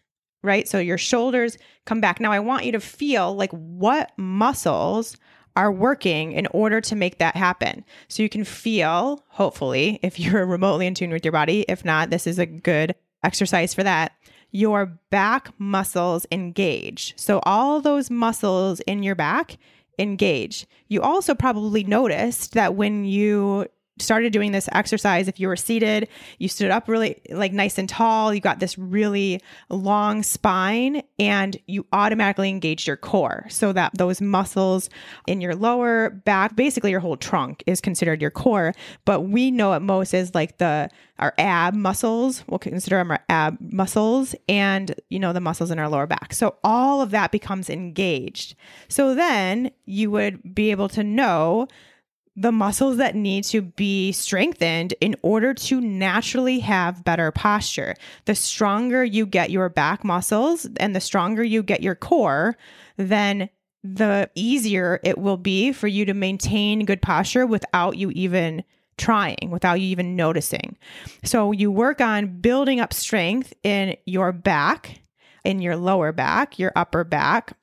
right? 0.42 0.68
So 0.68 0.78
your 0.78 0.98
shoulders 0.98 1.56
come 1.86 2.00
back. 2.00 2.20
Now 2.20 2.32
I 2.32 2.40
want 2.40 2.64
you 2.64 2.72
to 2.72 2.80
feel 2.80 3.34
like 3.34 3.52
what 3.52 4.10
muscles 4.16 5.16
are 5.60 5.70
working 5.70 6.32
in 6.32 6.46
order 6.52 6.80
to 6.80 6.96
make 6.96 7.18
that 7.18 7.36
happen. 7.36 7.84
So 8.08 8.22
you 8.22 8.30
can 8.30 8.44
feel, 8.44 9.22
hopefully, 9.28 10.00
if 10.02 10.18
you're 10.18 10.46
remotely 10.46 10.86
in 10.86 10.94
tune 10.94 11.10
with 11.10 11.24
your 11.24 11.32
body. 11.32 11.66
If 11.68 11.84
not, 11.84 12.08
this 12.08 12.26
is 12.26 12.38
a 12.38 12.46
good 12.46 12.94
exercise 13.22 13.74
for 13.74 13.82
that. 13.82 14.12
Your 14.52 14.86
back 15.10 15.52
muscles 15.58 16.26
engage. 16.32 17.12
So 17.16 17.40
all 17.44 17.82
those 17.82 18.10
muscles 18.10 18.80
in 18.80 19.02
your 19.02 19.14
back 19.14 19.58
engage. 19.98 20.66
You 20.88 21.02
also 21.02 21.34
probably 21.34 21.84
noticed 21.84 22.54
that 22.54 22.74
when 22.74 23.04
you 23.04 23.66
started 24.00 24.32
doing 24.32 24.52
this 24.52 24.68
exercise, 24.72 25.28
if 25.28 25.38
you 25.38 25.48
were 25.48 25.56
seated, 25.56 26.08
you 26.38 26.48
stood 26.48 26.70
up 26.70 26.88
really 26.88 27.20
like 27.30 27.52
nice 27.52 27.78
and 27.78 27.88
tall, 27.88 28.34
you 28.34 28.40
got 28.40 28.60
this 28.60 28.78
really 28.78 29.40
long 29.68 30.22
spine, 30.22 31.02
and 31.18 31.56
you 31.66 31.86
automatically 31.92 32.48
engaged 32.48 32.86
your 32.86 32.96
core 32.96 33.46
so 33.48 33.72
that 33.72 33.92
those 33.96 34.20
muscles 34.20 34.90
in 35.26 35.40
your 35.40 35.54
lower 35.54 36.10
back, 36.10 36.56
basically 36.56 36.90
your 36.90 37.00
whole 37.00 37.16
trunk 37.16 37.62
is 37.66 37.80
considered 37.80 38.20
your 38.20 38.30
core. 38.30 38.74
But 39.04 39.22
we 39.22 39.50
know 39.50 39.72
it 39.72 39.80
most 39.80 40.14
is 40.14 40.34
like 40.34 40.58
the 40.58 40.88
our 41.20 41.34
ab 41.38 41.74
muscles. 41.74 42.42
We'll 42.48 42.58
consider 42.58 42.96
them 42.96 43.10
our 43.10 43.20
ab 43.28 43.58
muscles 43.60 44.34
and 44.48 44.94
you 45.10 45.18
know 45.18 45.32
the 45.32 45.40
muscles 45.40 45.70
in 45.70 45.78
our 45.78 45.88
lower 45.88 46.06
back. 46.06 46.32
So 46.32 46.56
all 46.64 47.02
of 47.02 47.10
that 47.10 47.30
becomes 47.30 47.70
engaged. 47.70 48.56
So 48.88 49.14
then 49.14 49.70
you 49.84 50.10
would 50.10 50.54
be 50.54 50.70
able 50.70 50.88
to 50.90 51.04
know 51.04 51.68
the 52.36 52.52
muscles 52.52 52.96
that 52.98 53.14
need 53.14 53.44
to 53.44 53.60
be 53.60 54.12
strengthened 54.12 54.94
in 55.00 55.16
order 55.22 55.52
to 55.52 55.80
naturally 55.80 56.60
have 56.60 57.04
better 57.04 57.30
posture. 57.32 57.94
The 58.24 58.34
stronger 58.34 59.04
you 59.04 59.26
get 59.26 59.50
your 59.50 59.68
back 59.68 60.04
muscles 60.04 60.66
and 60.78 60.94
the 60.94 61.00
stronger 61.00 61.42
you 61.42 61.62
get 61.62 61.82
your 61.82 61.94
core, 61.94 62.56
then 62.96 63.50
the 63.82 64.30
easier 64.34 65.00
it 65.02 65.18
will 65.18 65.38
be 65.38 65.72
for 65.72 65.88
you 65.88 66.04
to 66.04 66.14
maintain 66.14 66.84
good 66.84 67.02
posture 67.02 67.46
without 67.46 67.96
you 67.96 68.10
even 68.10 68.62
trying, 68.96 69.48
without 69.50 69.80
you 69.80 69.86
even 69.86 70.14
noticing. 70.14 70.76
So 71.24 71.52
you 71.52 71.70
work 71.70 72.00
on 72.00 72.40
building 72.40 72.80
up 72.80 72.92
strength 72.92 73.54
in 73.62 73.96
your 74.04 74.32
back, 74.32 75.00
in 75.44 75.60
your 75.60 75.76
lower 75.76 76.12
back, 76.12 76.58
your 76.58 76.72
upper 76.76 77.02
back, 77.02 77.54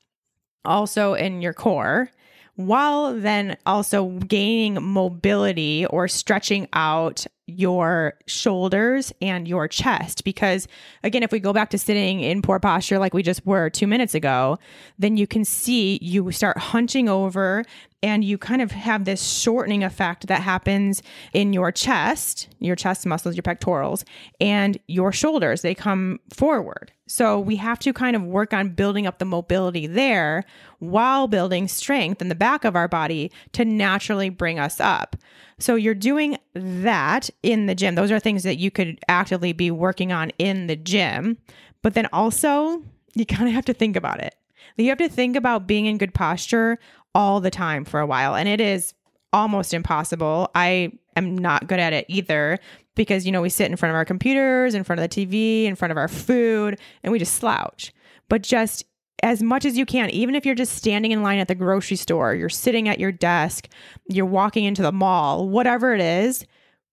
also 0.66 1.14
in 1.14 1.42
your 1.42 1.54
core 1.54 2.12
while 2.58 3.14
then 3.14 3.56
also 3.66 4.10
gaining 4.10 4.84
mobility 4.84 5.86
or 5.86 6.08
stretching 6.08 6.68
out 6.74 7.26
your 7.48 8.14
shoulders 8.28 9.14
and 9.22 9.48
your 9.48 9.68
chest. 9.68 10.24
Because 10.24 10.68
again, 11.04 11.24
if 11.24 11.32
we 11.32 11.40
go 11.40 11.54
back 11.54 11.70
to 11.72 11.78
sitting 11.78 12.20
in 12.20 12.42
poor 12.42 12.60
posture 12.60 13.00
like 13.00 13.14
we 13.14 13.24
just 13.24 13.46
were 13.46 13.70
two 13.70 13.88
minutes 13.88 14.14
ago, 14.14 14.60
then 15.00 15.18
you 15.18 15.26
can 15.26 15.44
see 15.44 15.98
you 16.02 16.32
start 16.32 16.58
hunching 16.58 17.10
over 17.10 17.64
and 18.04 18.24
you 18.24 18.38
kind 18.38 18.62
of 18.62 18.72
have 18.72 19.06
this 19.06 19.26
shortening 19.26 19.84
effect 19.84 20.28
that 20.28 20.42
happens 20.42 21.02
in 21.34 21.52
your 21.52 21.72
chest, 21.72 22.48
your 22.60 22.76
chest 22.76 23.06
muscles, 23.06 23.36
your 23.36 23.44
pectorals, 23.44 24.06
and 24.40 24.78
your 24.88 25.12
shoulders. 25.12 25.62
They 25.62 25.74
come 25.74 26.20
forward. 26.32 26.92
So 27.08 27.40
we 27.40 27.56
have 27.56 27.80
to 27.80 27.94
kind 27.94 28.16
of 28.16 28.22
work 28.22 28.54
on 28.54 28.70
building 28.70 29.08
up 29.08 29.18
the 29.18 29.26
mobility 29.26 29.88
there 29.88 30.44
while 30.80 31.28
building 31.28 31.68
strength 31.68 32.22
in 32.22 32.30
the 32.30 32.36
back 32.36 32.66
of 32.66 32.76
our 32.76 32.88
body 32.88 33.32
to 33.54 33.66
naturally 33.66 34.30
bring 34.30 34.60
us 34.60 34.80
up. 34.80 35.16
So 35.60 35.76
you're 35.76 35.96
doing 35.96 36.38
that 36.54 37.30
in 37.42 37.66
the 37.66 37.76
gym. 37.76 37.96
Those 37.96 38.12
are 38.12 38.20
things 38.20 38.44
that 38.44 38.58
you 38.58 38.70
could 38.70 39.00
actively 39.08 39.54
be 39.54 39.72
working 39.72 40.12
on 40.12 40.32
in 40.38 40.68
the 40.68 40.76
gym. 40.76 41.38
But 41.82 41.94
then 41.96 42.08
also, 42.14 42.84
you 43.16 43.26
kind 43.26 43.48
of 43.48 43.56
have 43.56 43.66
to 43.66 43.74
think 43.74 43.96
about 43.96 44.22
it. 44.22 44.36
You 44.78 44.90
have 44.90 45.00
to 45.00 45.10
think 45.10 45.36
about 45.36 45.66
being 45.66 45.88
in 45.88 45.98
good 45.98 46.14
posture 46.14 46.78
all 47.16 47.40
the 47.40 47.50
time 47.50 47.86
for 47.86 48.00
a 48.00 48.06
while. 48.06 48.36
And 48.36 48.48
it 48.48 48.62
is 48.62 48.94
almost 49.34 49.74
impossible. 49.74 50.52
I 50.54 50.92
am 51.16 51.36
not 51.36 51.68
good 51.68 51.80
at 51.80 51.94
it 51.94 52.06
either 52.08 52.60
because, 52.96 53.26
you 53.26 53.32
know, 53.32 53.42
we 53.42 53.50
sit 53.50 53.72
in 53.72 53.78
front 53.78 53.92
of 53.92 53.96
our 53.96 54.06
computers, 54.06 54.76
in 54.76 54.84
front 54.84 55.02
of 55.02 55.10
the 55.10 55.28
TV, 55.28 55.66
in 55.66 55.76
front 55.76 55.92
of 55.92 55.98
our 55.98 56.08
food, 56.08 56.80
and 57.04 57.12
we 57.12 57.18
just 57.18 57.36
slouch. 57.36 57.92
But 58.30 58.44
just 58.44 58.86
as 59.24 59.42
much 59.42 59.66
as 59.66 59.78
you 59.78 59.86
can, 59.86 60.10
even 60.12 60.36
if 60.36 60.46
you're 60.46 60.56
just 60.56 60.76
standing 60.76 61.12
in 61.12 61.24
line 61.24 61.40
at 61.40 61.48
the 61.48 61.56
grocery 61.56 61.98
store, 61.98 62.36
you're 62.36 62.50
sitting 62.50 62.88
at 62.88 63.00
your 63.00 63.12
desk, 63.12 63.68
you're 64.08 64.26
walking 64.26 64.64
into 64.64 64.82
the 64.82 64.92
mall, 64.92 65.50
whatever 65.50 65.94
it 65.94 66.02
is, 66.02 66.46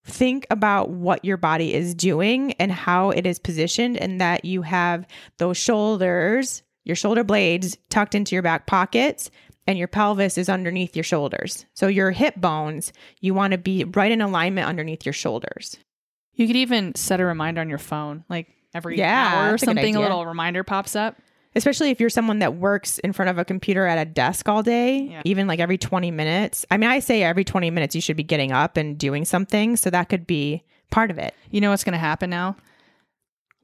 think 0.06 0.46
about 0.50 0.90
what 0.90 1.24
your 1.24 1.36
body 1.36 1.74
is 1.74 1.94
doing 1.94 2.52
and 2.54 2.72
how 2.72 3.10
it 3.10 3.26
is 3.26 3.38
positioned, 3.38 3.96
and 3.96 4.20
that 4.20 4.44
you 4.44 4.62
have 4.62 5.06
those 5.38 5.56
shoulders, 5.56 6.62
your 6.84 6.96
shoulder 6.96 7.24
blades 7.24 7.76
tucked 7.90 8.14
into 8.14 8.34
your 8.34 8.42
back 8.42 8.66
pockets, 8.66 9.30
and 9.66 9.78
your 9.78 9.88
pelvis 9.88 10.36
is 10.36 10.50
underneath 10.50 10.94
your 10.94 11.04
shoulders. 11.04 11.64
So 11.72 11.86
your 11.86 12.10
hip 12.10 12.34
bones, 12.36 12.92
you 13.20 13.32
want 13.32 13.52
to 13.52 13.58
be 13.58 13.84
right 13.84 14.12
in 14.12 14.20
alignment 14.20 14.68
underneath 14.68 15.06
your 15.06 15.14
shoulders. 15.14 15.76
You 16.34 16.46
could 16.46 16.56
even 16.56 16.94
set 16.94 17.20
a 17.20 17.24
reminder 17.24 17.60
on 17.60 17.70
your 17.70 17.78
phone, 17.78 18.24
like 18.28 18.48
every 18.74 18.98
Yeah, 18.98 19.46
hour 19.46 19.54
or 19.54 19.58
something, 19.58 19.96
a 19.96 20.00
little 20.00 20.26
reminder 20.26 20.64
pops 20.64 20.96
up. 20.96 21.16
Especially 21.56 21.90
if 21.90 22.00
you're 22.00 22.10
someone 22.10 22.40
that 22.40 22.54
works 22.56 22.98
in 23.00 23.12
front 23.12 23.30
of 23.30 23.38
a 23.38 23.44
computer 23.44 23.86
at 23.86 23.98
a 23.98 24.04
desk 24.04 24.48
all 24.48 24.62
day, 24.62 24.98
Yeah. 25.10 25.22
even 25.24 25.46
like 25.46 25.60
every 25.60 25.78
20 25.78 26.10
minutes. 26.10 26.66
I 26.70 26.76
mean, 26.76 26.90
I 26.90 26.98
say 26.98 27.22
every 27.22 27.44
20 27.44 27.70
minutes 27.70 27.94
you 27.94 28.00
should 28.00 28.16
be 28.16 28.22
getting 28.24 28.52
up 28.52 28.76
and 28.76 28.98
doing 28.98 29.24
something. 29.24 29.76
So 29.76 29.90
that 29.90 30.08
could 30.08 30.26
be 30.26 30.62
part 30.90 31.10
of 31.10 31.18
it. 31.18 31.34
You 31.50 31.60
know 31.60 31.70
what's 31.70 31.84
going 31.84 31.92
to 31.92 31.98
happen 31.98 32.30
now? 32.30 32.56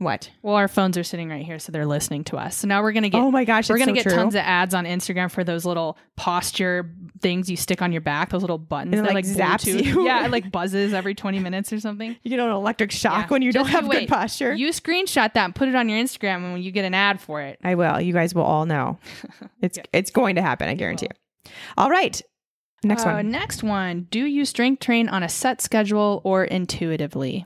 What? 0.00 0.30
Well, 0.40 0.54
our 0.54 0.66
phones 0.66 0.96
are 0.96 1.04
sitting 1.04 1.28
right 1.28 1.44
here, 1.44 1.58
so 1.58 1.72
they're 1.72 1.84
listening 1.84 2.24
to 2.24 2.38
us. 2.38 2.56
So 2.56 2.66
now 2.66 2.80
we're 2.80 2.92
going 2.92 3.02
to 3.02 3.10
get 3.10 3.20
oh 3.20 3.30
my 3.30 3.44
gosh, 3.44 3.68
we're 3.68 3.76
gonna 3.76 3.90
so 3.90 3.94
get 3.96 4.02
true. 4.04 4.12
tons 4.14 4.34
of 4.34 4.40
ads 4.40 4.72
on 4.72 4.86
Instagram 4.86 5.30
for 5.30 5.44
those 5.44 5.66
little 5.66 5.98
posture 6.16 6.90
things 7.20 7.50
you 7.50 7.56
stick 7.58 7.82
on 7.82 7.92
your 7.92 8.00
back, 8.00 8.30
those 8.30 8.40
little 8.40 8.56
buttons 8.56 8.94
And 8.96 9.06
that 9.06 9.12
like, 9.14 9.26
like 9.26 9.36
zaps 9.36 9.66
Bluetooth. 9.70 9.84
you. 9.84 10.04
Yeah, 10.06 10.24
it 10.24 10.30
like 10.30 10.50
buzzes 10.52 10.94
every 10.94 11.14
20 11.14 11.38
minutes 11.40 11.70
or 11.70 11.80
something. 11.80 12.16
you 12.22 12.30
get 12.30 12.40
an 12.40 12.48
electric 12.50 12.92
shock 12.92 13.24
Yeah. 13.24 13.28
when 13.28 13.42
you 13.42 13.52
don't 13.52 13.66
have 13.66 13.84
you 13.84 13.90
good 13.90 13.98
wait. 13.98 14.08
posture. 14.08 14.54
You 14.54 14.70
screenshot 14.70 15.34
that 15.34 15.44
and 15.44 15.54
put 15.54 15.68
it 15.68 15.74
on 15.74 15.90
your 15.90 15.98
Instagram 15.98 16.36
and 16.36 16.52
when 16.54 16.62
you 16.62 16.72
get 16.72 16.86
an 16.86 16.94
ad 16.94 17.20
for 17.20 17.42
it. 17.42 17.58
I 17.62 17.74
will. 17.74 18.00
You 18.00 18.14
guys 18.14 18.34
will 18.34 18.42
all 18.44 18.64
know. 18.64 18.98
It's 19.60 19.78
it's 19.92 20.10
going 20.10 20.36
to 20.36 20.42
happen, 20.42 20.70
I 20.70 20.74
guarantee 20.76 21.08
you. 21.10 21.52
All 21.76 21.90
right. 21.90 22.18
Next 22.82 23.04
Uh, 23.04 23.10
one. 23.12 23.30
Next 23.30 23.62
one. 23.62 24.06
Do 24.10 24.24
you 24.24 24.46
strength 24.46 24.80
train 24.80 25.10
on 25.10 25.22
a 25.22 25.28
set 25.28 25.60
schedule 25.60 26.22
or 26.24 26.44
intuitively? 26.44 27.44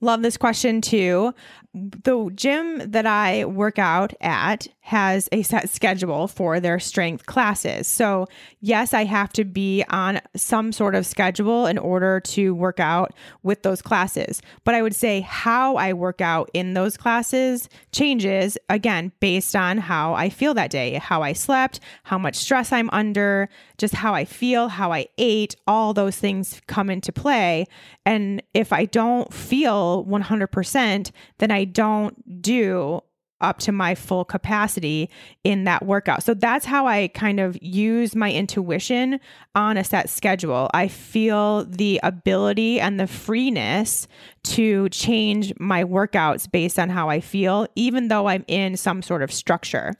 Love 0.00 0.22
this 0.22 0.36
question 0.38 0.80
too. 0.80 1.34
The 1.72 2.30
gym 2.34 2.90
that 2.90 3.06
I 3.06 3.44
work 3.44 3.78
out 3.78 4.12
at 4.20 4.66
has 4.80 5.28
a 5.30 5.42
set 5.42 5.70
schedule 5.70 6.26
for 6.26 6.58
their 6.58 6.80
strength 6.80 7.26
classes. 7.26 7.86
So, 7.86 8.26
yes, 8.60 8.92
I 8.92 9.04
have 9.04 9.32
to 9.34 9.44
be 9.44 9.84
on 9.88 10.20
some 10.34 10.72
sort 10.72 10.96
of 10.96 11.06
schedule 11.06 11.66
in 11.66 11.78
order 11.78 12.18
to 12.18 12.56
work 12.56 12.80
out 12.80 13.14
with 13.44 13.62
those 13.62 13.82
classes. 13.82 14.42
But 14.64 14.74
I 14.74 14.82
would 14.82 14.96
say 14.96 15.20
how 15.20 15.76
I 15.76 15.92
work 15.92 16.20
out 16.20 16.50
in 16.54 16.74
those 16.74 16.96
classes 16.96 17.68
changes 17.92 18.58
again 18.68 19.12
based 19.20 19.54
on 19.54 19.78
how 19.78 20.14
I 20.14 20.28
feel 20.28 20.54
that 20.54 20.70
day, 20.70 20.94
how 20.94 21.22
I 21.22 21.34
slept, 21.34 21.78
how 22.02 22.18
much 22.18 22.34
stress 22.34 22.72
I'm 22.72 22.90
under, 22.90 23.48
just 23.78 23.94
how 23.94 24.12
I 24.12 24.24
feel, 24.24 24.66
how 24.68 24.92
I 24.92 25.06
ate, 25.18 25.54
all 25.68 25.94
those 25.94 26.16
things 26.16 26.60
come 26.66 26.90
into 26.90 27.12
play. 27.12 27.66
And 28.04 28.42
if 28.54 28.72
I 28.72 28.86
don't 28.86 29.32
feel 29.32 30.04
100%, 30.06 31.12
then 31.38 31.50
I 31.52 31.59
don't 31.64 32.42
do 32.42 33.02
up 33.40 33.58
to 33.58 33.72
my 33.72 33.94
full 33.94 34.24
capacity 34.24 35.10
in 35.44 35.64
that 35.64 35.84
workout. 35.84 36.22
So 36.22 36.34
that's 36.34 36.66
how 36.66 36.86
I 36.86 37.08
kind 37.08 37.40
of 37.40 37.56
use 37.62 38.14
my 38.14 38.30
intuition 38.30 39.18
on 39.54 39.76
a 39.76 39.84
set 39.84 40.10
schedule. 40.10 40.70
I 40.74 40.88
feel 40.88 41.64
the 41.64 42.00
ability 42.02 42.80
and 42.80 43.00
the 43.00 43.06
freeness 43.06 44.06
to 44.42 44.88
change 44.90 45.54
my 45.58 45.84
workouts 45.84 46.50
based 46.50 46.78
on 46.78 46.90
how 46.90 47.08
I 47.08 47.20
feel, 47.20 47.66
even 47.76 48.08
though 48.08 48.28
I'm 48.28 48.44
in 48.46 48.76
some 48.76 49.02
sort 49.02 49.22
of 49.22 49.32
structure. 49.32 49.94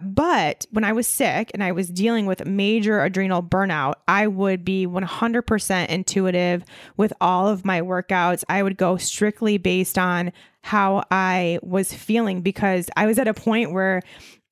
But 0.00 0.66
when 0.72 0.82
I 0.82 0.92
was 0.92 1.06
sick 1.06 1.52
and 1.54 1.62
I 1.62 1.70
was 1.70 1.88
dealing 1.88 2.26
with 2.26 2.44
major 2.44 3.04
adrenal 3.04 3.40
burnout, 3.40 3.94
I 4.08 4.26
would 4.26 4.64
be 4.64 4.84
100% 4.84 5.86
intuitive 5.86 6.64
with 6.96 7.12
all 7.20 7.46
of 7.46 7.64
my 7.64 7.80
workouts. 7.82 8.42
I 8.48 8.64
would 8.64 8.76
go 8.76 8.96
strictly 8.96 9.58
based 9.58 9.96
on 9.96 10.32
how 10.62 11.04
I 11.10 11.58
was 11.62 11.92
feeling 11.92 12.40
because 12.40 12.88
I 12.96 13.06
was 13.06 13.18
at 13.18 13.28
a 13.28 13.34
point 13.34 13.72
where 13.72 14.02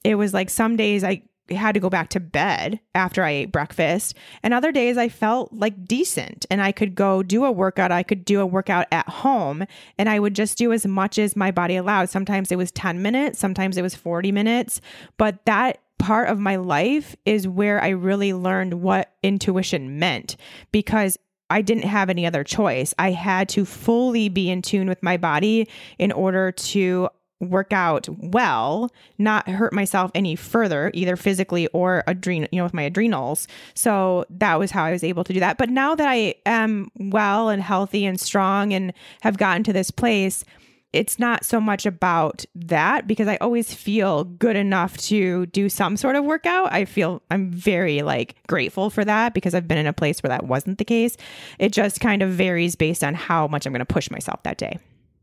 it 0.05 0.17
was 0.17 0.35
like 0.35 0.51
some 0.51 0.77
days 0.77 1.05
I 1.05 1.23
had 1.51 1.73
to 1.73 1.81
go 1.81 1.91
back 1.91 2.11
to 2.11 2.21
bed 2.21 2.81
after 2.95 3.25
I 3.25 3.31
ate 3.31 3.53
breakfast. 3.53 4.17
And 4.43 4.55
other 4.55 4.73
days 4.73 4.97
I 4.97 5.09
felt 5.09 5.53
like 5.53 5.85
decent 5.85 6.47
and 6.51 6.63
I 6.63 6.73
could 6.73 6.95
go 6.95 7.23
do 7.23 7.45
a 7.45 7.51
workout. 7.51 7.93
I 7.93 8.03
could 8.03 8.25
do 8.25 8.41
a 8.41 8.47
workout 8.47 8.87
at 8.93 9.09
home 9.09 9.65
and 9.99 10.09
I 10.09 10.19
would 10.19 10.35
just 10.35 10.59
do 10.59 10.73
as 10.73 10.87
much 10.87 11.19
as 11.19 11.37
my 11.37 11.51
body 11.51 11.77
allowed. 11.77 12.09
Sometimes 12.09 12.53
it 12.53 12.59
was 12.59 12.71
10 12.73 13.03
minutes, 13.03 13.39
sometimes 13.39 13.77
it 13.77 13.83
was 13.83 13.95
40 13.95 14.33
minutes. 14.33 14.81
But 15.17 15.45
that 15.47 15.79
part 15.99 16.29
of 16.29 16.39
my 16.39 16.57
life 16.57 17.15
is 17.27 17.47
where 17.47 17.83
I 17.83 17.89
really 17.89 18.33
learned 18.33 18.75
what 18.75 19.13
intuition 19.23 19.99
meant 19.99 20.37
because 20.73 21.19
I 21.51 21.62
didn't 21.62 21.84
have 21.84 22.09
any 22.09 22.24
other 22.24 22.44
choice. 22.44 22.94
I 22.98 23.11
had 23.11 23.48
to 23.51 23.64
fully 23.64 24.28
be 24.28 24.51
in 24.51 24.62
tune 24.62 24.88
with 24.88 25.03
my 25.03 25.16
body 25.16 25.68
in 25.98 26.12
order 26.12 26.53
to 26.53 27.09
work 27.40 27.72
out 27.72 28.07
well, 28.18 28.90
not 29.18 29.48
hurt 29.48 29.72
myself 29.72 30.11
any 30.14 30.36
further, 30.36 30.90
either 30.92 31.16
physically 31.16 31.66
or 31.68 32.05
adrenal, 32.07 32.48
you 32.53 32.59
know, 32.59 32.64
with 32.64 32.74
my 32.74 32.82
adrenals. 32.82 33.48
So 33.74 34.26
that 34.30 34.59
was 34.59 34.70
how 34.70 34.84
I 34.84 34.92
was 34.92 35.03
able 35.03 35.24
to 35.24 35.32
do 35.32 35.40
that. 35.40 35.57
But 35.57 35.70
now 35.70 35.94
that 35.94 36.07
I 36.07 36.34
am 36.44 36.90
well 36.98 37.48
and 37.48 37.62
healthy 37.62 38.05
and 38.05 38.20
strong 38.20 38.72
and 38.74 38.92
have 39.22 39.38
gotten 39.38 39.64
to 39.64 39.72
this 39.72 39.90
place, 39.90 40.44
it's 40.93 41.18
not 41.18 41.45
so 41.45 41.61
much 41.61 41.86
about 41.86 42.45
that 42.55 43.07
because 43.07 43.28
I 43.28 43.36
always 43.36 43.72
feel 43.72 44.24
good 44.24 44.57
enough 44.57 44.97
to 44.99 45.47
do 45.47 45.68
some 45.68 45.97
sort 45.97 46.16
of 46.16 46.24
workout. 46.24 46.72
I 46.72 46.84
feel 46.84 47.22
I'm 47.30 47.51
very 47.53 48.03
like 48.03 48.34
grateful 48.49 48.91
for 48.91 49.05
that 49.05 49.32
because 49.32 49.55
I've 49.55 49.68
been 49.68 49.78
in 49.78 49.86
a 49.86 49.93
place 49.93 50.20
where 50.22 50.28
that 50.30 50.47
wasn't 50.47 50.78
the 50.78 50.84
case. 50.84 51.16
It 51.61 51.72
just 51.72 52.01
kind 52.01 52.22
of 52.22 52.30
varies 52.30 52.74
based 52.74 53.05
on 53.05 53.14
how 53.14 53.47
much 53.47 53.66
I'm 53.66 53.72
going 53.72 53.78
to 53.80 53.84
push 53.86 54.11
myself 54.11 54.43
that 54.43 54.59
day. 54.59 54.78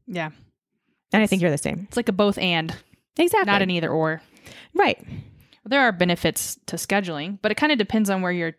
Yeah. 0.07 0.29
And 1.11 1.21
I 1.21 1.27
think 1.27 1.41
you're 1.41 1.51
the 1.51 1.57
same. 1.57 1.85
It's 1.87 1.97
like 1.97 2.09
a 2.09 2.13
both 2.13 2.37
and, 2.37 2.73
Exactly. 3.17 3.51
not 3.51 3.61
an 3.61 3.69
either 3.69 3.89
or. 3.89 4.21
right. 4.73 5.03
There 5.65 5.81
are 5.81 5.91
benefits 5.91 6.57
to 6.67 6.77
scheduling, 6.77 7.39
but 7.41 7.51
it 7.51 7.55
kind 7.55 7.73
of 7.73 7.77
depends 7.77 8.09
on 8.09 8.21
where 8.21 8.31
you're 8.31 8.55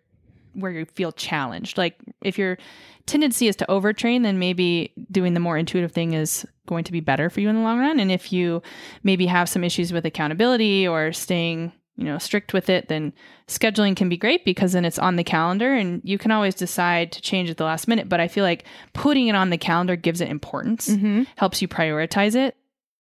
where 0.58 0.72
you 0.72 0.84
feel 0.94 1.12
challenged. 1.12 1.78
Like 1.78 1.96
if 2.22 2.38
your 2.38 2.58
tendency 3.06 3.48
is 3.48 3.56
to 3.56 3.66
overtrain, 3.68 4.22
then 4.22 4.38
maybe 4.38 4.92
doing 5.10 5.34
the 5.34 5.40
more 5.40 5.56
intuitive 5.56 5.92
thing 5.92 6.12
is 6.12 6.46
going 6.66 6.84
to 6.84 6.92
be 6.92 7.00
better 7.00 7.30
for 7.30 7.40
you 7.40 7.48
in 7.48 7.56
the 7.56 7.62
long 7.62 7.78
run. 7.78 7.98
And 7.98 8.12
if 8.12 8.32
you 8.32 8.62
maybe 9.02 9.26
have 9.26 9.48
some 9.48 9.64
issues 9.64 9.92
with 9.92 10.04
accountability 10.04 10.86
or 10.86 11.12
staying, 11.12 11.72
you 11.96 12.04
know, 12.04 12.18
strict 12.18 12.52
with 12.52 12.68
it, 12.68 12.88
then 12.88 13.12
scheduling 13.48 13.96
can 13.96 14.08
be 14.10 14.16
great 14.18 14.44
because 14.44 14.72
then 14.72 14.84
it's 14.84 14.98
on 14.98 15.16
the 15.16 15.24
calendar 15.24 15.72
and 15.72 16.02
you 16.04 16.18
can 16.18 16.30
always 16.30 16.54
decide 16.54 17.10
to 17.12 17.22
change 17.22 17.48
at 17.48 17.56
the 17.56 17.64
last 17.64 17.88
minute. 17.88 18.08
But 18.10 18.20
I 18.20 18.28
feel 18.28 18.44
like 18.44 18.64
putting 18.92 19.28
it 19.28 19.34
on 19.34 19.48
the 19.50 19.58
calendar 19.58 19.96
gives 19.96 20.20
it 20.20 20.28
importance, 20.28 20.88
Mm-hmm. 20.88 21.22
helps 21.36 21.62
you 21.62 21.66
prioritize 21.68 22.34
it. 22.36 22.56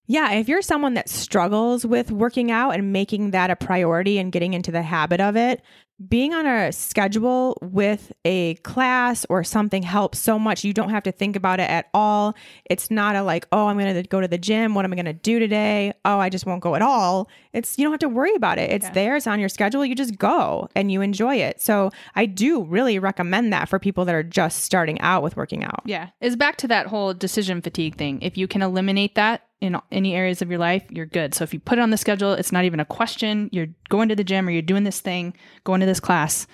Yeah, 0.08 0.32
if 0.32 0.48
you're 0.48 0.62
someone 0.62 0.94
that 0.94 1.08
struggles 1.08 1.84
with 1.86 2.10
working 2.10 2.50
out 2.50 2.70
and 2.70 2.92
making 2.92 3.30
that 3.32 3.50
a 3.50 3.56
priority 3.56 4.18
and 4.18 4.32
getting 4.32 4.54
into 4.54 4.72
the 4.72 4.82
habit 4.82 5.20
of 5.20 5.36
it, 5.36 5.62
being 6.08 6.32
on 6.32 6.46
a 6.46 6.70
schedule 6.70 7.58
with 7.60 8.12
a 8.24 8.54
class 8.56 9.26
or 9.28 9.42
something 9.42 9.82
helps 9.82 10.20
so 10.20 10.38
much. 10.38 10.62
You 10.62 10.72
don't 10.72 10.90
have 10.90 11.02
to 11.02 11.12
think 11.12 11.34
about 11.34 11.58
it 11.58 11.68
at 11.68 11.88
all. 11.92 12.36
It's 12.70 12.88
not 12.88 13.16
a 13.16 13.22
like, 13.24 13.48
oh, 13.50 13.66
I'm 13.66 13.76
going 13.76 13.92
to 13.92 14.02
go 14.04 14.20
to 14.20 14.28
the 14.28 14.38
gym. 14.38 14.76
What 14.76 14.84
am 14.84 14.92
I 14.92 14.94
going 14.96 15.06
to 15.06 15.12
do 15.12 15.40
today? 15.40 15.92
Oh, 16.04 16.20
I 16.20 16.28
just 16.28 16.46
won't 16.46 16.62
go 16.62 16.76
at 16.76 16.82
all. 16.82 17.28
It's, 17.52 17.76
you 17.76 17.84
don't 17.84 17.92
have 17.92 17.98
to 18.00 18.08
worry 18.08 18.32
about 18.36 18.58
it. 18.58 18.70
It's 18.70 18.86
Yeah. 18.86 18.92
there, 18.92 19.16
it's 19.16 19.26
on 19.26 19.40
your 19.40 19.48
schedule. 19.48 19.84
You 19.84 19.96
just 19.96 20.16
go 20.16 20.68
and 20.76 20.92
you 20.92 21.00
enjoy 21.02 21.34
it. 21.34 21.60
So 21.60 21.90
I 22.14 22.26
do 22.26 22.62
really 22.62 23.00
recommend 23.00 23.52
that 23.52 23.68
for 23.68 23.80
people 23.80 24.04
that 24.04 24.14
are 24.14 24.22
just 24.22 24.60
starting 24.62 25.00
out 25.00 25.24
with 25.24 25.36
working 25.36 25.64
out. 25.64 25.82
Yeah. 25.84 26.10
It's 26.20 26.36
back 26.36 26.56
to 26.58 26.68
that 26.68 26.86
whole 26.86 27.12
decision 27.12 27.60
fatigue 27.60 27.96
thing. 27.96 28.22
If 28.22 28.38
you 28.38 28.46
can 28.46 28.62
eliminate 28.62 29.16
that 29.16 29.47
in 29.60 29.76
any 29.90 30.14
areas 30.14 30.42
of 30.42 30.50
your 30.50 30.58
life, 30.58 30.84
you're 30.90 31.06
good. 31.06 31.34
So 31.34 31.44
if 31.44 31.52
you 31.52 31.60
put 31.60 31.78
it 31.78 31.82
on 31.82 31.90
the 31.90 31.96
schedule, 31.96 32.32
it's 32.32 32.52
not 32.52 32.64
even 32.64 32.80
a 32.80 32.84
question. 32.84 33.48
You're 33.52 33.68
going 33.88 34.08
to 34.08 34.16
the 34.16 34.24
gym 34.24 34.46
or 34.46 34.50
you're 34.50 34.62
doing 34.62 34.84
this 34.84 35.00
thing, 35.00 35.34
going 35.64 35.80
to 35.80 35.86
this 35.86 36.00
class, 36.00 36.46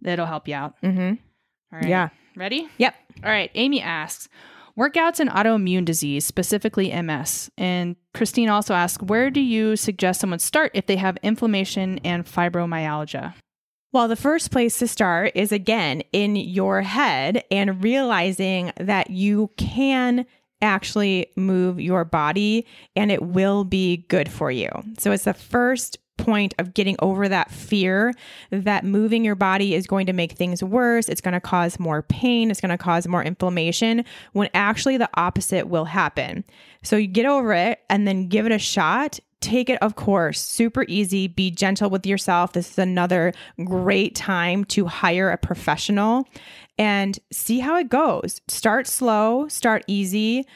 that'll 0.00 0.26
help 0.26 0.48
you 0.48 0.54
out. 0.54 0.74
Mm-hmm. 0.82 1.14
All 1.72 1.80
right. 1.80 1.88
Yeah. 1.88 2.08
Ready? 2.36 2.68
Yep. 2.78 2.94
All 3.24 3.30
right. 3.30 3.50
Amy 3.54 3.80
asks, 3.80 4.28
workouts 4.78 5.20
and 5.20 5.30
autoimmune 5.30 5.84
disease, 5.84 6.24
specifically 6.24 6.90
MS. 7.02 7.50
And 7.58 7.96
Christine 8.14 8.48
also 8.48 8.74
asks, 8.74 9.02
where 9.02 9.30
do 9.30 9.40
you 9.40 9.76
suggest 9.76 10.20
someone 10.20 10.38
start 10.38 10.70
if 10.74 10.86
they 10.86 10.96
have 10.96 11.16
inflammation 11.22 11.98
and 12.04 12.24
fibromyalgia? 12.24 13.34
Well, 13.90 14.06
the 14.06 14.16
first 14.16 14.50
place 14.50 14.78
to 14.80 14.86
start 14.86 15.32
is 15.34 15.50
again 15.50 16.02
in 16.12 16.36
your 16.36 16.82
head 16.82 17.42
and 17.50 17.82
realizing 17.82 18.70
that 18.76 19.10
you 19.10 19.50
can 19.56 20.26
actually 20.62 21.30
move 21.36 21.80
your 21.80 22.04
body 22.04 22.66
and 22.96 23.10
it 23.10 23.22
will 23.22 23.64
be 23.64 23.98
good 24.08 24.30
for 24.30 24.50
you. 24.50 24.68
So 24.98 25.12
it's 25.12 25.24
the 25.24 25.34
first 25.34 25.98
point 26.16 26.52
of 26.58 26.74
getting 26.74 26.96
over 26.98 27.28
that 27.28 27.50
fear 27.50 28.12
that 28.50 28.84
moving 28.84 29.24
your 29.24 29.36
body 29.36 29.74
is 29.74 29.86
going 29.86 30.06
to 30.06 30.12
make 30.12 30.32
things 30.32 30.62
worse. 30.62 31.08
It's 31.08 31.20
going 31.20 31.32
to 31.32 31.40
cause 31.40 31.78
more 31.78 32.02
pain. 32.02 32.50
It's 32.50 32.60
going 32.60 32.70
to 32.70 32.78
cause 32.78 33.06
more 33.06 33.22
inflammation 33.22 34.04
when 34.32 34.50
actually 34.52 34.96
the 34.96 35.08
opposite 35.14 35.68
will 35.68 35.84
happen. 35.84 36.44
So 36.82 36.96
you 36.96 37.06
get 37.06 37.24
over 37.24 37.52
it 37.54 37.80
and 37.88 38.06
then 38.06 38.28
give 38.28 38.46
it 38.46 38.52
a 38.52 38.58
shot 38.58 39.20
take 39.40 39.70
it, 39.70 39.78
of 39.82 39.94
course, 39.94 40.40
super 40.40 40.84
easy. 40.88 41.28
Be 41.28 41.50
gentle 41.50 41.90
with 41.90 42.06
yourself. 42.06 42.52
This 42.52 42.72
is 42.72 42.78
another 42.78 43.32
great 43.64 44.14
time 44.14 44.64
to 44.66 44.86
hire 44.86 45.30
a 45.30 45.38
professional 45.38 46.26
and 46.78 47.18
see 47.32 47.58
how 47.58 47.76
it 47.76 47.88
goes. 47.88 48.40
Start 48.48 48.86
slow, 48.86 49.48
start 49.48 49.82
easy. 49.86 50.46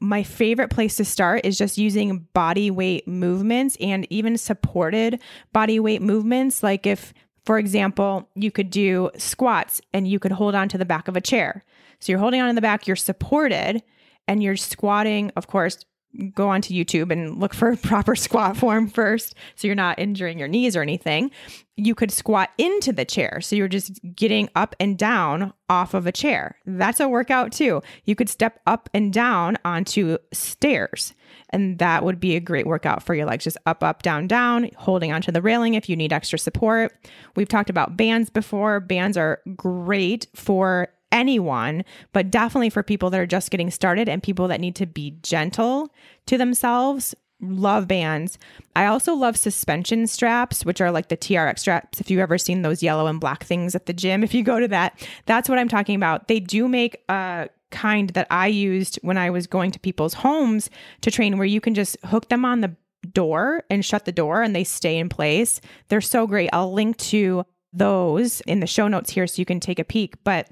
My 0.00 0.22
favorite 0.22 0.70
place 0.70 0.96
to 0.96 1.04
start 1.04 1.44
is 1.44 1.58
just 1.58 1.78
using 1.78 2.26
body 2.32 2.70
weight 2.70 3.06
movements 3.06 3.76
and 3.80 4.06
even 4.10 4.38
supported 4.38 5.20
body 5.52 5.78
weight 5.80 6.02
movements. 6.02 6.62
Like 6.62 6.86
if 6.86 7.12
For 7.44 7.58
example, 7.58 8.28
you 8.34 8.50
could 8.50 8.70
do 8.70 9.10
squats 9.16 9.80
and 9.92 10.06
you 10.06 10.18
could 10.18 10.32
hold 10.32 10.54
on 10.54 10.68
to 10.68 10.78
the 10.78 10.84
back 10.84 11.08
of 11.08 11.16
a 11.16 11.20
chair. 11.20 11.64
So 11.98 12.12
you're 12.12 12.20
holding 12.20 12.40
on 12.40 12.48
in 12.48 12.54
the 12.54 12.60
back, 12.60 12.86
you're 12.86 12.96
supported, 12.96 13.82
and 14.28 14.42
you're 14.42 14.56
squatting, 14.56 15.32
of 15.36 15.46
course, 15.48 15.84
go 16.34 16.48
onto 16.48 16.74
YouTube 16.74 17.10
and 17.10 17.38
look 17.40 17.54
for 17.54 17.76
proper 17.82 18.14
squat 18.14 18.56
form 18.56 18.88
first 18.88 19.34
so 19.54 19.66
you're 19.66 19.74
not 19.74 19.98
injuring 19.98 20.38
your 20.38 20.48
knees 20.48 20.76
or 20.76 20.82
anything. 20.82 21.30
You 21.76 21.94
could 21.94 22.10
squat 22.10 22.50
into 22.58 22.92
the 22.92 23.04
chair. 23.04 23.40
So 23.40 23.56
you're 23.56 23.68
just 23.68 23.98
getting 24.14 24.48
up 24.54 24.76
and 24.78 24.98
down 24.98 25.52
off 25.68 25.94
of 25.94 26.06
a 26.06 26.12
chair. 26.12 26.56
That's 26.66 27.00
a 27.00 27.08
workout 27.08 27.52
too. 27.52 27.82
You 28.04 28.14
could 28.14 28.28
step 28.28 28.60
up 28.66 28.90
and 28.92 29.12
down 29.12 29.56
onto 29.64 30.18
stairs. 30.32 31.14
And 31.50 31.78
that 31.78 32.04
would 32.04 32.20
be 32.20 32.36
a 32.36 32.40
great 32.40 32.66
workout 32.66 33.02
for 33.02 33.14
your 33.14 33.26
legs. 33.26 33.44
Just 33.44 33.58
up, 33.66 33.82
up, 33.82 34.02
down, 34.02 34.26
down, 34.26 34.70
holding 34.76 35.12
onto 35.12 35.32
the 35.32 35.42
railing 35.42 35.74
if 35.74 35.88
you 35.88 35.96
need 35.96 36.12
extra 36.12 36.38
support. 36.38 36.92
We've 37.36 37.48
talked 37.48 37.70
about 37.70 37.96
bands 37.96 38.30
before. 38.30 38.80
Bands 38.80 39.16
are 39.16 39.40
great 39.56 40.26
for 40.34 40.88
anyone, 41.12 41.84
but 42.12 42.30
definitely 42.30 42.70
for 42.70 42.82
people 42.82 43.10
that 43.10 43.20
are 43.20 43.26
just 43.26 43.50
getting 43.50 43.70
started 43.70 44.08
and 44.08 44.22
people 44.22 44.48
that 44.48 44.60
need 44.60 44.74
to 44.76 44.86
be 44.86 45.18
gentle 45.22 45.92
to 46.26 46.36
themselves. 46.36 47.14
Love 47.44 47.88
bands. 47.88 48.38
I 48.76 48.86
also 48.86 49.14
love 49.14 49.36
suspension 49.36 50.06
straps, 50.06 50.64
which 50.64 50.80
are 50.80 50.92
like 50.92 51.08
the 51.08 51.16
TRX 51.16 51.58
straps. 51.58 52.00
If 52.00 52.08
you've 52.08 52.20
ever 52.20 52.38
seen 52.38 52.62
those 52.62 52.84
yellow 52.84 53.08
and 53.08 53.20
black 53.20 53.42
things 53.42 53.74
at 53.74 53.86
the 53.86 53.92
gym, 53.92 54.22
if 54.22 54.32
you 54.32 54.44
go 54.44 54.60
to 54.60 54.68
that, 54.68 55.06
that's 55.26 55.48
what 55.48 55.58
I'm 55.58 55.68
talking 55.68 55.96
about. 55.96 56.28
They 56.28 56.38
do 56.38 56.68
make 56.68 57.02
a 57.08 57.48
kind 57.72 58.10
that 58.10 58.28
I 58.30 58.46
used 58.46 59.00
when 59.02 59.18
I 59.18 59.30
was 59.30 59.48
going 59.48 59.72
to 59.72 59.80
people's 59.80 60.14
homes 60.14 60.70
to 61.00 61.10
train 61.10 61.36
where 61.36 61.46
you 61.46 61.60
can 61.60 61.74
just 61.74 61.96
hook 62.04 62.28
them 62.28 62.44
on 62.44 62.60
the 62.60 62.76
door 63.12 63.64
and 63.68 63.84
shut 63.84 64.04
the 64.04 64.12
door 64.12 64.42
and 64.42 64.54
they 64.54 64.62
stay 64.62 64.96
in 64.98 65.08
place. 65.08 65.60
They're 65.88 66.00
so 66.00 66.28
great. 66.28 66.50
I'll 66.52 66.72
link 66.72 66.96
to 66.98 67.44
those 67.72 68.40
in 68.42 68.60
the 68.60 68.66
show 68.66 68.86
notes 68.86 69.10
here 69.10 69.26
so 69.26 69.40
you 69.40 69.46
can 69.46 69.58
take 69.58 69.80
a 69.80 69.84
peek. 69.84 70.22
But 70.22 70.48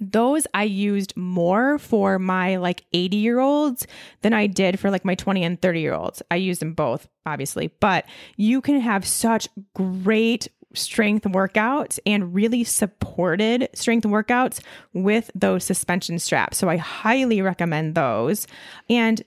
those 0.00 0.46
I 0.54 0.64
used 0.64 1.16
more 1.16 1.78
for 1.78 2.18
my 2.18 2.56
like 2.56 2.84
80 2.92 3.16
year 3.16 3.40
olds 3.40 3.86
than 4.22 4.32
I 4.32 4.46
did 4.46 4.78
for 4.78 4.90
like 4.90 5.04
my 5.04 5.14
20 5.14 5.44
and 5.44 5.60
30 5.60 5.80
year 5.80 5.94
olds. 5.94 6.22
I 6.30 6.36
used 6.36 6.60
them 6.60 6.74
both, 6.74 7.08
obviously, 7.26 7.70
but 7.80 8.04
you 8.36 8.60
can 8.60 8.80
have 8.80 9.06
such 9.06 9.48
great 9.74 10.48
strength 10.74 11.24
workouts 11.24 11.98
and 12.04 12.34
really 12.34 12.64
supported 12.64 13.68
strength 13.74 14.04
workouts 14.04 14.60
with 14.92 15.30
those 15.34 15.64
suspension 15.64 16.18
straps. 16.18 16.58
So 16.58 16.68
I 16.68 16.76
highly 16.76 17.40
recommend 17.40 17.94
those. 17.94 18.46
And 18.90 19.22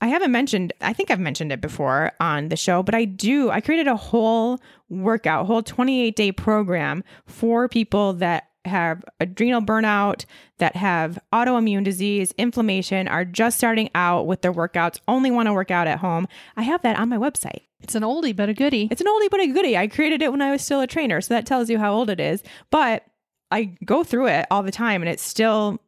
I 0.00 0.08
haven't 0.08 0.30
mentioned, 0.30 0.72
I 0.80 0.92
think 0.92 1.10
I've 1.10 1.18
mentioned 1.18 1.50
it 1.50 1.60
before 1.60 2.12
on 2.20 2.48
the 2.48 2.56
show, 2.56 2.82
but 2.82 2.94
I 2.94 3.04
do. 3.04 3.50
I 3.50 3.60
created 3.60 3.88
a 3.88 3.96
whole 3.96 4.60
workout, 4.88 5.46
whole 5.46 5.62
28 5.62 6.14
day 6.14 6.32
program 6.32 7.02
for 7.26 7.68
people 7.68 8.12
that 8.14 8.47
have 8.64 9.04
adrenal 9.20 9.62
burnout, 9.62 10.24
that 10.58 10.76
have 10.76 11.18
autoimmune 11.32 11.84
disease, 11.84 12.32
inflammation, 12.38 13.08
are 13.08 13.24
just 13.24 13.56
starting 13.56 13.90
out 13.94 14.26
with 14.26 14.42
their 14.42 14.52
workouts, 14.52 15.00
only 15.06 15.30
want 15.30 15.46
to 15.46 15.52
work 15.52 15.70
out 15.70 15.86
at 15.86 15.98
home. 15.98 16.26
I 16.56 16.62
have 16.62 16.82
that 16.82 16.98
on 16.98 17.08
my 17.08 17.16
website. 17.16 17.62
It's 17.80 17.94
an 17.94 18.02
oldie 18.02 18.34
but 18.34 18.48
a 18.48 18.54
goodie. 18.54 18.88
It's 18.90 19.00
an 19.00 19.06
oldie 19.06 19.30
but 19.30 19.40
a 19.40 19.46
goodie. 19.46 19.76
I 19.76 19.86
created 19.86 20.22
it 20.22 20.32
when 20.32 20.42
I 20.42 20.50
was 20.50 20.62
still 20.62 20.80
a 20.80 20.86
trainer, 20.86 21.20
so 21.20 21.34
that 21.34 21.46
tells 21.46 21.70
you 21.70 21.78
how 21.78 21.94
old 21.94 22.10
it 22.10 22.20
is. 22.20 22.42
But 22.70 23.04
I 23.50 23.76
go 23.84 24.04
through 24.04 24.26
it 24.26 24.46
all 24.50 24.62
the 24.62 24.70
time 24.70 25.00
and 25.02 25.08
it 25.08 25.20
still 25.20 25.80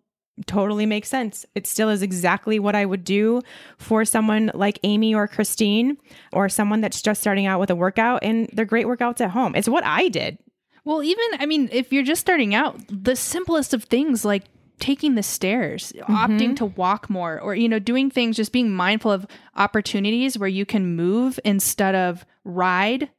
totally 0.46 0.86
makes 0.86 1.08
sense. 1.08 1.44
It 1.54 1.66
still 1.66 1.88
is 1.88 2.02
exactly 2.02 2.58
what 2.58 2.74
I 2.74 2.86
would 2.86 3.04
do 3.04 3.42
for 3.78 4.04
someone 4.04 4.50
like 4.54 4.78
Amy 4.82 5.14
or 5.14 5.28
Christine 5.28 5.98
or 6.32 6.48
someone 6.48 6.80
that's 6.80 7.02
just 7.02 7.20
starting 7.20 7.46
out 7.46 7.60
with 7.60 7.70
a 7.70 7.76
workout 7.76 8.20
and 8.22 8.48
they're 8.52 8.64
great 8.64 8.86
workouts 8.86 9.20
at 9.20 9.30
home. 9.30 9.54
It's 9.54 9.68
what 9.68 9.84
I 9.84 10.08
did. 10.08 10.38
Well, 10.84 11.02
even, 11.02 11.24
I 11.38 11.46
mean, 11.46 11.68
if 11.72 11.92
you're 11.92 12.02
just 12.02 12.20
starting 12.20 12.54
out, 12.54 12.80
the 12.88 13.16
simplest 13.16 13.74
of 13.74 13.84
things 13.84 14.24
like 14.24 14.44
taking 14.78 15.14
the 15.14 15.22
stairs, 15.22 15.92
mm-hmm. 15.94 16.14
opting 16.14 16.56
to 16.56 16.64
walk 16.64 17.10
more, 17.10 17.38
or, 17.38 17.54
you 17.54 17.68
know, 17.68 17.78
doing 17.78 18.10
things, 18.10 18.36
just 18.36 18.52
being 18.52 18.70
mindful 18.70 19.10
of 19.10 19.26
opportunities 19.56 20.38
where 20.38 20.48
you 20.48 20.64
can 20.64 20.96
move 20.96 21.38
instead 21.44 21.94
of 21.94 22.24
ride 22.44 23.10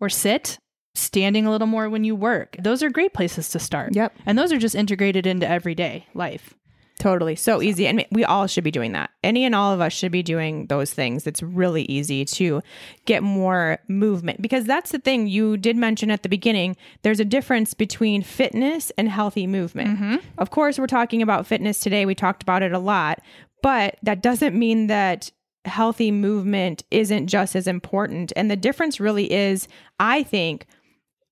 or 0.00 0.08
sit, 0.08 0.58
standing 0.94 1.46
a 1.46 1.50
little 1.50 1.66
more 1.66 1.88
when 1.88 2.04
you 2.04 2.14
work. 2.14 2.56
Those 2.58 2.82
are 2.82 2.90
great 2.90 3.14
places 3.14 3.48
to 3.50 3.58
start. 3.58 3.94
Yep. 3.94 4.16
And 4.26 4.36
those 4.36 4.52
are 4.52 4.58
just 4.58 4.74
integrated 4.74 5.26
into 5.26 5.48
everyday 5.48 6.06
life. 6.12 6.54
Totally. 6.98 7.36
So 7.36 7.62
easy. 7.62 7.86
And 7.86 8.04
we 8.10 8.24
all 8.24 8.48
should 8.48 8.64
be 8.64 8.72
doing 8.72 8.92
that. 8.92 9.10
Any 9.22 9.44
and 9.44 9.54
all 9.54 9.72
of 9.72 9.80
us 9.80 9.92
should 9.92 10.10
be 10.10 10.22
doing 10.22 10.66
those 10.66 10.92
things. 10.92 11.26
It's 11.28 11.42
really 11.42 11.84
easy 11.84 12.24
to 12.24 12.60
get 13.06 13.22
more 13.22 13.78
movement 13.86 14.42
because 14.42 14.64
that's 14.64 14.90
the 14.90 14.98
thing 14.98 15.28
you 15.28 15.56
did 15.56 15.76
mention 15.76 16.10
at 16.10 16.24
the 16.24 16.28
beginning. 16.28 16.76
There's 17.02 17.20
a 17.20 17.24
difference 17.24 17.72
between 17.72 18.22
fitness 18.22 18.90
and 18.98 19.08
healthy 19.08 19.46
movement. 19.46 19.90
Mm-hmm. 19.90 20.16
Of 20.38 20.50
course, 20.50 20.78
we're 20.78 20.88
talking 20.88 21.22
about 21.22 21.46
fitness 21.46 21.78
today. 21.78 22.04
We 22.04 22.16
talked 22.16 22.42
about 22.42 22.62
it 22.64 22.72
a 22.72 22.80
lot, 22.80 23.20
but 23.62 23.96
that 24.02 24.20
doesn't 24.20 24.58
mean 24.58 24.88
that 24.88 25.30
healthy 25.64 26.10
movement 26.10 26.82
isn't 26.90 27.28
just 27.28 27.54
as 27.54 27.68
important. 27.68 28.32
And 28.34 28.50
the 28.50 28.56
difference 28.56 28.98
really 28.98 29.30
is, 29.30 29.68
I 30.00 30.24
think, 30.24 30.66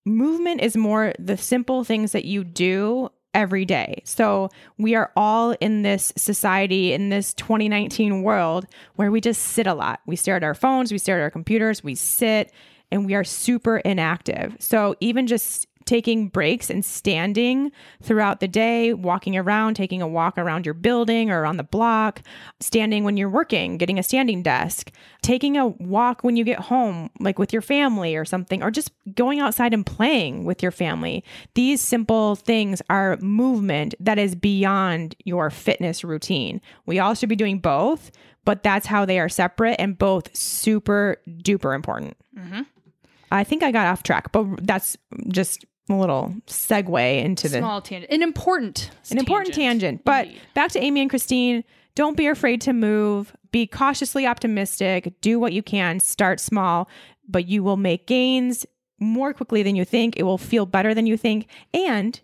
movement 0.05 0.61
is 0.61 0.77
more 0.77 1.13
the 1.19 1.37
simple 1.37 1.83
things 1.83 2.13
that 2.13 2.25
you 2.25 2.45
do 2.45 3.11
every 3.37 3.67
day. 3.67 4.01
So 4.05 4.49
we 4.79 4.95
are 4.95 5.13
all 5.15 5.51
in 5.61 5.83
this 5.83 6.11
society, 6.17 6.95
in 6.95 7.11
this 7.11 7.35
2019 7.35 8.23
world 8.23 8.67
where 8.95 9.11
we 9.11 9.21
just 9.21 9.43
sit 9.43 9.67
a 9.67 9.75
lot. 9.75 10.01
We 10.07 10.17
stare 10.17 10.37
at 10.37 10.43
our 10.43 10.55
phones, 10.55 10.91
we 10.91 10.97
stare 10.97 11.19
at 11.19 11.23
our 11.23 11.31
computers, 11.31 11.85
we 11.85 11.95
sit, 11.95 12.51
and 12.91 13.05
we 13.05 13.15
are 13.15 13.25
super 13.25 13.77
inactive. 13.79 14.57
So 14.59 14.97
even 15.01 15.27
just 15.27 15.67
taking 15.87 16.29
breaks 16.29 16.69
and 16.69 16.85
standing 16.85 17.73
throughout 18.03 18.41
the 18.41 18.49
day, 18.49 18.93
walking 18.93 19.37
around, 19.37 19.75
taking 19.75 20.03
a 20.03 20.09
walk 20.09 20.37
around 20.37 20.67
your 20.67 20.75
building 20.75 21.31
or 21.31 21.47
on 21.47 21.57
the 21.57 21.65
block, 21.65 22.23
standing 22.61 23.05
when 23.05 23.17
you're 23.17 23.31
working, 23.31 23.79
getting 23.79 23.99
a 23.99 24.03
standing 24.03 24.43
desk, 24.43 24.91
taking 25.23 25.57
a 25.57 25.67
walk 25.67 26.23
when 26.23 26.37
you 26.37 26.45
get 26.45 26.59
home, 26.59 27.09
like 27.21 27.39
with 27.39 27.53
your 27.53 27.63
family 27.63 28.17
or 28.17 28.25
something, 28.25 28.63
or 28.63 28.71
just 28.71 28.91
going 29.15 29.41
outside 29.41 29.73
and 29.73 29.87
playing 29.87 30.45
with 30.45 30.63
your 30.63 30.73
family. 30.73 31.25
These 31.55 31.81
simple 31.81 32.37
things 32.37 32.83
are 32.91 33.17
movement 33.19 33.95
that 34.01 34.19
is 34.19 34.35
beyond 34.35 35.15
your 35.25 35.51
fitness 35.51 36.05
routine. 36.05 36.61
We 36.85 36.99
all 36.99 37.15
should 37.15 37.29
be 37.29 37.37
doing 37.37 37.61
both, 37.61 38.11
but 38.45 38.63
that's 38.63 38.87
how 38.87 39.05
they 39.05 39.19
are 39.19 39.29
separate 39.29 39.77
and 39.79 39.97
both 39.97 40.37
super 40.37 41.19
duper 41.27 41.75
important. 41.75 42.17
Mm-hmm. 42.37 42.63
I 43.33 43.45
think 43.45 43.63
I 43.63 43.73
got 43.73 43.87
off 43.87 44.03
track, 44.03 44.33
but 44.33 44.47
that's 44.65 44.97
just 45.29 45.65
a 45.89 45.95
little 45.95 46.35
segue 46.47 47.25
into 47.25 47.49
the 47.49 47.59
small 47.59 47.81
tangent, 47.81 48.13
an 48.13 48.23
important, 48.23 48.91
an 49.11 49.19
important 49.19 49.55
tangent. 49.55 50.05
But 50.05 50.27
Indeed. 50.27 50.41
back 50.55 50.71
to 50.73 50.81
Amy 50.81 51.01
and 51.03 51.11
Christine. 51.11 51.65
Don't 51.95 52.17
be 52.17 52.27
afraid 52.27 52.61
to 52.63 52.73
move. 52.73 53.35
Be 53.53 53.67
cautiously 53.67 54.27
optimistic. 54.27 55.15
Do 55.21 55.39
what 55.39 55.53
you 55.53 55.63
can. 55.63 56.01
Start 56.01 56.41
small, 56.41 56.89
but 57.27 57.49
you 57.49 57.63
will 57.63 57.77
make 57.77 58.07
gains 58.07 58.67
more 58.99 59.33
quickly 59.33 59.63
than 59.63 59.77
you 59.77 59.85
think. 59.85 60.17
It 60.17 60.25
will 60.25 60.39
feel 60.39 60.67
better 60.67 60.93
than 60.93 61.07
you 61.07 61.17
think, 61.17 61.49
and 61.73 62.21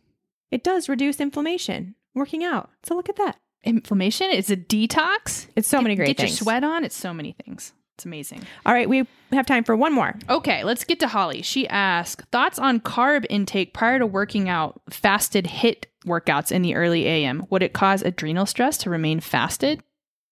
it 0.50 0.62
does 0.62 0.88
reduce 0.88 1.20
inflammation. 1.20 1.94
Working 2.14 2.44
out. 2.44 2.68
So 2.82 2.94
look 2.94 3.08
at 3.08 3.16
that. 3.16 3.38
Inflammation. 3.64 4.28
It's 4.30 4.50
a 4.50 4.56
detox. 4.56 5.46
It's 5.56 5.68
so 5.68 5.78
get, 5.78 5.82
many 5.84 5.96
great 5.96 6.08
get 6.08 6.16
things. 6.18 6.30
Get 6.30 6.40
your 6.40 6.44
sweat 6.44 6.64
on. 6.64 6.84
It's 6.84 6.96
so 6.96 7.14
many 7.14 7.32
things. 7.32 7.72
It's 7.96 8.06
amazing. 8.06 8.42
All 8.64 8.72
right, 8.72 8.88
we 8.88 9.06
have 9.32 9.46
time 9.46 9.64
for 9.64 9.76
one 9.76 9.92
more. 9.92 10.14
Okay, 10.28 10.64
let's 10.64 10.84
get 10.84 10.98
to 11.00 11.08
Holly. 11.08 11.42
She 11.42 11.68
asked 11.68 12.22
thoughts 12.32 12.58
on 12.58 12.80
carb 12.80 13.26
intake 13.28 13.74
prior 13.74 13.98
to 13.98 14.06
working 14.06 14.48
out 14.48 14.80
fasted 14.90 15.44
HIIT 15.46 15.84
workouts 16.06 16.50
in 16.50 16.62
the 16.62 16.74
early 16.74 17.06
AM. 17.06 17.46
Would 17.50 17.62
it 17.62 17.72
cause 17.72 18.02
adrenal 18.02 18.46
stress 18.46 18.78
to 18.78 18.90
remain 18.90 19.20
fasted? 19.20 19.82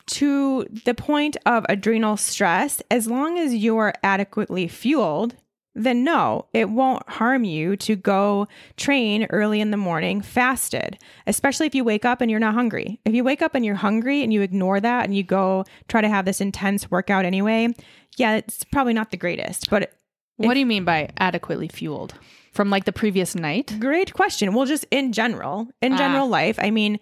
To 0.07 0.65
the 0.85 0.95
point 0.95 1.37
of 1.47 1.65
adrenal 1.69 2.17
stress, 2.17 2.83
as 2.91 3.07
long 3.07 3.39
as 3.39 3.55
you're 3.55 3.93
adequately 4.03 4.67
fueled, 4.67 5.37
then 5.85 6.05
no, 6.05 6.47
it 6.53 6.71
won't 6.71 7.09
harm 7.09 7.45
you 7.45 7.77
to 7.77 7.97
go 7.97 8.49
train 8.77 9.27
early 9.31 9.61
in 9.61 9.71
the 9.71 9.77
morning 9.77 10.21
fasted, 10.21 10.99
especially 11.27 11.67
if 11.67 11.75
you 11.75 11.85
wake 11.85 12.05
up 12.05 12.21
and 12.21 12.31
you're 12.31 12.41
not 12.41 12.55
hungry. 12.55 13.01
If 13.05 13.15
you 13.15 13.25
wake 13.25 13.43
up 13.43 13.55
and 13.55 13.65
you're 13.65 13.75
hungry 13.75 14.23
and 14.23 14.33
you 14.33 14.43
ignore 14.43 14.81
that 14.81 15.05
and 15.05 15.17
you 15.17 15.23
go 15.23 15.65
try 15.89 16.01
to 16.01 16.09
have 16.09 16.25
this 16.25 16.41
intense 16.41 16.91
workout 16.91 17.25
anyway, 17.25 17.69
yeah, 18.17 18.37
it's 18.37 18.65
probably 18.65 18.93
not 18.93 19.11
the 19.11 19.17
greatest. 19.17 19.71
But 19.71 19.93
what 20.37 20.51
if, 20.51 20.55
do 20.55 20.61
you 20.61 20.67
mean 20.67 20.85
by 20.85 21.11
adequately 21.19 21.69
fueled? 21.69 22.15
From 22.53 22.71
like 22.71 22.85
the 22.85 22.93
previous 22.93 23.35
night? 23.35 23.77
Great 23.79 24.13
question. 24.13 24.53
Well, 24.55 24.67
just 24.67 24.85
in 24.91 25.13
general, 25.13 25.69
in 25.81 25.93
ah. 25.93 25.99
general 25.99 26.29
life, 26.29 26.59
I 26.61 26.71
mean, 26.71 26.99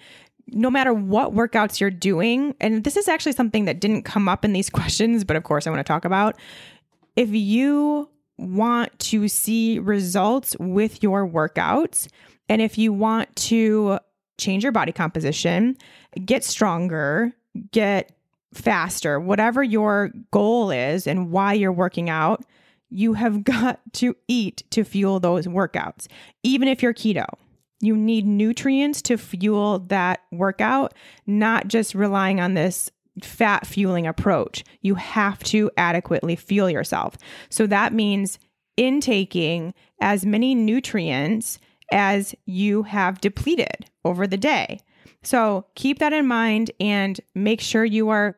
no 0.48 0.70
matter 0.70 0.92
what 0.92 1.34
workouts 1.34 1.80
you're 1.80 1.90
doing, 1.90 2.54
and 2.60 2.84
this 2.84 2.96
is 2.96 3.08
actually 3.08 3.32
something 3.32 3.64
that 3.64 3.80
didn't 3.80 4.02
come 4.02 4.28
up 4.28 4.44
in 4.44 4.52
these 4.52 4.70
questions, 4.70 5.24
but 5.24 5.36
of 5.36 5.44
course 5.44 5.66
I 5.66 5.70
want 5.70 5.80
to 5.80 5.90
talk 5.90 6.04
about. 6.04 6.36
If 7.16 7.30
you 7.30 8.08
want 8.38 8.96
to 9.00 9.28
see 9.28 9.78
results 9.78 10.56
with 10.58 11.02
your 11.02 11.28
workouts, 11.28 12.08
and 12.48 12.62
if 12.62 12.78
you 12.78 12.92
want 12.92 13.34
to 13.36 13.98
change 14.38 14.62
your 14.62 14.72
body 14.72 14.92
composition, 14.92 15.76
get 16.24 16.44
stronger, 16.44 17.32
get 17.72 18.12
faster, 18.54 19.20
whatever 19.20 19.62
your 19.62 20.10
goal 20.30 20.70
is 20.70 21.06
and 21.06 21.30
why 21.30 21.52
you're 21.52 21.72
working 21.72 22.08
out, 22.08 22.44
you 22.90 23.12
have 23.14 23.44
got 23.44 23.80
to 23.94 24.16
eat 24.28 24.62
to 24.70 24.84
fuel 24.84 25.20
those 25.20 25.46
workouts, 25.46 26.06
even 26.42 26.68
if 26.68 26.82
you're 26.82 26.94
keto. 26.94 27.26
You 27.80 27.96
need 27.96 28.26
nutrients 28.26 29.02
to 29.02 29.16
fuel 29.16 29.78
that 29.86 30.20
workout, 30.32 30.94
not 31.26 31.68
just 31.68 31.94
relying 31.94 32.40
on 32.40 32.54
this 32.54 32.90
fat 33.24 33.66
fueling 33.66 34.06
approach. 34.06 34.64
You 34.80 34.94
have 34.96 35.42
to 35.44 35.70
adequately 35.76 36.36
fuel 36.36 36.70
yourself. 36.70 37.16
So 37.50 37.66
that 37.66 37.92
means 37.92 38.38
intaking 38.76 39.74
as 40.00 40.24
many 40.24 40.54
nutrients 40.54 41.58
as 41.92 42.34
you 42.46 42.84
have 42.84 43.20
depleted 43.20 43.86
over 44.04 44.26
the 44.26 44.36
day. 44.36 44.80
So 45.22 45.66
keep 45.74 45.98
that 45.98 46.12
in 46.12 46.26
mind 46.26 46.70
and 46.78 47.20
make 47.34 47.60
sure 47.60 47.84
you 47.84 48.08
are 48.10 48.36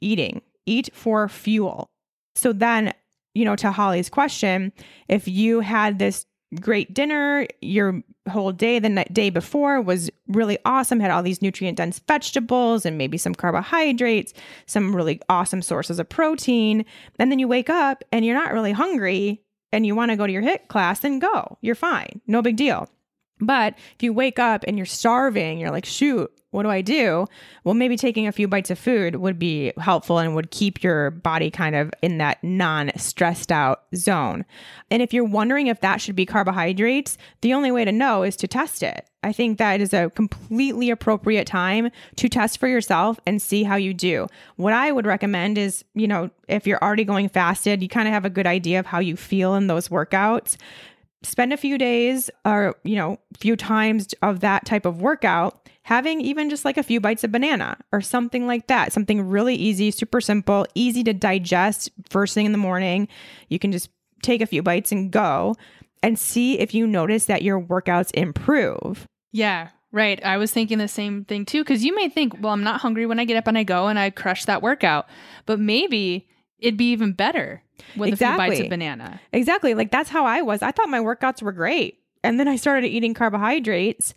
eating. 0.00 0.42
Eat 0.66 0.90
for 0.92 1.28
fuel. 1.28 1.90
So 2.34 2.52
then, 2.52 2.92
you 3.34 3.44
know, 3.44 3.56
to 3.56 3.72
Holly's 3.72 4.10
question, 4.10 4.72
if 5.08 5.26
you 5.26 5.60
had 5.60 5.98
this 5.98 6.26
great 6.60 6.94
dinner, 6.94 7.46
your 7.60 8.02
whole 8.28 8.52
day 8.52 8.78
the 8.78 9.04
day 9.12 9.30
before 9.30 9.80
was 9.80 10.10
really 10.28 10.58
awesome, 10.64 11.00
had 11.00 11.10
all 11.10 11.22
these 11.22 11.42
nutrient 11.42 11.76
dense 11.76 11.98
vegetables 12.06 12.86
and 12.86 12.96
maybe 12.98 13.18
some 13.18 13.34
carbohydrates, 13.34 14.32
some 14.66 14.94
really 14.94 15.20
awesome 15.28 15.62
sources 15.62 15.98
of 15.98 16.08
protein, 16.08 16.84
and 17.18 17.30
then 17.30 17.38
you 17.38 17.48
wake 17.48 17.70
up 17.70 18.04
and 18.12 18.24
you're 18.24 18.34
not 18.34 18.52
really 18.52 18.72
hungry 18.72 19.42
and 19.72 19.86
you 19.86 19.94
want 19.94 20.10
to 20.10 20.16
go 20.16 20.26
to 20.26 20.32
your 20.32 20.42
HIIT 20.42 20.68
class, 20.68 21.00
then 21.00 21.18
go. 21.18 21.58
You're 21.60 21.74
fine. 21.74 22.20
No 22.26 22.40
big 22.40 22.56
deal. 22.56 22.88
But 23.40 23.74
if 23.94 24.02
you 24.02 24.12
wake 24.12 24.38
up 24.38 24.64
and 24.66 24.76
you're 24.76 24.86
starving, 24.86 25.58
you're 25.58 25.70
like, 25.70 25.84
shoot, 25.84 26.32
what 26.50 26.62
do 26.62 26.70
I 26.70 26.80
do? 26.80 27.26
Well, 27.64 27.74
maybe 27.74 27.96
taking 27.96 28.26
a 28.26 28.32
few 28.32 28.48
bites 28.48 28.70
of 28.70 28.78
food 28.78 29.16
would 29.16 29.38
be 29.38 29.72
helpful 29.78 30.18
and 30.18 30.34
would 30.34 30.50
keep 30.50 30.82
your 30.82 31.10
body 31.10 31.50
kind 31.50 31.76
of 31.76 31.90
in 32.00 32.18
that 32.18 32.42
non 32.42 32.90
stressed 32.96 33.52
out 33.52 33.82
zone. 33.94 34.46
And 34.90 35.02
if 35.02 35.12
you're 35.12 35.24
wondering 35.24 35.66
if 35.66 35.80
that 35.82 36.00
should 36.00 36.16
be 36.16 36.24
carbohydrates, 36.24 37.18
the 37.42 37.52
only 37.52 37.70
way 37.70 37.84
to 37.84 37.92
know 37.92 38.22
is 38.22 38.36
to 38.36 38.48
test 38.48 38.82
it. 38.82 39.06
I 39.22 39.32
think 39.32 39.58
that 39.58 39.80
is 39.80 39.92
a 39.92 40.10
completely 40.10 40.90
appropriate 40.90 41.46
time 41.46 41.90
to 42.16 42.28
test 42.28 42.58
for 42.58 42.68
yourself 42.68 43.20
and 43.26 43.42
see 43.42 43.64
how 43.64 43.76
you 43.76 43.92
do. 43.92 44.26
What 44.56 44.72
I 44.72 44.90
would 44.90 45.06
recommend 45.06 45.58
is, 45.58 45.84
you 45.94 46.08
know, 46.08 46.30
if 46.46 46.66
you're 46.66 46.82
already 46.82 47.04
going 47.04 47.28
fasted, 47.28 47.82
you 47.82 47.88
kind 47.88 48.08
of 48.08 48.14
have 48.14 48.24
a 48.24 48.30
good 48.30 48.46
idea 48.46 48.78
of 48.78 48.86
how 48.86 49.00
you 49.00 49.16
feel 49.16 49.54
in 49.54 49.66
those 49.66 49.88
workouts 49.88 50.56
spend 51.22 51.52
a 51.52 51.56
few 51.56 51.78
days 51.78 52.30
or 52.44 52.76
you 52.84 52.94
know 52.94 53.18
few 53.36 53.56
times 53.56 54.14
of 54.22 54.40
that 54.40 54.64
type 54.64 54.86
of 54.86 55.00
workout 55.02 55.68
having 55.88 56.20
even 56.20 56.50
just 56.50 56.66
like 56.66 56.76
a 56.76 56.82
few 56.82 57.00
bites 57.00 57.24
of 57.24 57.32
banana 57.32 57.74
or 57.92 58.02
something 58.02 58.46
like 58.46 58.66
that 58.66 58.92
something 58.92 59.22
really 59.22 59.54
easy 59.54 59.90
super 59.90 60.20
simple 60.20 60.66
easy 60.74 61.02
to 61.02 61.14
digest 61.14 61.90
first 62.10 62.34
thing 62.34 62.44
in 62.44 62.52
the 62.52 62.58
morning 62.58 63.08
you 63.48 63.58
can 63.58 63.72
just 63.72 63.88
take 64.22 64.42
a 64.42 64.46
few 64.46 64.62
bites 64.62 64.92
and 64.92 65.10
go 65.10 65.56
and 66.02 66.18
see 66.18 66.58
if 66.58 66.74
you 66.74 66.86
notice 66.86 67.24
that 67.24 67.40
your 67.40 67.58
workouts 67.58 68.10
improve 68.12 69.06
yeah 69.32 69.70
Right. 69.90 70.22
I 70.22 70.36
was 70.36 70.52
thinking 70.52 70.76
the 70.76 70.86
same 70.86 71.24
thing 71.24 71.46
too. 71.46 71.64
Cause 71.64 71.82
you 71.82 71.94
may 71.94 72.10
think, 72.10 72.34
well, 72.42 72.52
I'm 72.52 72.62
not 72.62 72.82
hungry 72.82 73.06
when 73.06 73.18
I 73.18 73.24
get 73.24 73.38
up 73.38 73.46
and 73.46 73.56
I 73.56 73.62
go 73.62 73.86
and 73.86 73.98
I 73.98 74.10
crush 74.10 74.44
that 74.44 74.60
workout. 74.60 75.08
But 75.46 75.58
maybe 75.58 76.28
it'd 76.58 76.76
be 76.76 76.92
even 76.92 77.12
better 77.14 77.62
with 77.96 78.10
exactly. 78.10 78.44
a 78.44 78.48
few 78.48 78.50
bites 78.50 78.66
of 78.66 78.68
banana. 78.68 79.18
Exactly. 79.32 79.72
Like 79.72 79.90
that's 79.90 80.10
how 80.10 80.26
I 80.26 80.42
was. 80.42 80.60
I 80.60 80.72
thought 80.72 80.90
my 80.90 81.00
workouts 81.00 81.40
were 81.40 81.52
great. 81.52 82.00
And 82.22 82.38
then 82.38 82.48
I 82.48 82.56
started 82.56 82.88
eating 82.88 83.14
carbohydrates 83.14 84.12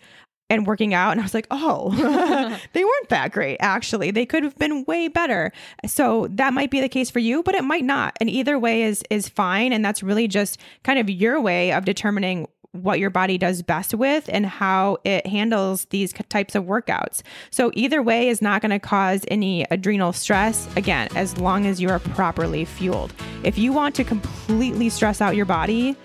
and 0.52 0.68
working 0.68 0.94
out 0.94 1.12
and 1.12 1.22
I 1.22 1.24
was 1.24 1.34
like, 1.34 1.48
"Oh, 1.50 1.90
they 2.74 2.84
weren't 2.84 3.10
that 3.10 3.32
great 3.32 3.58
actually. 3.60 4.12
They 4.12 4.26
could 4.26 4.44
have 4.44 4.58
been 4.58 4.84
way 4.86 5.08
better." 5.08 5.52
So 5.88 6.28
that 6.32 6.54
might 6.54 6.70
be 6.70 6.82
the 6.82 6.90
case 6.90 7.10
for 7.10 7.20
you, 7.20 7.42
but 7.42 7.56
it 7.56 7.64
might 7.64 7.86
not. 7.86 8.18
And 8.20 8.30
either 8.30 8.60
way 8.60 8.84
is 8.84 9.04
is 9.10 9.30
fine 9.30 9.74
and 9.74 9.84
that's 9.84 10.04
really 10.04 10.28
just 10.28 10.60
kind 10.84 11.00
of 11.00 11.10
your 11.10 11.40
way 11.42 11.72
of 11.72 11.86
determining 11.86 12.48
what 12.74 13.00
your 13.00 13.10
body 13.10 13.38
does 13.38 13.62
best 13.62 13.94
with 13.94 14.30
and 14.32 14.46
how 14.46 14.98
it 15.04 15.28
handles 15.28 15.86
these 15.86 16.14
types 16.30 16.56
of 16.56 16.64
workouts. 16.66 17.22
So, 17.50 17.72
either 17.74 18.02
way 18.02 18.30
is 18.30 18.42
not 18.42 18.62
going 18.62 18.72
to 18.72 18.80
cause 18.80 19.26
any 19.28 19.66
adrenal 19.72 20.14
stress, 20.14 20.70
again, 20.76 21.10
as 21.16 21.38
long 21.38 21.66
as 21.66 21.82
you 21.82 21.90
are 21.90 22.00
properly 22.00 22.66
fueled. 22.66 23.14
If 23.44 23.58
you 23.58 23.74
want 23.74 23.96
to 23.96 24.04
completely 24.04 24.90
stress 24.90 25.20
out 25.22 25.36
your 25.36 25.46
body, 25.46 25.98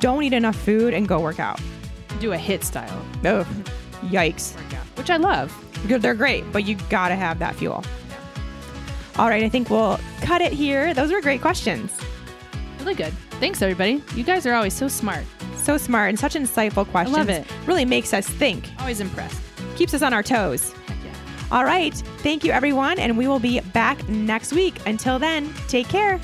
don't 0.00 0.22
eat 0.22 0.32
enough 0.32 0.56
food 0.56 0.94
and 0.94 1.08
go 1.08 1.18
work 1.20 1.40
out. 1.40 1.60
Do 2.20 2.32
a 2.32 2.38
HIIT 2.38 2.62
style. 2.62 3.04
Oh, 3.24 3.46
yikes. 4.10 4.54
Which 4.96 5.10
I 5.10 5.16
love. 5.16 5.52
They're 5.86 6.14
great, 6.14 6.50
but 6.52 6.64
you 6.64 6.76
got 6.88 7.08
to 7.08 7.14
have 7.14 7.38
that 7.40 7.54
fuel. 7.56 7.84
All 9.16 9.28
right, 9.28 9.44
I 9.44 9.48
think 9.48 9.70
we'll 9.70 9.98
cut 10.22 10.40
it 10.40 10.52
here. 10.52 10.94
Those 10.94 11.12
were 11.12 11.20
great 11.20 11.40
questions. 11.40 11.96
Really 12.78 12.94
good. 12.94 13.12
Thanks, 13.40 13.62
everybody. 13.62 14.02
You 14.14 14.24
guys 14.24 14.46
are 14.46 14.54
always 14.54 14.74
so 14.74 14.88
smart. 14.88 15.24
So 15.56 15.76
smart 15.76 16.10
and 16.10 16.18
such 16.18 16.34
insightful 16.34 16.86
questions. 16.86 17.16
I 17.16 17.18
love 17.18 17.28
it. 17.28 17.46
Really 17.66 17.84
makes 17.84 18.12
us 18.12 18.26
think. 18.26 18.70
Always 18.78 19.00
impressed. 19.00 19.40
Keeps 19.76 19.94
us 19.94 20.02
on 20.02 20.12
our 20.12 20.22
toes. 20.22 20.74
Yeah. 20.88 21.12
All 21.50 21.64
right. 21.64 21.94
Thank 22.18 22.44
you, 22.44 22.52
everyone. 22.52 22.98
And 22.98 23.16
we 23.16 23.26
will 23.28 23.38
be 23.38 23.60
back 23.60 24.06
next 24.08 24.52
week. 24.52 24.74
Until 24.86 25.18
then, 25.18 25.52
take 25.68 25.88
care. 25.88 26.20